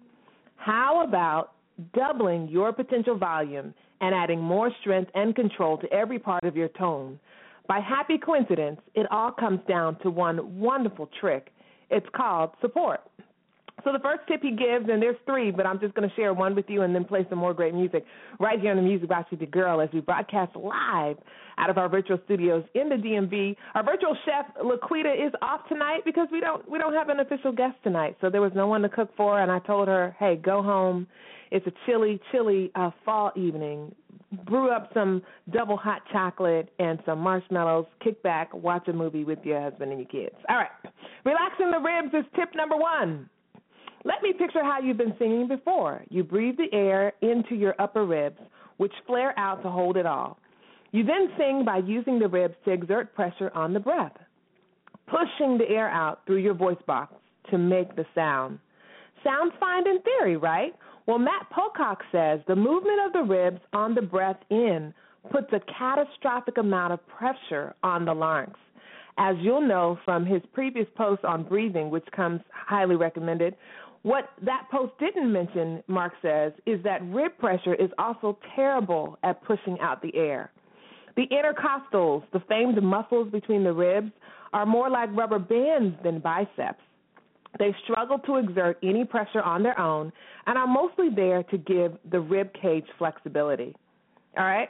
How 0.57 1.05
about 1.05 1.53
doubling 1.95 2.49
your 2.49 2.73
potential 2.73 3.17
volume 3.17 3.75
and 4.01 4.15
adding 4.15 4.41
more 4.41 4.71
strength 4.81 5.11
and 5.15 5.35
control 5.35 5.79
to 5.79 5.93
every 5.93 6.19
part 6.19 6.45
of 6.45 6.57
your 6.57 6.69
tone? 6.69 7.19
By 7.69 7.81
happy 7.81 8.19
coincidence, 8.19 8.81
it 8.95 9.07
all 9.11 9.31
comes 9.31 9.61
down 9.69 9.99
to 10.01 10.11
one 10.11 10.59
wonderful 10.59 11.09
trick. 11.21 11.53
It's 11.91 12.07
called 12.15 12.51
support. 12.61 13.01
So 13.85 13.93
the 13.93 13.99
first 14.01 14.21
tip 14.29 14.43
he 14.43 14.51
gives, 14.51 14.89
and 14.89 15.01
there's 15.01 15.17
three, 15.25 15.51
but 15.51 15.67
I'm 15.67 15.79
just 15.79 15.95
going 15.95 16.09
to 16.09 16.15
share 16.17 16.35
one 16.35 16.55
with 16.55 16.67
you 16.69 16.83
and 16.83 16.95
then 16.95 17.05
play 17.05 17.27
some 17.31 17.39
more 17.39 17.55
great 17.55 17.75
music 17.75 18.05
right 18.41 18.61
here 18.61 18.73
on 18.73 18.77
the 18.77 18.83
Music 18.83 19.09
Box 19.09 19.31
with 19.31 19.41
the 19.41 19.47
Girl 19.47 19.81
as 19.81 19.89
we 19.93 20.01
broadcast 20.01 20.57
live 20.57 21.17
out 21.59 21.71
of 21.71 21.79
our 21.79 21.89
virtual 21.89 22.19
studios 22.25 22.65
in 22.75 22.89
the 22.89 22.97
DMV. 22.97 23.57
Our 23.75 23.85
virtual 23.85 24.17
chef 24.25 24.47
Laquita 24.63 25.15
is 25.15 25.33
off 25.43 25.61
tonight 25.69 26.01
because 26.05 26.29
we 26.33 26.41
don't 26.41 26.69
we 26.71 26.79
don't 26.79 26.95
have 26.95 27.09
an 27.09 27.21
official 27.21 27.53
guest 27.53 27.77
tonight, 27.83 28.17
so 28.21 28.31
there 28.31 28.41
was 28.41 28.53
no 28.55 28.67
one 28.67 28.83
to 28.83 28.89
cook 28.89 29.11
for, 29.17 29.41
and 29.41 29.51
I 29.51 29.59
told 29.61 29.89
her, 29.89 30.17
hey, 30.19 30.37
go 30.37 30.63
home. 30.63 31.07
It's 31.51 31.67
a 31.67 31.73
chilly, 31.87 32.21
chilly 32.31 32.71
uh, 32.75 32.91
fall 33.05 33.33
evening. 33.35 33.95
Brew 34.45 34.71
up 34.71 34.91
some 34.93 35.23
double 35.51 35.79
hot 35.79 36.03
chocolate 36.13 36.71
and 36.79 36.99
some 37.07 37.21
marshmallows. 37.21 37.87
Kick 38.05 38.23
back, 38.23 38.53
watch 38.53 38.87
a 38.89 38.93
movie 38.93 39.25
with 39.25 39.39
your 39.45 39.61
husband 39.61 39.91
and 39.91 40.01
your 40.01 40.09
kids. 40.09 40.37
All 40.49 40.57
right, 40.57 40.93
relaxing 41.25 41.71
the 41.71 41.79
ribs 41.79 42.15
is 42.15 42.31
tip 42.37 42.51
number 42.55 42.77
one. 42.77 43.31
Let 44.09 44.23
me 44.23 44.33
picture 44.33 44.65
how 44.65 44.81
you've 44.81 44.97
been 44.97 45.15
singing 45.19 45.49
before. 45.49 46.03
You 46.09 46.25
breathe 46.25 46.57
the 46.57 46.75
air 46.75 47.13
into 47.21 47.55
your 47.55 47.75
upper 47.79 48.07
ribs, 48.07 48.41
which 48.79 48.93
flare 49.07 49.39
out 49.39 49.63
to 49.63 49.69
hold 49.69 49.99
it 49.99 50.07
all. 50.07 50.39
You 50.93 51.05
then 51.05 51.29
sing 51.37 51.63
by 51.67 51.83
using 51.85 52.19
the 52.19 52.27
ribs 52.27 52.55
to 52.65 52.71
exert 52.71 53.15
pressure 53.15 53.51
on 53.55 53.75
the 53.75 53.81
breath, 53.81 54.17
pushing 55.09 55.59
the 55.59 55.69
air 55.69 55.91
out 55.91 56.25
through 56.25 56.39
your 56.39 56.55
voice 56.55 56.81
box 56.87 57.13
to 57.51 57.59
make 57.59 57.95
the 57.97 58.07
sound. 58.15 58.59
Sounds 59.23 59.53
fine 59.61 59.87
in 59.87 60.01
theory, 60.01 60.39
right? 60.39 60.75
Well, 61.07 61.19
Matt 61.19 61.51
Pocock 61.51 61.99
says 62.11 62.41
the 62.49 62.57
movement 62.57 63.01
of 63.07 63.13
the 63.13 63.31
ribs 63.31 63.61
on 63.75 63.95
the 63.95 64.01
breath 64.01 64.39
in 64.49 64.95
puts 65.31 65.53
a 65.53 65.61
catastrophic 65.79 66.57
amount 66.57 66.95
of 66.95 67.01
pressure 67.09 67.75
on 67.83 68.07
the 68.07 68.15
larynx. 68.15 68.59
As 69.19 69.37
you'll 69.41 69.67
know 69.67 69.99
from 70.05 70.25
his 70.25 70.41
previous 70.55 70.87
post 70.97 71.25
on 71.25 71.43
breathing, 71.43 71.91
which 71.91 72.07
comes 72.15 72.41
highly 72.53 72.95
recommended, 72.97 73.57
what 74.03 74.31
that 74.43 74.69
post 74.71 74.93
didn't 75.01 75.33
mention, 75.33 75.83
Mark 75.89 76.13
says, 76.23 76.53
is 76.67 76.83
that 76.85 77.03
rib 77.07 77.33
pressure 77.39 77.75
is 77.75 77.91
also 77.99 78.39
terrible 78.55 79.19
at 79.23 79.43
pushing 79.45 79.79
out 79.81 80.01
the 80.03 80.15
air. 80.15 80.51
The 81.17 81.27
intercostals, 81.33 82.23
the 82.33 82.41
famed 82.49 82.81
muscles 82.83 83.31
between 83.33 83.65
the 83.65 83.73
ribs, 83.73 84.13
are 84.53 84.65
more 84.65 84.89
like 84.89 85.11
rubber 85.15 85.39
bands 85.39 85.97
than 86.05 86.21
biceps. 86.21 86.81
They 87.59 87.75
struggle 87.85 88.19
to 88.21 88.37
exert 88.37 88.79
any 88.83 89.05
pressure 89.05 89.43
on 89.43 89.63
their 89.63 89.79
own 89.81 90.13
and 90.47 90.57
are 90.57 90.67
mostly 90.67 91.09
there 91.15 91.43
to 91.45 91.59
give 91.59 91.93
the 92.11 92.21
rib 92.21 92.53
cage 92.61 92.87
flexibility. 92.99 93.75
All 94.37 94.45
right? 94.45 94.69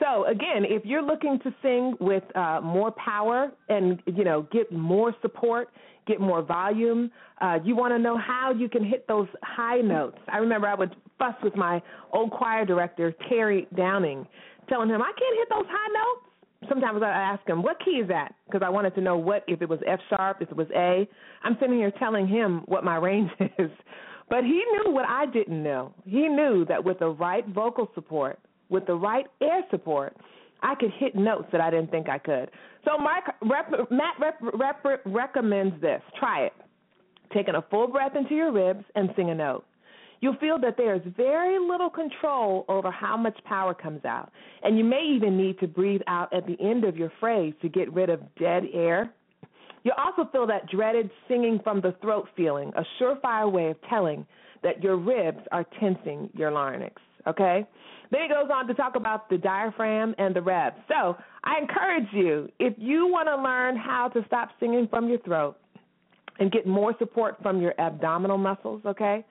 So 0.00 0.26
again, 0.26 0.64
if 0.64 0.84
you're 0.84 1.02
looking 1.02 1.40
to 1.40 1.54
sing 1.62 1.94
with 2.00 2.22
uh, 2.36 2.60
more 2.62 2.92
power 2.92 3.50
and 3.68 4.00
you 4.06 4.24
know 4.24 4.46
get 4.52 4.70
more 4.70 5.14
support, 5.20 5.68
get 6.08 6.20
more 6.20 6.42
volume, 6.42 7.10
uh, 7.40 7.58
you 7.62 7.76
want 7.76 7.92
to 7.92 7.98
know 7.98 8.18
how 8.18 8.52
you 8.52 8.68
can 8.68 8.84
hit 8.84 9.06
those 9.06 9.28
high 9.42 9.80
notes. 9.80 10.18
I 10.32 10.38
remember 10.38 10.66
I 10.66 10.74
would 10.74 10.96
fuss 11.18 11.34
with 11.42 11.54
my 11.54 11.80
old 12.12 12.30
choir 12.30 12.64
director 12.64 13.14
Terry 13.28 13.68
Downing, 13.76 14.26
telling 14.68 14.88
him 14.88 15.00
I 15.00 15.12
can't 15.18 15.36
hit 15.36 15.48
those 15.50 15.66
high 15.68 15.92
notes. 15.92 16.24
Sometimes 16.68 17.00
I 17.02 17.08
ask 17.08 17.46
him, 17.48 17.62
"What 17.62 17.78
key 17.84 18.00
is 18.02 18.08
that?" 18.08 18.34
Because 18.46 18.62
I 18.64 18.68
wanted 18.68 18.94
to 18.96 19.00
know 19.00 19.16
what 19.16 19.44
if 19.46 19.62
it 19.62 19.68
was 19.68 19.78
F 19.86 20.00
sharp, 20.10 20.42
if 20.42 20.50
it 20.50 20.56
was 20.56 20.66
A. 20.74 21.08
I'm 21.44 21.56
sitting 21.60 21.76
here 21.76 21.92
telling 21.92 22.26
him 22.26 22.62
what 22.66 22.82
my 22.82 22.96
range 23.08 23.30
is. 23.58 23.70
But 24.28 24.44
he 24.44 24.62
knew 24.72 24.92
what 24.92 25.06
I 25.08 25.26
didn't 25.26 25.62
know. 25.62 25.94
He 26.04 26.28
knew 26.28 26.64
that 26.66 26.82
with 26.84 26.98
the 26.98 27.08
right 27.08 27.46
vocal 27.46 27.90
support, 27.94 28.38
with 28.68 28.86
the 28.86 28.94
right 28.94 29.26
air 29.40 29.62
support, 29.70 30.16
I 30.62 30.74
could 30.74 30.90
hit 30.98 31.14
notes 31.14 31.48
that 31.52 31.60
I 31.60 31.70
didn't 31.70 31.90
think 31.90 32.08
I 32.08 32.18
could. 32.18 32.50
So 32.84 32.98
Mike, 32.98 33.24
rep, 33.42 33.70
Matt 33.90 34.14
rep, 34.20 34.40
rep, 34.40 35.02
recommends 35.04 35.80
this. 35.80 36.02
Try 36.18 36.46
it. 36.46 36.52
Taking 37.32 37.54
a 37.54 37.62
full 37.70 37.88
breath 37.88 38.16
into 38.16 38.34
your 38.34 38.52
ribs 38.52 38.84
and 38.94 39.10
sing 39.16 39.30
a 39.30 39.34
note. 39.34 39.64
You'll 40.20 40.36
feel 40.36 40.58
that 40.60 40.76
there 40.76 40.96
is 40.96 41.02
very 41.16 41.58
little 41.58 41.90
control 41.90 42.64
over 42.68 42.90
how 42.90 43.16
much 43.16 43.38
power 43.44 43.72
comes 43.72 44.04
out. 44.04 44.32
And 44.62 44.76
you 44.76 44.84
may 44.84 45.02
even 45.14 45.36
need 45.36 45.60
to 45.60 45.68
breathe 45.68 46.00
out 46.08 46.32
at 46.32 46.46
the 46.46 46.56
end 46.60 46.84
of 46.84 46.96
your 46.96 47.12
phrase 47.20 47.54
to 47.62 47.68
get 47.68 47.92
rid 47.92 48.10
of 48.10 48.20
dead 48.36 48.64
air. 48.72 49.12
You'll 49.84 49.94
also 49.96 50.28
feel 50.32 50.46
that 50.48 50.68
dreaded 50.68 51.10
singing 51.28 51.60
from 51.62 51.80
the 51.80 51.94
throat 52.02 52.28
feeling, 52.36 52.72
a 52.76 52.84
surefire 53.00 53.50
way 53.50 53.70
of 53.70 53.76
telling 53.88 54.26
that 54.62 54.82
your 54.82 54.96
ribs 54.96 55.38
are 55.52 55.64
tensing 55.78 56.30
your 56.34 56.50
larynx. 56.50 57.00
Okay? 57.26 57.64
Then 58.10 58.22
he 58.22 58.28
goes 58.28 58.48
on 58.52 58.66
to 58.66 58.74
talk 58.74 58.96
about 58.96 59.28
the 59.28 59.38
diaphragm 59.38 60.14
and 60.18 60.34
the 60.34 60.42
reps. 60.42 60.80
So 60.88 61.16
I 61.44 61.58
encourage 61.60 62.08
you, 62.12 62.48
if 62.58 62.74
you 62.78 63.06
want 63.06 63.28
to 63.28 63.36
learn 63.36 63.76
how 63.76 64.08
to 64.08 64.24
stop 64.26 64.50
singing 64.58 64.88
from 64.88 65.08
your 65.08 65.18
throat 65.20 65.56
and 66.38 66.50
get 66.50 66.66
more 66.66 66.94
support 66.98 67.36
from 67.42 67.60
your 67.60 67.74
abdominal 67.80 68.38
muscles, 68.38 68.82
okay? 68.86 69.24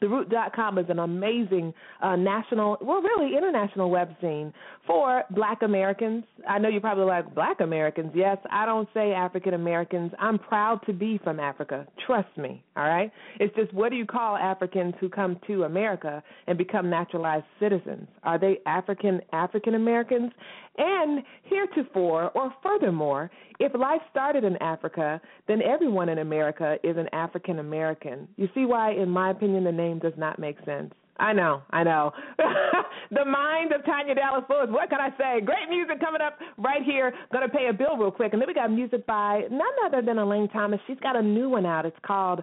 TheRoot.com 0.00 0.78
is 0.78 0.86
an 0.88 0.98
amazing 0.98 1.72
uh, 2.02 2.16
national, 2.16 2.78
well, 2.80 3.00
really 3.02 3.36
international 3.36 3.90
web 3.90 4.10
scene 4.20 4.52
for 4.86 5.24
Black 5.30 5.62
Americans. 5.62 6.24
I 6.48 6.58
know 6.58 6.68
you're 6.68 6.80
probably 6.80 7.04
like, 7.04 7.34
Black 7.34 7.60
Americans? 7.60 8.12
Yes, 8.14 8.38
I 8.50 8.66
don't 8.66 8.88
say 8.94 9.12
African 9.12 9.54
Americans. 9.54 10.12
I'm 10.18 10.38
proud 10.38 10.80
to 10.86 10.92
be 10.92 11.18
from 11.22 11.40
Africa. 11.40 11.86
Trust 12.06 12.36
me, 12.36 12.62
all 12.76 12.84
right? 12.84 13.12
It's 13.40 13.54
just 13.54 13.72
what 13.72 13.90
do 13.90 13.96
you 13.96 14.06
call 14.06 14.36
Africans 14.36 14.94
who 15.00 15.08
come 15.08 15.38
to 15.46 15.64
America 15.64 16.22
and 16.46 16.56
become 16.56 16.90
naturalized 16.90 17.46
citizens? 17.60 18.08
Are 18.22 18.38
they 18.38 18.58
African 18.66 19.20
African 19.32 19.74
Americans? 19.74 20.32
And 20.78 21.24
heretofore, 21.42 22.30
or 22.36 22.54
furthermore, 22.62 23.30
if 23.58 23.74
life 23.74 24.00
started 24.10 24.44
in 24.44 24.56
Africa, 24.58 25.20
then 25.48 25.60
everyone 25.60 26.08
in 26.08 26.18
America 26.18 26.76
is 26.84 26.96
an 26.96 27.08
African 27.12 27.58
American. 27.58 28.28
You 28.36 28.48
see 28.54 28.64
why, 28.64 28.92
in 28.92 29.08
my 29.08 29.32
opinion, 29.32 29.64
the 29.64 29.72
name 29.72 29.87
does 29.98 30.12
not 30.16 30.38
make 30.38 30.56
sense. 30.64 30.92
I 31.20 31.32
know, 31.32 31.62
I 31.70 31.82
know. 31.82 32.12
the 33.10 33.24
mind 33.24 33.72
of 33.72 33.84
Tanya 33.84 34.14
Dallas 34.14 34.44
Lewis. 34.48 34.68
What 34.70 34.88
can 34.88 35.00
I 35.00 35.10
say? 35.18 35.44
Great 35.44 35.68
music 35.68 36.00
coming 36.00 36.20
up 36.20 36.38
right 36.58 36.82
here. 36.82 37.12
To 37.32 37.48
pay 37.48 37.68
a 37.70 37.72
bill 37.72 37.96
real 37.96 38.10
quick, 38.10 38.32
and 38.32 38.42
then 38.42 38.46
we 38.46 38.54
got 38.54 38.70
music 38.70 39.06
by 39.06 39.42
none 39.50 39.62
other 39.84 40.02
than 40.02 40.18
Elaine 40.18 40.48
Thomas. 40.48 40.80
She's 40.86 40.98
got 41.00 41.16
a 41.16 41.22
new 41.22 41.48
one 41.48 41.66
out. 41.66 41.86
It's 41.86 41.96
called, 42.04 42.42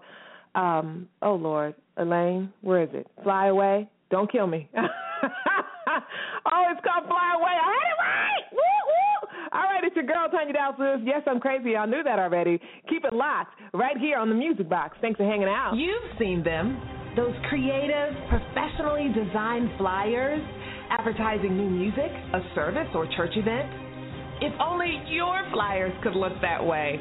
um, 0.55 1.07
oh 1.21 1.35
Lord, 1.35 1.75
Elaine, 1.97 2.51
where 2.61 2.83
is 2.83 2.89
it? 2.93 3.07
Fly 3.23 3.47
away. 3.47 3.89
Don't 4.09 4.31
kill 4.31 4.47
me. 4.47 4.69
oh, 4.77 6.63
it's 6.71 6.81
called 6.85 7.07
Fly 7.07 7.33
Away. 7.35 7.55
I 7.55 7.71
had 7.73 7.87
it 7.89 7.97
right. 7.99 8.43
Woo 8.51 8.59
woo. 8.59 9.49
All 9.51 9.63
right, 9.63 9.83
it's 9.83 9.95
your 9.95 10.05
girl 10.05 10.27
Tanya 10.29 10.53
Dallas 10.53 10.75
Lewis. 10.77 10.99
Yes, 11.03 11.21
I'm 11.27 11.39
crazy. 11.39 11.75
I 11.75 11.85
knew 11.85 12.03
that 12.03 12.19
already. 12.19 12.59
Keep 12.89 13.05
it 13.05 13.13
locked 13.13 13.55
right 13.73 13.97
here 13.97 14.17
on 14.17 14.29
the 14.29 14.35
Music 14.35 14.69
Box. 14.69 14.97
Thanks 15.01 15.17
for 15.17 15.25
hanging 15.25 15.47
out. 15.47 15.73
You've 15.75 16.17
seen 16.19 16.43
them. 16.43 16.94
Those 17.15 17.35
creative, 17.49 18.13
professionally 18.29 19.09
designed 19.13 19.69
flyers 19.77 20.41
advertising 20.89 21.57
new 21.57 21.69
music, 21.69 22.11
a 22.33 22.41
service, 22.53 22.87
or 22.93 23.07
church 23.15 23.31
event. 23.35 23.71
If 24.41 24.53
only 24.59 25.01
your 25.07 25.41
flyers 25.51 25.93
could 26.03 26.15
look 26.15 26.33
that 26.41 26.63
way. 26.63 26.99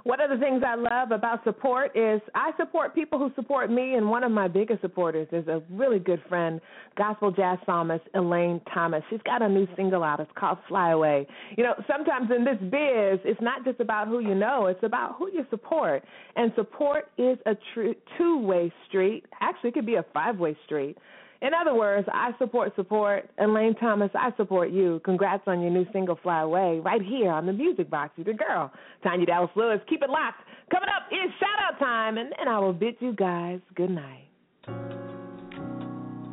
One 0.08 0.22
of 0.22 0.30
the 0.30 0.38
things 0.38 0.64
I 0.66 0.76
love 0.76 1.12
about 1.12 1.43
support 1.43 1.91
is 1.93 2.22
I 2.34 2.51
support 2.55 2.95
people 2.95 3.20
who 3.20 3.30
support 3.36 3.70
me, 3.70 3.95
and 3.95 4.10
one 4.10 4.24
of 4.24 4.32
my 4.32 4.47
biggest 4.47 4.80
supporters 4.80 5.28
is 5.34 5.45
a 5.49 5.62
really 5.70 5.99
good 5.99 6.24
friend, 6.30 6.62
gospel 6.95 7.30
jazz 7.30 7.58
psalmist 7.66 8.05
Elaine 8.16 8.62
Thomas. 8.74 9.03
She's 9.10 9.20
got 9.26 9.41
a 9.41 9.49
new 9.49 9.68
single 9.76 10.05
out. 10.05 10.22
It's 10.22 10.32
called 10.38 10.60
Fly 10.70 10.91
Away. 10.91 11.28
You 11.58 11.66
know, 11.66 11.74
sometimes 11.91 12.32
in 12.34 12.45
this 12.45 12.55
biz, 12.62 13.20
it's 13.26 13.41
not 13.41 13.66
just 13.66 13.82
about 13.82 14.08
who 14.08 14.20
you 14.20 14.34
know, 14.34 14.68
it's 14.68 14.82
about 14.82 15.18
who 15.18 15.30
you 15.30 15.45
support. 15.49 16.05
And 16.38 16.53
support 16.55 17.10
is 17.18 17.38
a 17.45 17.55
tr- 17.74 17.99
two 18.18 18.39
way 18.39 18.72
street. 18.88 19.26
Actually, 19.41 19.72
it 19.72 19.74
could 19.74 19.86
be 19.86 19.95
a 19.95 20.05
five 20.14 20.38
way 20.38 20.55
street. 20.64 20.97
In 21.42 21.50
other 21.54 21.76
words, 21.76 22.08
I 22.12 22.32
support 22.40 22.76
support. 22.76 23.30
And 23.38 23.54
Lane 23.54 23.76
Thomas, 23.76 24.10
I 24.16 24.32
support 24.38 24.72
you. 24.72 25.02
Congrats 25.06 25.44
on 25.48 25.62
your 25.62 25.72
new 25.72 25.86
single, 25.94 26.18
Fly 26.22 26.42
Away, 26.42 26.80
right 26.84 27.02
here 27.02 27.32
on 27.32 27.46
the 27.46 27.54
Music 27.54 27.90
Box. 27.90 28.14
You're 28.16 28.26
the 28.26 28.34
girl. 28.34 28.72
Tanya 29.04 29.26
Dallas 29.26 29.52
Lewis. 29.56 29.80
Keep 29.88 30.04
it 30.04 30.10
locked. 30.10 30.42
Coming 30.72 30.90
up 30.90 31.04
is 31.12 31.32
shout 31.40 31.60
out 31.62 31.80
time, 31.80 32.18
and 32.18 32.34
then 32.38 32.48
I 32.48 32.60
will 32.60 32.74
bid 32.74 32.96
you 33.00 33.14
guys 33.14 33.60
good 33.76 33.92
night. 33.92 34.28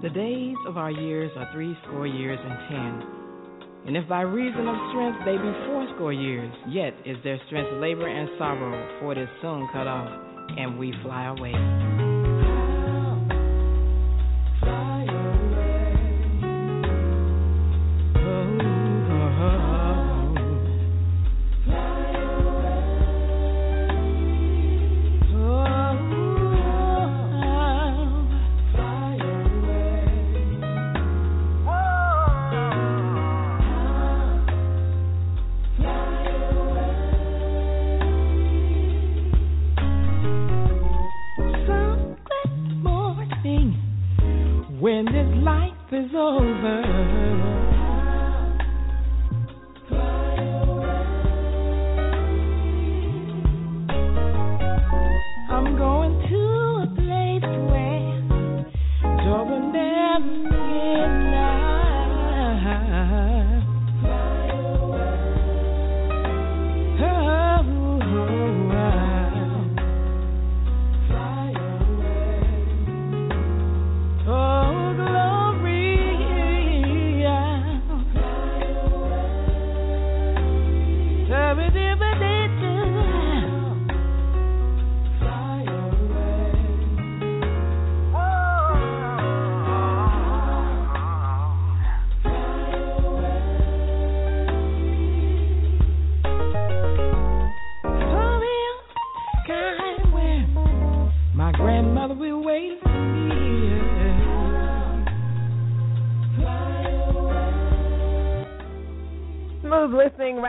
The 0.03 0.11
days 0.11 0.57
of 0.67 0.77
our 0.77 0.91
years 0.91 1.31
are 1.37 1.51
three 1.53 1.77
score 1.87 2.07
years 2.07 2.39
and 2.43 2.69
ten. 2.69 3.25
And 3.87 3.97
if 3.97 4.09
by 4.09 4.23
reason 4.23 4.67
of 4.67 4.77
strength 4.91 5.19
they 5.25 5.37
be 5.37 5.53
fourscore 5.67 6.13
years, 6.13 6.53
yet 6.69 6.95
is 7.05 7.17
their 7.23 7.39
strength 7.47 7.71
labor 7.81 8.09
and 8.09 8.29
sorrow, 8.39 9.01
for 9.01 9.13
it 9.13 9.19
is 9.19 9.29
soon 9.41 9.69
cut 9.73 9.87
off, 9.87 10.11
and 10.59 10.79
we 10.79 10.93
fly 11.03 11.27
away. 11.27 12.14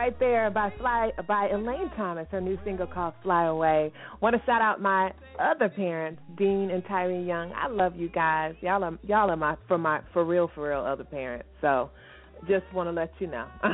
Right 0.06 0.20
there 0.20 0.50
by 0.50 0.72
Fly 0.78 1.10
by 1.26 1.48
Elaine 1.48 1.90
Thomas, 1.96 2.28
her 2.30 2.40
new 2.40 2.56
single 2.64 2.86
called 2.86 3.14
Fly 3.24 3.46
Away. 3.46 3.92
Want 4.20 4.36
to 4.36 4.42
shout 4.46 4.62
out 4.62 4.80
my 4.80 5.10
other 5.40 5.68
parents, 5.68 6.22
Dean 6.38 6.70
and 6.70 6.84
Tyree 6.86 7.24
Young. 7.24 7.52
I 7.52 7.66
love 7.66 7.96
you 7.96 8.08
guys. 8.08 8.54
Y'all 8.60 8.84
are 8.84 8.96
y'all 9.02 9.30
are 9.30 9.36
my 9.36 9.56
for 9.66 9.78
my 9.78 10.00
for 10.12 10.24
real 10.24 10.48
for 10.54 10.68
real 10.68 10.78
other 10.78 11.02
parents. 11.02 11.48
So 11.60 11.90
just 12.46 12.64
want 12.72 12.86
to 12.86 12.92
let 12.92 13.10
you 13.18 13.26
know. 13.26 13.46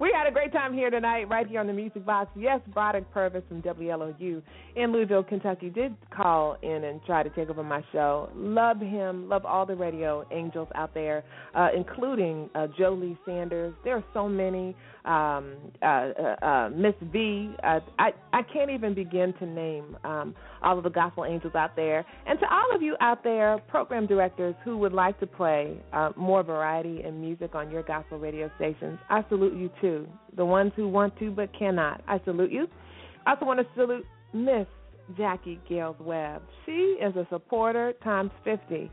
we 0.00 0.12
had 0.14 0.26
a 0.28 0.32
great 0.32 0.52
time 0.52 0.74
here 0.74 0.90
tonight, 0.90 1.24
right 1.28 1.46
here 1.46 1.60
on 1.60 1.66
the 1.66 1.72
Music 1.72 2.04
Box. 2.04 2.30
Yes, 2.36 2.60
Broderick 2.74 3.10
Purvis 3.10 3.42
from 3.48 3.62
WLOU 3.62 4.42
in 4.76 4.92
Louisville, 4.92 5.22
Kentucky, 5.22 5.70
did 5.70 5.96
call 6.14 6.56
in 6.62 6.84
and 6.84 7.00
try 7.06 7.22
to 7.22 7.30
take 7.30 7.48
over 7.48 7.62
my 7.62 7.82
show. 7.92 8.28
Love 8.34 8.80
him. 8.80 9.28
Love 9.28 9.46
all 9.46 9.64
the 9.64 9.74
radio 9.74 10.26
angels 10.32 10.68
out 10.74 10.92
there, 10.94 11.24
uh, 11.54 11.68
including 11.74 12.50
uh, 12.54 12.66
Jolie 12.78 13.16
Sanders. 13.24 13.74
There 13.84 13.96
are 13.96 14.04
so 14.12 14.28
many. 14.28 14.76
Um, 15.04 15.56
uh, 15.82 15.84
uh, 15.84 16.44
uh, 16.46 16.68
Miss 16.70 16.94
V. 17.12 17.54
Uh, 17.62 17.80
I 17.98 18.12
I 18.32 18.42
can't 18.42 18.70
even 18.70 18.94
begin 18.94 19.34
to 19.38 19.46
name 19.46 19.98
um, 20.02 20.34
all 20.62 20.78
of 20.78 20.84
the 20.84 20.90
gospel 20.90 21.26
angels 21.26 21.54
out 21.54 21.76
there, 21.76 22.06
and 22.26 22.40
to 22.40 22.46
all 22.50 22.74
of 22.74 22.80
you 22.80 22.96
out 23.00 23.22
there, 23.22 23.58
program 23.68 24.06
directors 24.06 24.54
who 24.64 24.78
would 24.78 24.94
like 24.94 25.20
to 25.20 25.26
play 25.26 25.76
uh, 25.92 26.12
more 26.16 26.42
variety 26.42 27.02
and 27.02 27.20
music 27.20 27.54
on 27.54 27.70
your 27.70 27.82
gospel 27.82 28.18
radio 28.18 28.50
stations. 28.56 28.98
I 29.10 29.24
salute 29.28 29.54
you 29.54 29.70
too. 29.82 30.08
The 30.36 30.44
ones 30.44 30.72
who 30.74 30.88
want 30.88 31.18
to 31.18 31.30
but 31.30 31.50
cannot. 31.58 32.02
I 32.08 32.18
salute 32.24 32.50
you. 32.50 32.66
I 33.26 33.32
also 33.32 33.44
want 33.44 33.60
to 33.60 33.66
salute 33.74 34.06
Miss 34.32 34.66
Jackie 35.16 35.60
Gales 35.68 35.96
Webb. 36.00 36.42
She 36.64 36.72
is 36.72 37.14
a 37.16 37.26
supporter 37.30 37.92
times 38.02 38.30
50 38.44 38.90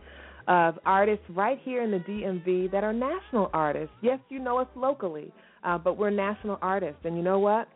of 0.48 0.80
artists 0.86 1.24
right 1.30 1.60
here 1.64 1.84
in 1.84 1.92
the 1.92 2.00
DMV 2.00 2.72
that 2.72 2.84
are 2.84 2.94
national 2.94 3.50
artists. 3.54 3.94
Yes, 4.02 4.20
you 4.30 4.40
know 4.40 4.58
us 4.58 4.68
locally, 4.76 5.32
uh, 5.64 5.78
but 5.78 5.98
we're 5.98 6.10
national 6.10 6.58
artists. 6.62 7.00
And 7.04 7.16
you 7.16 7.24
know 7.24 7.40
what? 7.40 7.68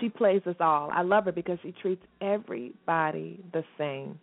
She 0.00 0.08
plays 0.08 0.42
us 0.46 0.56
all. 0.60 0.90
I 0.92 1.02
love 1.02 1.24
her 1.24 1.32
because 1.32 1.58
she 1.62 1.72
treats 1.72 2.04
everybody 2.20 3.40
the 3.52 3.64
same. 3.76 4.18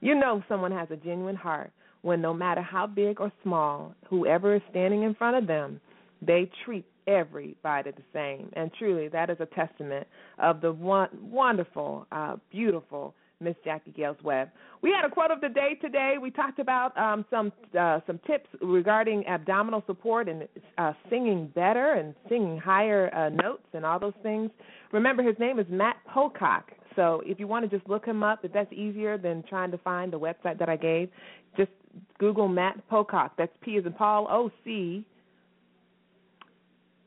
You 0.00 0.14
know 0.14 0.42
someone 0.48 0.72
has 0.72 0.88
a 0.90 0.96
genuine 0.96 1.36
heart 1.36 1.72
when 2.02 2.20
no 2.20 2.32
matter 2.32 2.62
how 2.62 2.86
big 2.86 3.20
or 3.20 3.32
small, 3.42 3.94
whoever 4.08 4.54
is 4.54 4.62
standing 4.70 5.02
in 5.02 5.14
front 5.14 5.36
of 5.36 5.46
them, 5.46 5.80
they 6.22 6.50
treat 6.64 6.84
everybody 7.06 7.90
the 7.90 8.02
same. 8.12 8.50
And 8.54 8.70
truly, 8.78 9.08
that 9.08 9.30
is 9.30 9.38
a 9.40 9.46
testament 9.46 10.06
of 10.38 10.60
the 10.60 10.72
one, 10.72 11.08
wonderful, 11.20 12.06
uh, 12.12 12.36
beautiful 12.50 13.14
Miss 13.40 13.54
Jackie 13.64 13.92
Gales 13.92 14.16
Webb. 14.24 14.50
We 14.82 14.90
had 14.90 15.04
a 15.04 15.10
quote 15.10 15.30
of 15.30 15.40
the 15.40 15.48
day 15.48 15.78
today. 15.80 16.16
We 16.20 16.30
talked 16.30 16.58
about 16.58 16.96
um, 16.98 17.24
some 17.30 17.52
uh, 17.78 18.00
some 18.06 18.18
tips 18.26 18.48
regarding 18.60 19.24
abdominal 19.28 19.84
support 19.86 20.28
and 20.28 20.48
uh, 20.76 20.92
singing 21.08 21.52
better 21.54 21.94
and 21.94 22.14
singing 22.28 22.58
higher 22.58 23.14
uh, 23.14 23.28
notes 23.28 23.62
and 23.74 23.86
all 23.86 24.00
those 24.00 24.14
things. 24.24 24.50
Remember, 24.92 25.22
his 25.22 25.38
name 25.38 25.60
is 25.60 25.66
Matt 25.70 25.96
Pocock. 26.12 26.72
So 26.96 27.22
if 27.24 27.38
you 27.38 27.46
want 27.46 27.68
to 27.68 27.76
just 27.76 27.88
look 27.88 28.04
him 28.04 28.24
up, 28.24 28.44
if 28.44 28.52
that's 28.52 28.72
easier 28.72 29.16
than 29.16 29.44
trying 29.48 29.70
to 29.70 29.78
find 29.78 30.12
the 30.12 30.18
website 30.18 30.58
that 30.58 30.68
I 30.68 30.74
gave, 30.76 31.08
just 31.56 31.70
Google 32.18 32.48
Matt 32.48 32.88
Pocock. 32.88 33.34
That's 33.38 33.52
P 33.60 33.76
as 33.76 33.86
in 33.86 33.92
Paul 33.92 34.26
O 34.28 34.50
C 34.64 35.06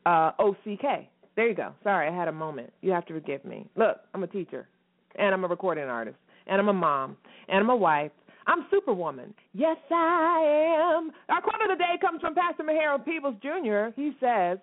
uh, 0.06 0.32
O 0.38 0.56
C 0.64 0.78
K. 0.80 1.10
There 1.36 1.46
you 1.46 1.54
go. 1.54 1.72
Sorry, 1.82 2.08
I 2.08 2.14
had 2.14 2.28
a 2.28 2.32
moment. 2.32 2.72
You 2.80 2.90
have 2.92 3.04
to 3.06 3.12
forgive 3.12 3.44
me. 3.44 3.66
Look, 3.76 3.98
I'm 4.14 4.22
a 4.22 4.26
teacher, 4.26 4.66
and 5.18 5.34
I'm 5.34 5.44
a 5.44 5.48
recording 5.48 5.84
artist, 5.84 6.16
and 6.46 6.60
I'm 6.60 6.68
a 6.68 6.72
mom, 6.72 7.16
and 7.48 7.58
I'm 7.58 7.70
a 7.70 7.76
wife. 7.76 8.12
I'm 8.46 8.66
Superwoman. 8.70 9.34
Yes, 9.54 9.76
I 9.90 10.96
am. 10.96 11.12
Our 11.28 11.40
quote 11.40 11.62
of 11.62 11.78
the 11.78 11.82
day 11.82 11.94
comes 12.00 12.20
from 12.20 12.34
Pastor 12.34 12.64
Maharo 12.64 13.04
Peebles 13.04 13.36
Jr. 13.40 13.94
He 13.94 14.12
says, 14.18 14.58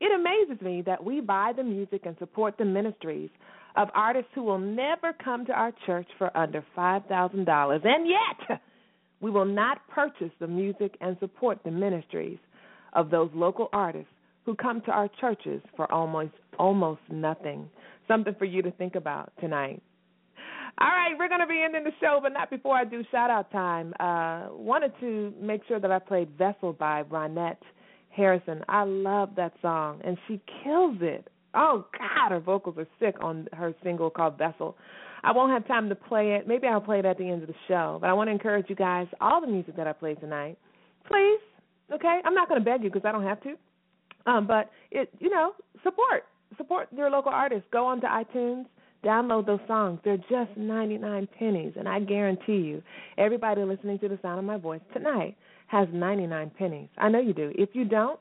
It 0.00 0.12
amazes 0.12 0.62
me 0.62 0.82
that 0.84 1.02
we 1.02 1.20
buy 1.20 1.52
the 1.56 1.62
music 1.62 2.02
and 2.04 2.14
support 2.18 2.56
the 2.58 2.64
ministries 2.66 3.30
of 3.76 3.88
artists 3.94 4.30
who 4.34 4.42
will 4.42 4.58
never 4.58 5.12
come 5.24 5.46
to 5.46 5.52
our 5.52 5.72
church 5.86 6.06
for 6.18 6.36
under 6.36 6.64
$5,000. 6.76 7.86
And 7.86 8.06
yet, 8.06 8.60
we 9.20 9.30
will 9.30 9.46
not 9.46 9.78
purchase 9.88 10.30
the 10.38 10.46
music 10.46 10.96
and 11.00 11.16
support 11.20 11.58
the 11.64 11.70
ministries 11.70 12.38
of 12.92 13.10
those 13.10 13.30
local 13.34 13.68
artists 13.72 14.12
who 14.44 14.54
come 14.54 14.82
to 14.82 14.90
our 14.90 15.08
churches 15.20 15.62
for 15.76 15.90
almost 15.90 16.32
almost 16.58 17.00
nothing. 17.10 17.68
Something 18.08 18.34
for 18.38 18.44
you 18.44 18.62
to 18.62 18.70
think 18.72 18.94
about 18.94 19.32
tonight. 19.40 19.82
All 20.78 20.88
right, 20.88 21.14
we're 21.16 21.28
going 21.28 21.40
to 21.40 21.46
be 21.46 21.62
ending 21.64 21.84
the 21.84 21.92
show, 22.00 22.18
but 22.20 22.32
not 22.32 22.50
before 22.50 22.76
I 22.76 22.84
do 22.84 23.04
shout 23.12 23.30
out 23.30 23.52
time. 23.52 23.94
Uh, 24.00 24.48
wanted 24.50 24.92
to 25.00 25.32
make 25.40 25.60
sure 25.68 25.78
that 25.78 25.92
I 25.92 26.00
played 26.00 26.30
Vessel 26.36 26.72
by 26.72 27.04
Ronette 27.04 27.58
Harrison. 28.10 28.64
I 28.68 28.82
love 28.82 29.30
that 29.36 29.52
song, 29.62 30.00
and 30.04 30.18
she 30.26 30.40
kills 30.64 30.98
it. 31.00 31.28
Oh, 31.54 31.86
God, 31.96 32.32
her 32.32 32.40
vocals 32.40 32.76
are 32.78 32.88
sick 32.98 33.14
on 33.22 33.48
her 33.52 33.72
single 33.84 34.10
called 34.10 34.36
Vessel. 34.36 34.76
I 35.22 35.30
won't 35.30 35.52
have 35.52 35.66
time 35.68 35.88
to 35.88 35.94
play 35.94 36.32
it. 36.32 36.48
Maybe 36.48 36.66
I'll 36.66 36.80
play 36.80 36.98
it 36.98 37.04
at 37.04 37.18
the 37.18 37.28
end 37.28 37.42
of 37.42 37.48
the 37.48 37.54
show. 37.68 37.98
But 38.00 38.10
I 38.10 38.12
want 38.12 38.26
to 38.26 38.32
encourage 38.32 38.66
you 38.68 38.74
guys, 38.74 39.06
all 39.20 39.40
the 39.40 39.46
music 39.46 39.76
that 39.76 39.86
I 39.86 39.92
play 39.92 40.14
tonight, 40.16 40.58
please, 41.08 41.40
okay? 41.92 42.20
I'm 42.24 42.34
not 42.34 42.48
going 42.48 42.60
to 42.60 42.64
beg 42.64 42.82
you 42.82 42.90
because 42.90 43.06
I 43.06 43.12
don't 43.12 43.22
have 43.22 43.40
to. 43.44 43.54
Um, 44.26 44.46
but 44.48 44.70
it, 44.90 45.10
you 45.20 45.30
know, 45.30 45.52
support 45.84 46.24
support 46.56 46.88
your 46.92 47.10
local 47.10 47.32
artists. 47.32 47.66
Go 47.72 47.86
onto 47.86 48.06
iTunes, 48.06 48.66
download 49.04 49.46
those 49.46 49.60
songs. 49.66 50.00
They're 50.04 50.16
just 50.16 50.56
99 50.56 51.28
pennies, 51.38 51.74
and 51.76 51.88
I 51.88 52.00
guarantee 52.00 52.58
you, 52.58 52.82
everybody 53.18 53.62
listening 53.62 53.98
to 54.00 54.08
the 54.08 54.18
sound 54.22 54.38
of 54.38 54.44
my 54.44 54.56
voice 54.56 54.80
tonight 54.92 55.36
has 55.68 55.88
99 55.92 56.50
pennies. 56.58 56.88
I 56.98 57.08
know 57.08 57.20
you 57.20 57.32
do. 57.32 57.52
If 57.54 57.70
you 57.72 57.84
don't, 57.84 58.18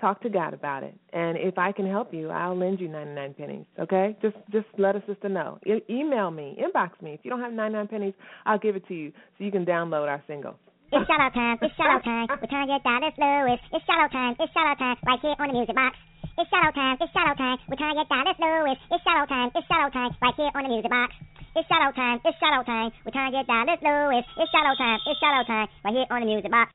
talk 0.00 0.22
to 0.22 0.30
God 0.30 0.54
about 0.54 0.82
it. 0.82 0.94
And 1.12 1.36
if 1.36 1.58
I 1.58 1.72
can 1.72 1.86
help 1.86 2.12
you, 2.14 2.30
I'll 2.30 2.56
lend 2.56 2.80
you 2.80 2.88
99 2.88 3.34
pennies. 3.34 3.66
Okay? 3.78 4.16
Just 4.22 4.36
just 4.50 4.66
let 4.78 4.96
a 4.96 5.02
sister 5.06 5.28
know. 5.28 5.58
E- 5.66 5.84
email 5.90 6.30
me, 6.30 6.58
inbox 6.58 7.00
me. 7.02 7.12
If 7.12 7.20
you 7.22 7.30
don't 7.30 7.40
have 7.40 7.52
99 7.52 7.88
pennies, 7.88 8.14
I'll 8.46 8.58
give 8.58 8.76
it 8.76 8.86
to 8.88 8.94
you 8.94 9.12
so 9.38 9.44
you 9.44 9.50
can 9.52 9.66
download 9.66 10.08
our 10.08 10.22
single. 10.26 10.56
It's 10.92 11.06
shallow 11.06 11.30
time, 11.30 11.58
it's 11.62 11.74
shallow 11.76 12.00
time. 12.00 12.26
We're 12.30 12.48
trying 12.48 12.66
to 12.66 12.74
get 12.74 12.82
Dallas 12.82 13.14
Lewis. 13.16 13.60
It's 13.72 13.84
shallow 13.86 14.08
time, 14.08 14.34
it's 14.40 14.52
out 14.56 14.78
time. 14.78 14.96
Right 15.06 15.20
here 15.22 15.36
on 15.38 15.48
the 15.48 15.54
music 15.54 15.74
box. 15.76 15.96
It's 16.38 16.50
out 16.54 16.74
time, 16.74 16.96
it's 17.00 17.16
out 17.16 17.36
time. 17.36 17.58
We're 17.68 17.76
trying 17.76 17.94
to 17.96 18.02
get 18.02 18.08
Dallas 18.08 18.38
Lewis. 18.38 18.78
It's 18.90 19.04
out 19.06 19.28
time, 19.28 19.50
it's 19.54 19.66
out 19.70 19.92
time. 19.92 20.10
Right 20.22 20.34
here 20.36 20.50
on 20.54 20.62
the 20.62 20.68
music 20.70 20.90
box. 20.90 21.14
It's 21.56 21.68
out 21.70 21.94
time, 21.94 22.20
it's 22.24 22.38
out 22.42 22.64
time. 22.66 22.90
We're 23.04 23.12
trying 23.12 23.32
to 23.32 23.38
get 23.38 23.46
Dallas 23.46 23.80
Lewis. 23.82 24.24
It's 24.38 24.54
out 24.54 24.76
time, 24.78 24.98
it's 25.06 25.22
out 25.22 25.46
time. 25.46 25.68
Right 25.84 25.94
here 25.94 26.06
on 26.10 26.20
the 26.20 26.26
music 26.26 26.50
box. 26.50 26.70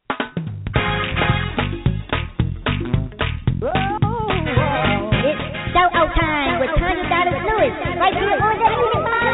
It's 5.25 5.41
shout 5.73 5.91
out 5.95 6.11
time 6.13 6.59
with 6.59 6.69
Tanya 6.77 7.07
Dallas 7.09 7.39
Lewis. 7.47 7.73
Right 7.95 8.13
here 8.13 8.35
on 8.35 8.59
the 8.59 8.69
music 8.75 9.01
box. 9.01 9.25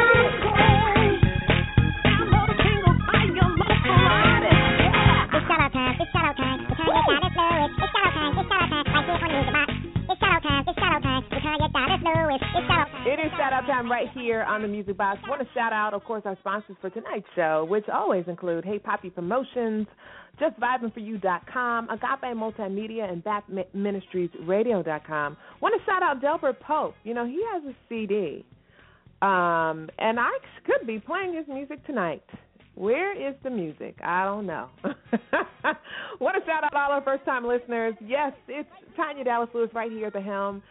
It's 5.32 5.50
out 5.50 5.74
time, 5.74 5.96
it's 6.00 6.16
out 6.16 6.38
time. 6.38 6.60
Get 6.70 6.78
Dallas 6.78 7.36
Lewis. 7.36 7.72
It's 7.82 7.96
out 8.00 8.14
time, 8.14 8.38
it's 8.38 8.52
out 8.52 8.70
time. 8.70 8.86
Right 8.86 9.06
here 9.06 9.18
on 9.18 9.28
the 9.28 9.36
music 9.36 9.54
box. 9.54 9.71
It's 12.34 12.42
it's 12.56 12.66
shout 12.66 12.72
out 12.72 12.88
time. 12.88 13.08
It 13.08 13.20
is 13.20 13.30
shout 13.38 13.52
out 13.52 13.66
time 13.66 13.92
right 13.92 14.08
here 14.14 14.44
on 14.44 14.62
the 14.62 14.68
Music 14.68 14.96
Box. 14.96 15.20
want 15.28 15.42
to 15.42 15.48
shout 15.54 15.74
out, 15.74 15.94
of 15.94 16.02
course, 16.06 16.22
our 16.24 16.38
sponsors 16.40 16.78
for 16.80 16.90
tonight's 16.90 17.28
show, 17.36 17.68
which 17.70 17.84
always 17.94 18.24
include 18.28 18.64
Hey 18.64 18.80
Poppy 18.80 19.10
Promotions, 19.10 19.86
JustVibingForYou.com, 20.40 21.90
Agape 21.90 22.34
Multimedia, 22.38 23.12
and 23.12 23.22
BapMinistriesRadio.com. 23.22 25.38
Want 25.62 25.76
to 25.78 25.86
shout 25.86 26.04
out 26.04 26.22
Delbert 26.22 26.62
Pope. 26.62 26.96
You 27.04 27.16
know, 27.16 27.26
he 27.26 27.44
has 27.52 27.64
a 27.66 27.76
CD, 27.90 28.46
um, 29.22 29.90
and 30.00 30.18
I 30.18 30.32
could 30.66 30.88
be 30.88 31.00
playing 31.00 31.36
his 31.36 31.50
music 31.50 31.86
tonight. 31.86 32.24
Where 32.76 33.12
is 33.30 33.36
the 33.44 33.50
music? 33.50 33.98
I 34.02 34.24
don't 34.24 34.46
know. 34.46 34.70
Want 36.22 36.38
to 36.40 36.46
shout 36.46 36.64
out 36.64 36.74
all 36.74 36.94
our 36.94 37.04
first 37.04 37.26
time 37.26 37.46
listeners. 37.46 37.94
Yes, 38.00 38.32
it's 38.48 38.70
Tanya 38.96 39.26
Dallas 39.26 39.50
Lewis 39.54 39.70
right 39.76 39.92
here 39.92 40.08
at 40.08 40.14
the 40.14 40.22
helm. 40.22 40.64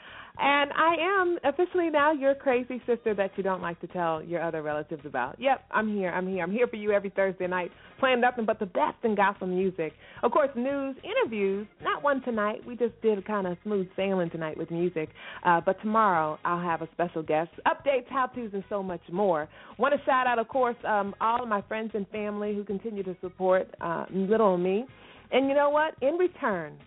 And 0.43 0.73
I 0.73 0.95
am 0.99 1.39
officially 1.45 1.91
now 1.91 2.13
your 2.13 2.35
crazy 2.35 2.81
sister 2.87 3.13
that 3.15 3.33
you 3.37 3.43
don't 3.43 3.61
like 3.61 3.79
to 3.83 3.87
tell 3.87 4.23
your 4.23 4.43
other 4.43 4.63
relatives 4.63 5.03
about. 5.05 5.39
Yep, 5.39 5.65
I'm 5.71 5.95
here. 5.95 6.09
I'm 6.09 6.27
here. 6.27 6.43
I'm 6.43 6.51
here 6.51 6.67
for 6.67 6.77
you 6.77 6.93
every 6.93 7.11
Thursday 7.11 7.47
night, 7.47 7.71
playing 7.99 8.23
nothing 8.23 8.47
but 8.47 8.59
the 8.59 8.65
best 8.65 8.97
in 9.05 9.15
gospel 9.15 9.47
music. 9.47 9.93
Of 10.23 10.33
course, 10.33 10.49
news, 10.57 10.97
interviews. 11.05 11.67
Not 11.83 12.03
one 12.03 12.23
tonight. 12.23 12.65
We 12.67 12.75
just 12.75 12.99
did 13.03 13.27
kind 13.27 13.47
of 13.47 13.59
smooth 13.65 13.89
sailing 13.97 14.31
tonight 14.31 14.57
with 14.57 14.71
music. 14.71 15.11
Uh, 15.45 15.61
but 15.61 15.79
tomorrow 15.83 16.39
I'll 16.43 16.63
have 16.63 16.81
a 16.81 16.89
special 16.93 17.23
guest, 17.23 17.51
updates, 17.67 18.09
how 18.09 18.27
tos, 18.27 18.49
and 18.55 18.65
so 18.71 18.83
much 18.83 19.03
more. 19.13 19.47
Want 19.77 19.93
to 19.93 20.03
shout 20.07 20.27
out, 20.27 20.39
of 20.39 20.49
course, 20.49 20.77
um, 20.89 21.15
all 21.21 21.43
of 21.43 21.51
my 21.51 21.61
friends 21.63 21.91
and 21.93 22.09
family 22.09 22.55
who 22.55 22.65
continue 22.65 23.03
to 23.03 23.15
support 23.21 23.69
uh, 23.83 24.07
little 24.11 24.57
me. 24.57 24.87
And 25.33 25.49
you 25.49 25.55
know 25.55 25.69
what? 25.69 25.97
In 26.01 26.15
return, 26.15 26.79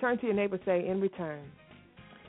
turn 0.00 0.16
to 0.18 0.24
your 0.24 0.34
neighbor, 0.34 0.58
say, 0.64 0.88
in 0.88 0.98
return. 0.98 1.42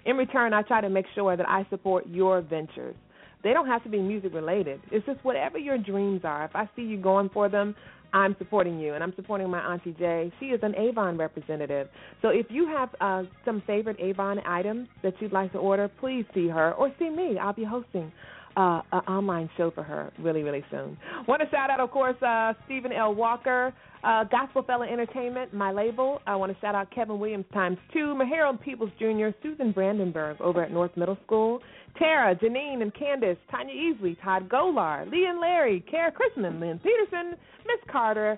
In 0.06 0.18
return, 0.18 0.54
I 0.54 0.62
try 0.64 0.82
to 0.82 0.90
make 0.90 1.06
sure 1.16 1.38
that 1.38 1.48
I 1.48 1.66
support 1.70 2.08
your 2.08 2.42
ventures. 2.42 2.96
They 3.44 3.54
don't 3.54 3.68
have 3.68 3.84
to 3.84 3.90
be 3.90 4.00
music 4.00 4.34
related. 4.34 4.82
It's 4.92 5.06
just 5.06 5.24
whatever 5.24 5.58
your 5.58 5.78
dreams 5.78 6.22
are. 6.24 6.46
If 6.46 6.56
I 6.56 6.70
see 6.76 6.84
you 6.84 6.98
going 6.98 7.30
for 7.34 7.50
them, 7.50 7.76
I'm 8.14 8.36
supporting 8.38 8.80
you, 8.80 8.94
and 8.94 9.04
I'm 9.04 9.14
supporting 9.16 9.50
my 9.50 9.60
auntie 9.60 9.96
Jay. 9.98 10.32
She 10.40 10.48
is 10.48 10.60
an 10.62 10.76
Avon 10.76 11.18
representative. 11.18 11.90
So 12.22 12.30
if 12.30 12.46
you 12.50 12.68
have 12.68 12.90
uh, 13.02 13.24
some 13.44 13.64
favorite 13.66 14.00
Avon 14.00 14.40
items 14.46 14.88
that 15.02 15.14
you'd 15.20 15.34
like 15.34 15.52
to 15.54 15.58
order, 15.58 15.90
please 16.00 16.26
see 16.34 16.48
her 16.48 16.74
or 16.74 16.92
see 17.00 17.10
me. 17.10 17.38
I'll 17.42 17.54
be 17.54 17.64
hosting 17.64 18.12
uh, 18.56 18.82
an 18.92 19.00
online 19.08 19.50
show 19.58 19.72
for 19.72 19.84
her 19.84 20.12
really, 20.20 20.44
really 20.44 20.64
soon. 20.70 20.98
Want 21.28 21.42
to 21.42 21.50
shout 21.50 21.70
out, 21.70 21.80
of 21.80 21.92
course, 21.92 22.22
uh, 22.22 22.54
Stephen 22.66 22.92
L. 22.92 23.14
Walker, 23.16 23.74
uh, 24.04 24.26
Gospel 24.26 24.64
Fella 24.64 24.88
Entertainment, 24.88 25.54
my 25.54 25.72
label. 25.72 26.22
I 26.28 26.36
want 26.36 26.54
to 26.54 26.60
shout 26.60 26.76
out 26.76 26.92
Kevin 26.92 27.20
Williams 27.20 27.46
times 27.54 27.78
two, 27.94 28.16
Maharold 28.16 28.62
Peoples 28.62 28.92
Jr., 29.00 29.30
Susan 29.42 29.72
Brandenburg 29.72 30.40
over 30.42 30.64
at 30.64 30.72
North 30.72 30.96
Middle 30.98 31.18
School, 31.26 31.62
Tara, 31.98 32.36
Janine, 32.36 32.82
and 32.82 32.94
Candace, 32.94 33.38
Tanya 33.50 33.74
Easley, 33.74 34.18
Todd 34.24 34.50
Golar, 34.50 35.10
Lee 35.10 35.26
and 35.30 35.40
Larry, 35.40 35.84
Kara 35.90 36.12
Chrisman, 36.12 36.60
Lynn 36.60 36.80
Peterson, 36.80 37.32
Miss 37.66 37.80
Carter, 37.92 38.38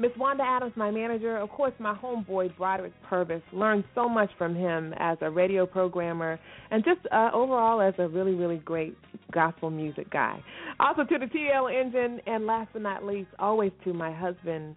Miss 0.00 0.12
Wanda 0.16 0.42
Adams, 0.42 0.72
my 0.76 0.90
manager, 0.90 1.36
of 1.36 1.50
course, 1.50 1.74
my 1.78 1.94
homeboy 1.94 2.56
Broderick 2.56 2.94
Purvis. 3.06 3.42
Learned 3.52 3.84
so 3.94 4.08
much 4.08 4.30
from 4.38 4.54
him 4.54 4.94
as 4.98 5.18
a 5.20 5.28
radio 5.28 5.66
programmer 5.66 6.40
and 6.70 6.82
just 6.82 7.00
uh, 7.12 7.28
overall 7.34 7.82
as 7.82 7.92
a 7.98 8.08
really, 8.08 8.32
really 8.32 8.56
great 8.56 8.96
gospel 9.30 9.68
music 9.68 10.10
guy. 10.10 10.42
Also 10.80 11.04
to 11.04 11.18
the 11.18 11.26
TL 11.26 11.70
engine, 11.78 12.18
and 12.26 12.46
last 12.46 12.70
but 12.72 12.80
not 12.80 13.04
least, 13.04 13.28
always 13.38 13.72
to 13.84 13.92
my 13.92 14.10
husband. 14.10 14.74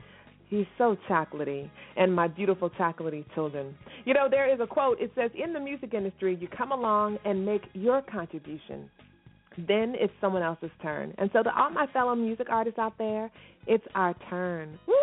He's 0.49 0.65
so 0.77 0.97
chocolatey, 1.09 1.69
and 1.95 2.13
my 2.13 2.27
beautiful 2.27 2.69
chocolatey 2.71 3.23
children. 3.33 3.73
You 4.03 4.13
know, 4.13 4.27
there 4.29 4.53
is 4.53 4.59
a 4.61 4.67
quote. 4.67 4.99
It 4.99 5.11
says, 5.15 5.31
In 5.41 5.53
the 5.53 5.59
music 5.59 5.93
industry, 5.93 6.37
you 6.39 6.49
come 6.49 6.73
along 6.73 7.17
and 7.23 7.45
make 7.45 7.63
your 7.73 8.01
contribution 8.01 8.89
then 9.57 9.93
it's 9.97 10.13
someone 10.19 10.41
else's 10.41 10.71
turn. 10.81 11.13
And 11.17 11.29
so, 11.33 11.43
to 11.43 11.55
all 11.55 11.69
my 11.69 11.87
fellow 11.87 12.15
music 12.15 12.47
artists 12.49 12.79
out 12.79 12.97
there, 12.97 13.31
it's 13.67 13.85
our 13.95 14.15
turn. 14.29 14.79
Woo! 14.87 14.93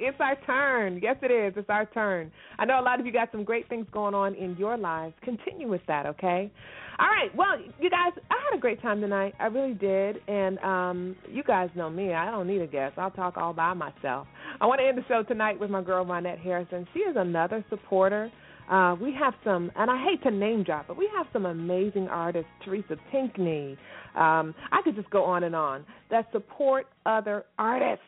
It's 0.00 0.18
our 0.20 0.36
turn. 0.46 1.00
Yes, 1.02 1.16
it 1.22 1.30
is. 1.30 1.54
It's 1.56 1.68
our 1.68 1.86
turn. 1.86 2.30
I 2.58 2.64
know 2.64 2.80
a 2.80 2.82
lot 2.82 3.00
of 3.00 3.06
you 3.06 3.12
got 3.12 3.32
some 3.32 3.42
great 3.42 3.68
things 3.68 3.86
going 3.92 4.14
on 4.14 4.34
in 4.34 4.56
your 4.56 4.76
lives. 4.76 5.14
Continue 5.22 5.68
with 5.68 5.80
that, 5.88 6.06
okay? 6.06 6.52
All 7.00 7.08
right. 7.08 7.34
Well, 7.36 7.58
you 7.80 7.90
guys, 7.90 8.12
I 8.30 8.34
had 8.50 8.56
a 8.56 8.60
great 8.60 8.80
time 8.80 9.00
tonight. 9.00 9.34
I 9.40 9.46
really 9.46 9.74
did. 9.74 10.18
And 10.28 10.58
um, 10.60 11.16
you 11.28 11.42
guys 11.42 11.68
know 11.74 11.90
me. 11.90 12.12
I 12.12 12.30
don't 12.30 12.46
need 12.46 12.60
a 12.60 12.66
guest. 12.66 12.94
I'll 12.96 13.10
talk 13.10 13.36
all 13.36 13.52
by 13.52 13.74
myself. 13.74 14.26
I 14.60 14.66
want 14.66 14.80
to 14.80 14.86
end 14.86 14.98
the 14.98 15.04
show 15.08 15.22
tonight 15.22 15.58
with 15.58 15.70
my 15.70 15.82
girl, 15.82 16.04
Ronette 16.04 16.40
Harrison. 16.40 16.86
She 16.94 17.00
is 17.00 17.16
another 17.16 17.64
supporter. 17.68 18.30
Uh, 18.70 18.94
we 19.00 19.14
have 19.14 19.34
some, 19.44 19.70
and 19.76 19.90
I 19.90 20.02
hate 20.02 20.22
to 20.24 20.30
name 20.30 20.62
drop, 20.62 20.88
but 20.88 20.96
we 20.96 21.08
have 21.16 21.26
some 21.32 21.46
amazing 21.46 22.08
artists. 22.08 22.50
Teresa 22.64 22.96
Pinkney. 23.10 23.76
Um, 24.14 24.54
I 24.72 24.82
could 24.84 24.94
just 24.94 25.08
go 25.10 25.24
on 25.24 25.44
and 25.44 25.56
on 25.56 25.84
that 26.10 26.26
support 26.32 26.86
other 27.06 27.44
artists. 27.58 28.04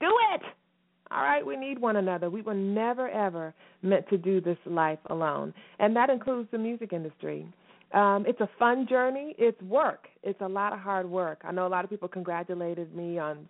Do 0.00 0.08
it. 0.34 0.42
All 1.10 1.22
right, 1.22 1.44
we 1.44 1.56
need 1.56 1.78
one 1.78 1.96
another. 1.96 2.30
We 2.30 2.40
were 2.40 2.54
never 2.54 3.10
ever 3.10 3.52
meant 3.82 4.08
to 4.08 4.16
do 4.16 4.40
this 4.40 4.56
life 4.64 4.98
alone, 5.10 5.52
and 5.78 5.94
that 5.94 6.08
includes 6.08 6.48
the 6.52 6.58
music 6.58 6.92
industry. 6.92 7.46
Um, 7.92 8.24
it's 8.26 8.40
a 8.40 8.48
fun 8.58 8.86
journey. 8.88 9.34
It's 9.36 9.60
work. 9.62 10.06
It's 10.22 10.40
a 10.40 10.48
lot 10.48 10.72
of 10.72 10.78
hard 10.78 11.08
work. 11.08 11.42
I 11.44 11.52
know 11.52 11.66
a 11.66 11.68
lot 11.68 11.84
of 11.84 11.90
people 11.90 12.08
congratulated 12.08 12.94
me 12.96 13.18
on, 13.18 13.46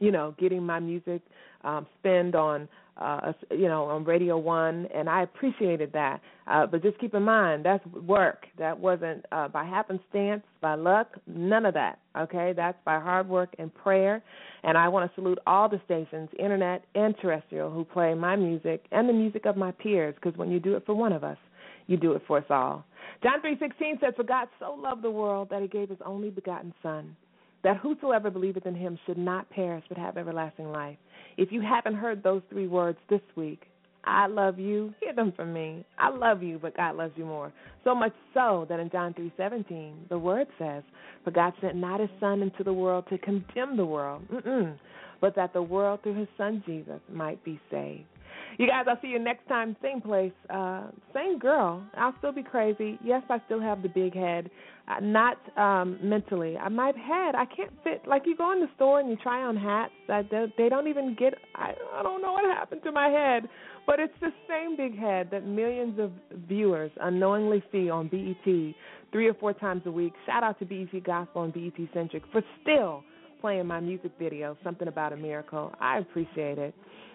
you 0.00 0.12
know, 0.12 0.34
getting 0.38 0.62
my 0.62 0.78
music 0.78 1.22
um, 1.64 1.86
spend 1.98 2.34
on 2.34 2.68
uh, 2.98 3.32
you 3.50 3.68
know, 3.68 3.84
on 3.84 4.04
Radio 4.04 4.36
One, 4.38 4.86
and 4.94 5.08
I 5.08 5.22
appreciated 5.22 5.92
that. 5.92 6.20
Uh, 6.46 6.66
but 6.66 6.82
just 6.82 6.98
keep 6.98 7.14
in 7.14 7.22
mind, 7.22 7.64
that's 7.64 7.84
work. 7.86 8.46
That 8.58 8.78
wasn't 8.78 9.24
uh, 9.32 9.48
by 9.48 9.64
happenstance, 9.64 10.42
by 10.60 10.74
luck, 10.74 11.08
none 11.26 11.66
of 11.66 11.74
that. 11.74 11.98
Okay, 12.18 12.52
that's 12.56 12.78
by 12.84 12.98
hard 12.98 13.28
work 13.28 13.54
and 13.58 13.72
prayer. 13.74 14.22
And 14.64 14.76
I 14.76 14.88
want 14.88 15.10
to 15.10 15.14
salute 15.14 15.38
all 15.46 15.68
the 15.68 15.80
stations, 15.84 16.28
internet 16.38 16.84
and 16.94 17.14
terrestrial, 17.20 17.70
who 17.70 17.84
play 17.84 18.14
my 18.14 18.34
music 18.34 18.84
and 18.90 19.08
the 19.08 19.12
music 19.12 19.46
of 19.46 19.56
my 19.56 19.70
peers. 19.70 20.14
Because 20.14 20.36
when 20.36 20.50
you 20.50 20.58
do 20.58 20.74
it 20.74 20.84
for 20.84 20.94
one 20.94 21.12
of 21.12 21.22
us, 21.22 21.38
you 21.86 21.96
do 21.96 22.12
it 22.12 22.22
for 22.26 22.38
us 22.38 22.44
all. 22.50 22.84
John 23.22 23.40
three 23.40 23.56
sixteen 23.58 23.98
says, 24.00 24.14
"For 24.16 24.24
God 24.24 24.48
so 24.58 24.74
loved 24.74 25.02
the 25.02 25.10
world 25.10 25.48
that 25.50 25.62
He 25.62 25.68
gave 25.68 25.88
His 25.88 25.98
only 26.04 26.30
begotten 26.30 26.74
Son." 26.82 27.16
That 27.64 27.78
whosoever 27.78 28.30
believeth 28.30 28.66
in 28.66 28.74
him 28.74 28.98
should 29.04 29.18
not 29.18 29.50
perish 29.50 29.84
but 29.88 29.98
have 29.98 30.16
everlasting 30.16 30.70
life. 30.70 30.96
If 31.36 31.50
you 31.52 31.60
haven't 31.60 31.96
heard 31.96 32.22
those 32.22 32.42
three 32.50 32.68
words 32.68 32.98
this 33.10 33.20
week, 33.36 33.62
I 34.04 34.26
love 34.26 34.58
you. 34.58 34.94
Hear 35.00 35.12
them 35.12 35.32
from 35.32 35.52
me. 35.52 35.84
I 35.98 36.08
love 36.08 36.42
you, 36.42 36.58
but 36.58 36.76
God 36.76 36.96
loves 36.96 37.12
you 37.16 37.26
more. 37.26 37.52
So 37.84 37.94
much 37.94 38.14
so 38.32 38.64
that 38.68 38.80
in 38.80 38.90
John 38.90 39.12
three 39.12 39.32
seventeen, 39.36 40.06
the 40.08 40.18
word 40.18 40.46
says, 40.58 40.82
"For 41.24 41.30
God 41.30 41.52
sent 41.60 41.74
not 41.76 42.00
His 42.00 42.08
Son 42.20 42.42
into 42.42 42.64
the 42.64 42.72
world 42.72 43.06
to 43.10 43.18
condemn 43.18 43.76
the 43.76 43.84
world, 43.84 44.22
but 45.20 45.34
that 45.34 45.52
the 45.52 45.62
world 45.62 46.02
through 46.02 46.14
His 46.14 46.28
Son 46.38 46.62
Jesus 46.64 47.00
might 47.12 47.42
be 47.44 47.60
saved." 47.70 48.04
You 48.56 48.66
guys, 48.66 48.86
I'll 48.88 49.00
see 49.00 49.08
you 49.08 49.18
next 49.18 49.46
time, 49.48 49.76
same 49.82 50.00
place, 50.00 50.32
uh, 50.50 50.88
same 51.14 51.38
girl. 51.38 51.82
I'll 51.96 52.14
still 52.18 52.32
be 52.32 52.42
crazy. 52.42 52.98
Yes, 53.04 53.22
I 53.28 53.40
still 53.46 53.60
have 53.60 53.82
the 53.82 53.88
big 53.88 54.14
head. 54.14 54.50
Uh, 54.88 55.00
not 55.00 55.36
um 55.58 55.98
mentally. 56.02 56.56
I 56.56 56.68
my 56.70 56.86
head, 56.86 57.34
I 57.34 57.44
can't 57.44 57.72
fit. 57.84 58.02
Like 58.06 58.22
you 58.24 58.34
go 58.36 58.52
in 58.52 58.60
the 58.60 58.68
store 58.76 59.00
and 59.00 59.10
you 59.10 59.16
try 59.16 59.42
on 59.42 59.54
hats. 59.54 59.92
That 60.06 60.30
they, 60.30 60.46
they 60.56 60.68
don't 60.70 60.88
even 60.88 61.14
get. 61.14 61.34
I 61.54 61.74
I 61.92 62.02
don't 62.02 62.22
know 62.22 62.32
what 62.32 62.44
happened 62.44 62.80
to 62.84 62.92
my 62.92 63.08
head, 63.08 63.48
but 63.86 64.00
it's 64.00 64.14
the 64.20 64.32
same 64.48 64.76
big 64.76 64.98
head 64.98 65.28
that 65.30 65.46
millions 65.46 65.98
of 65.98 66.10
viewers 66.48 66.90
unknowingly 67.02 67.62
see 67.70 67.90
on 67.90 68.08
BET 68.08 68.74
three 69.12 69.28
or 69.28 69.34
four 69.34 69.52
times 69.52 69.82
a 69.84 69.90
week. 69.90 70.14
Shout 70.26 70.42
out 70.42 70.58
to 70.60 70.64
BET 70.64 71.04
Gospel 71.04 71.42
and 71.44 71.52
BET 71.52 71.86
Centric 71.92 72.22
for 72.32 72.42
still 72.62 73.04
playing 73.40 73.66
my 73.66 73.80
music 73.80 74.12
video, 74.18 74.56
Something 74.64 74.88
About 74.88 75.12
a 75.12 75.16
Miracle. 75.16 75.72
I 75.80 75.98
appreciate 75.98 76.58
it. 76.58 76.74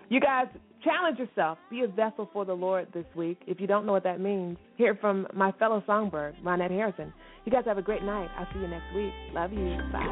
You 0.10 0.20
guys, 0.20 0.48
challenge 0.84 1.20
yourself. 1.20 1.58
Be 1.70 1.82
a 1.82 1.88
vessel 1.88 2.30
for 2.32 2.46
the 2.46 2.54
Lord 2.54 2.88
this 2.94 3.06
week. 3.16 3.40
If 3.48 3.60
you 3.60 3.68
don't 3.68 3.86
know 3.86 3.94
what 3.94 4.04
that 4.04 4.20
means, 4.20 4.58
hear 4.76 4.96
from 4.96 5.28
my 5.34 5.52
fellow 5.54 5.84
songbird, 5.86 6.36
Ronette 6.44 6.72
Harrison. 6.72 7.14
You 7.46 7.52
guys 7.52 7.64
have 7.66 7.78
a 7.78 7.82
great 7.82 8.04
night. 8.04 8.30
I'll 8.38 8.48
see 8.54 8.60
you 8.60 8.68
next 8.68 8.94
week. 8.96 9.14
Love 9.34 9.52
you. 9.54 9.78
Bye. 9.92 10.06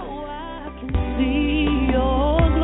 your 1.91 2.59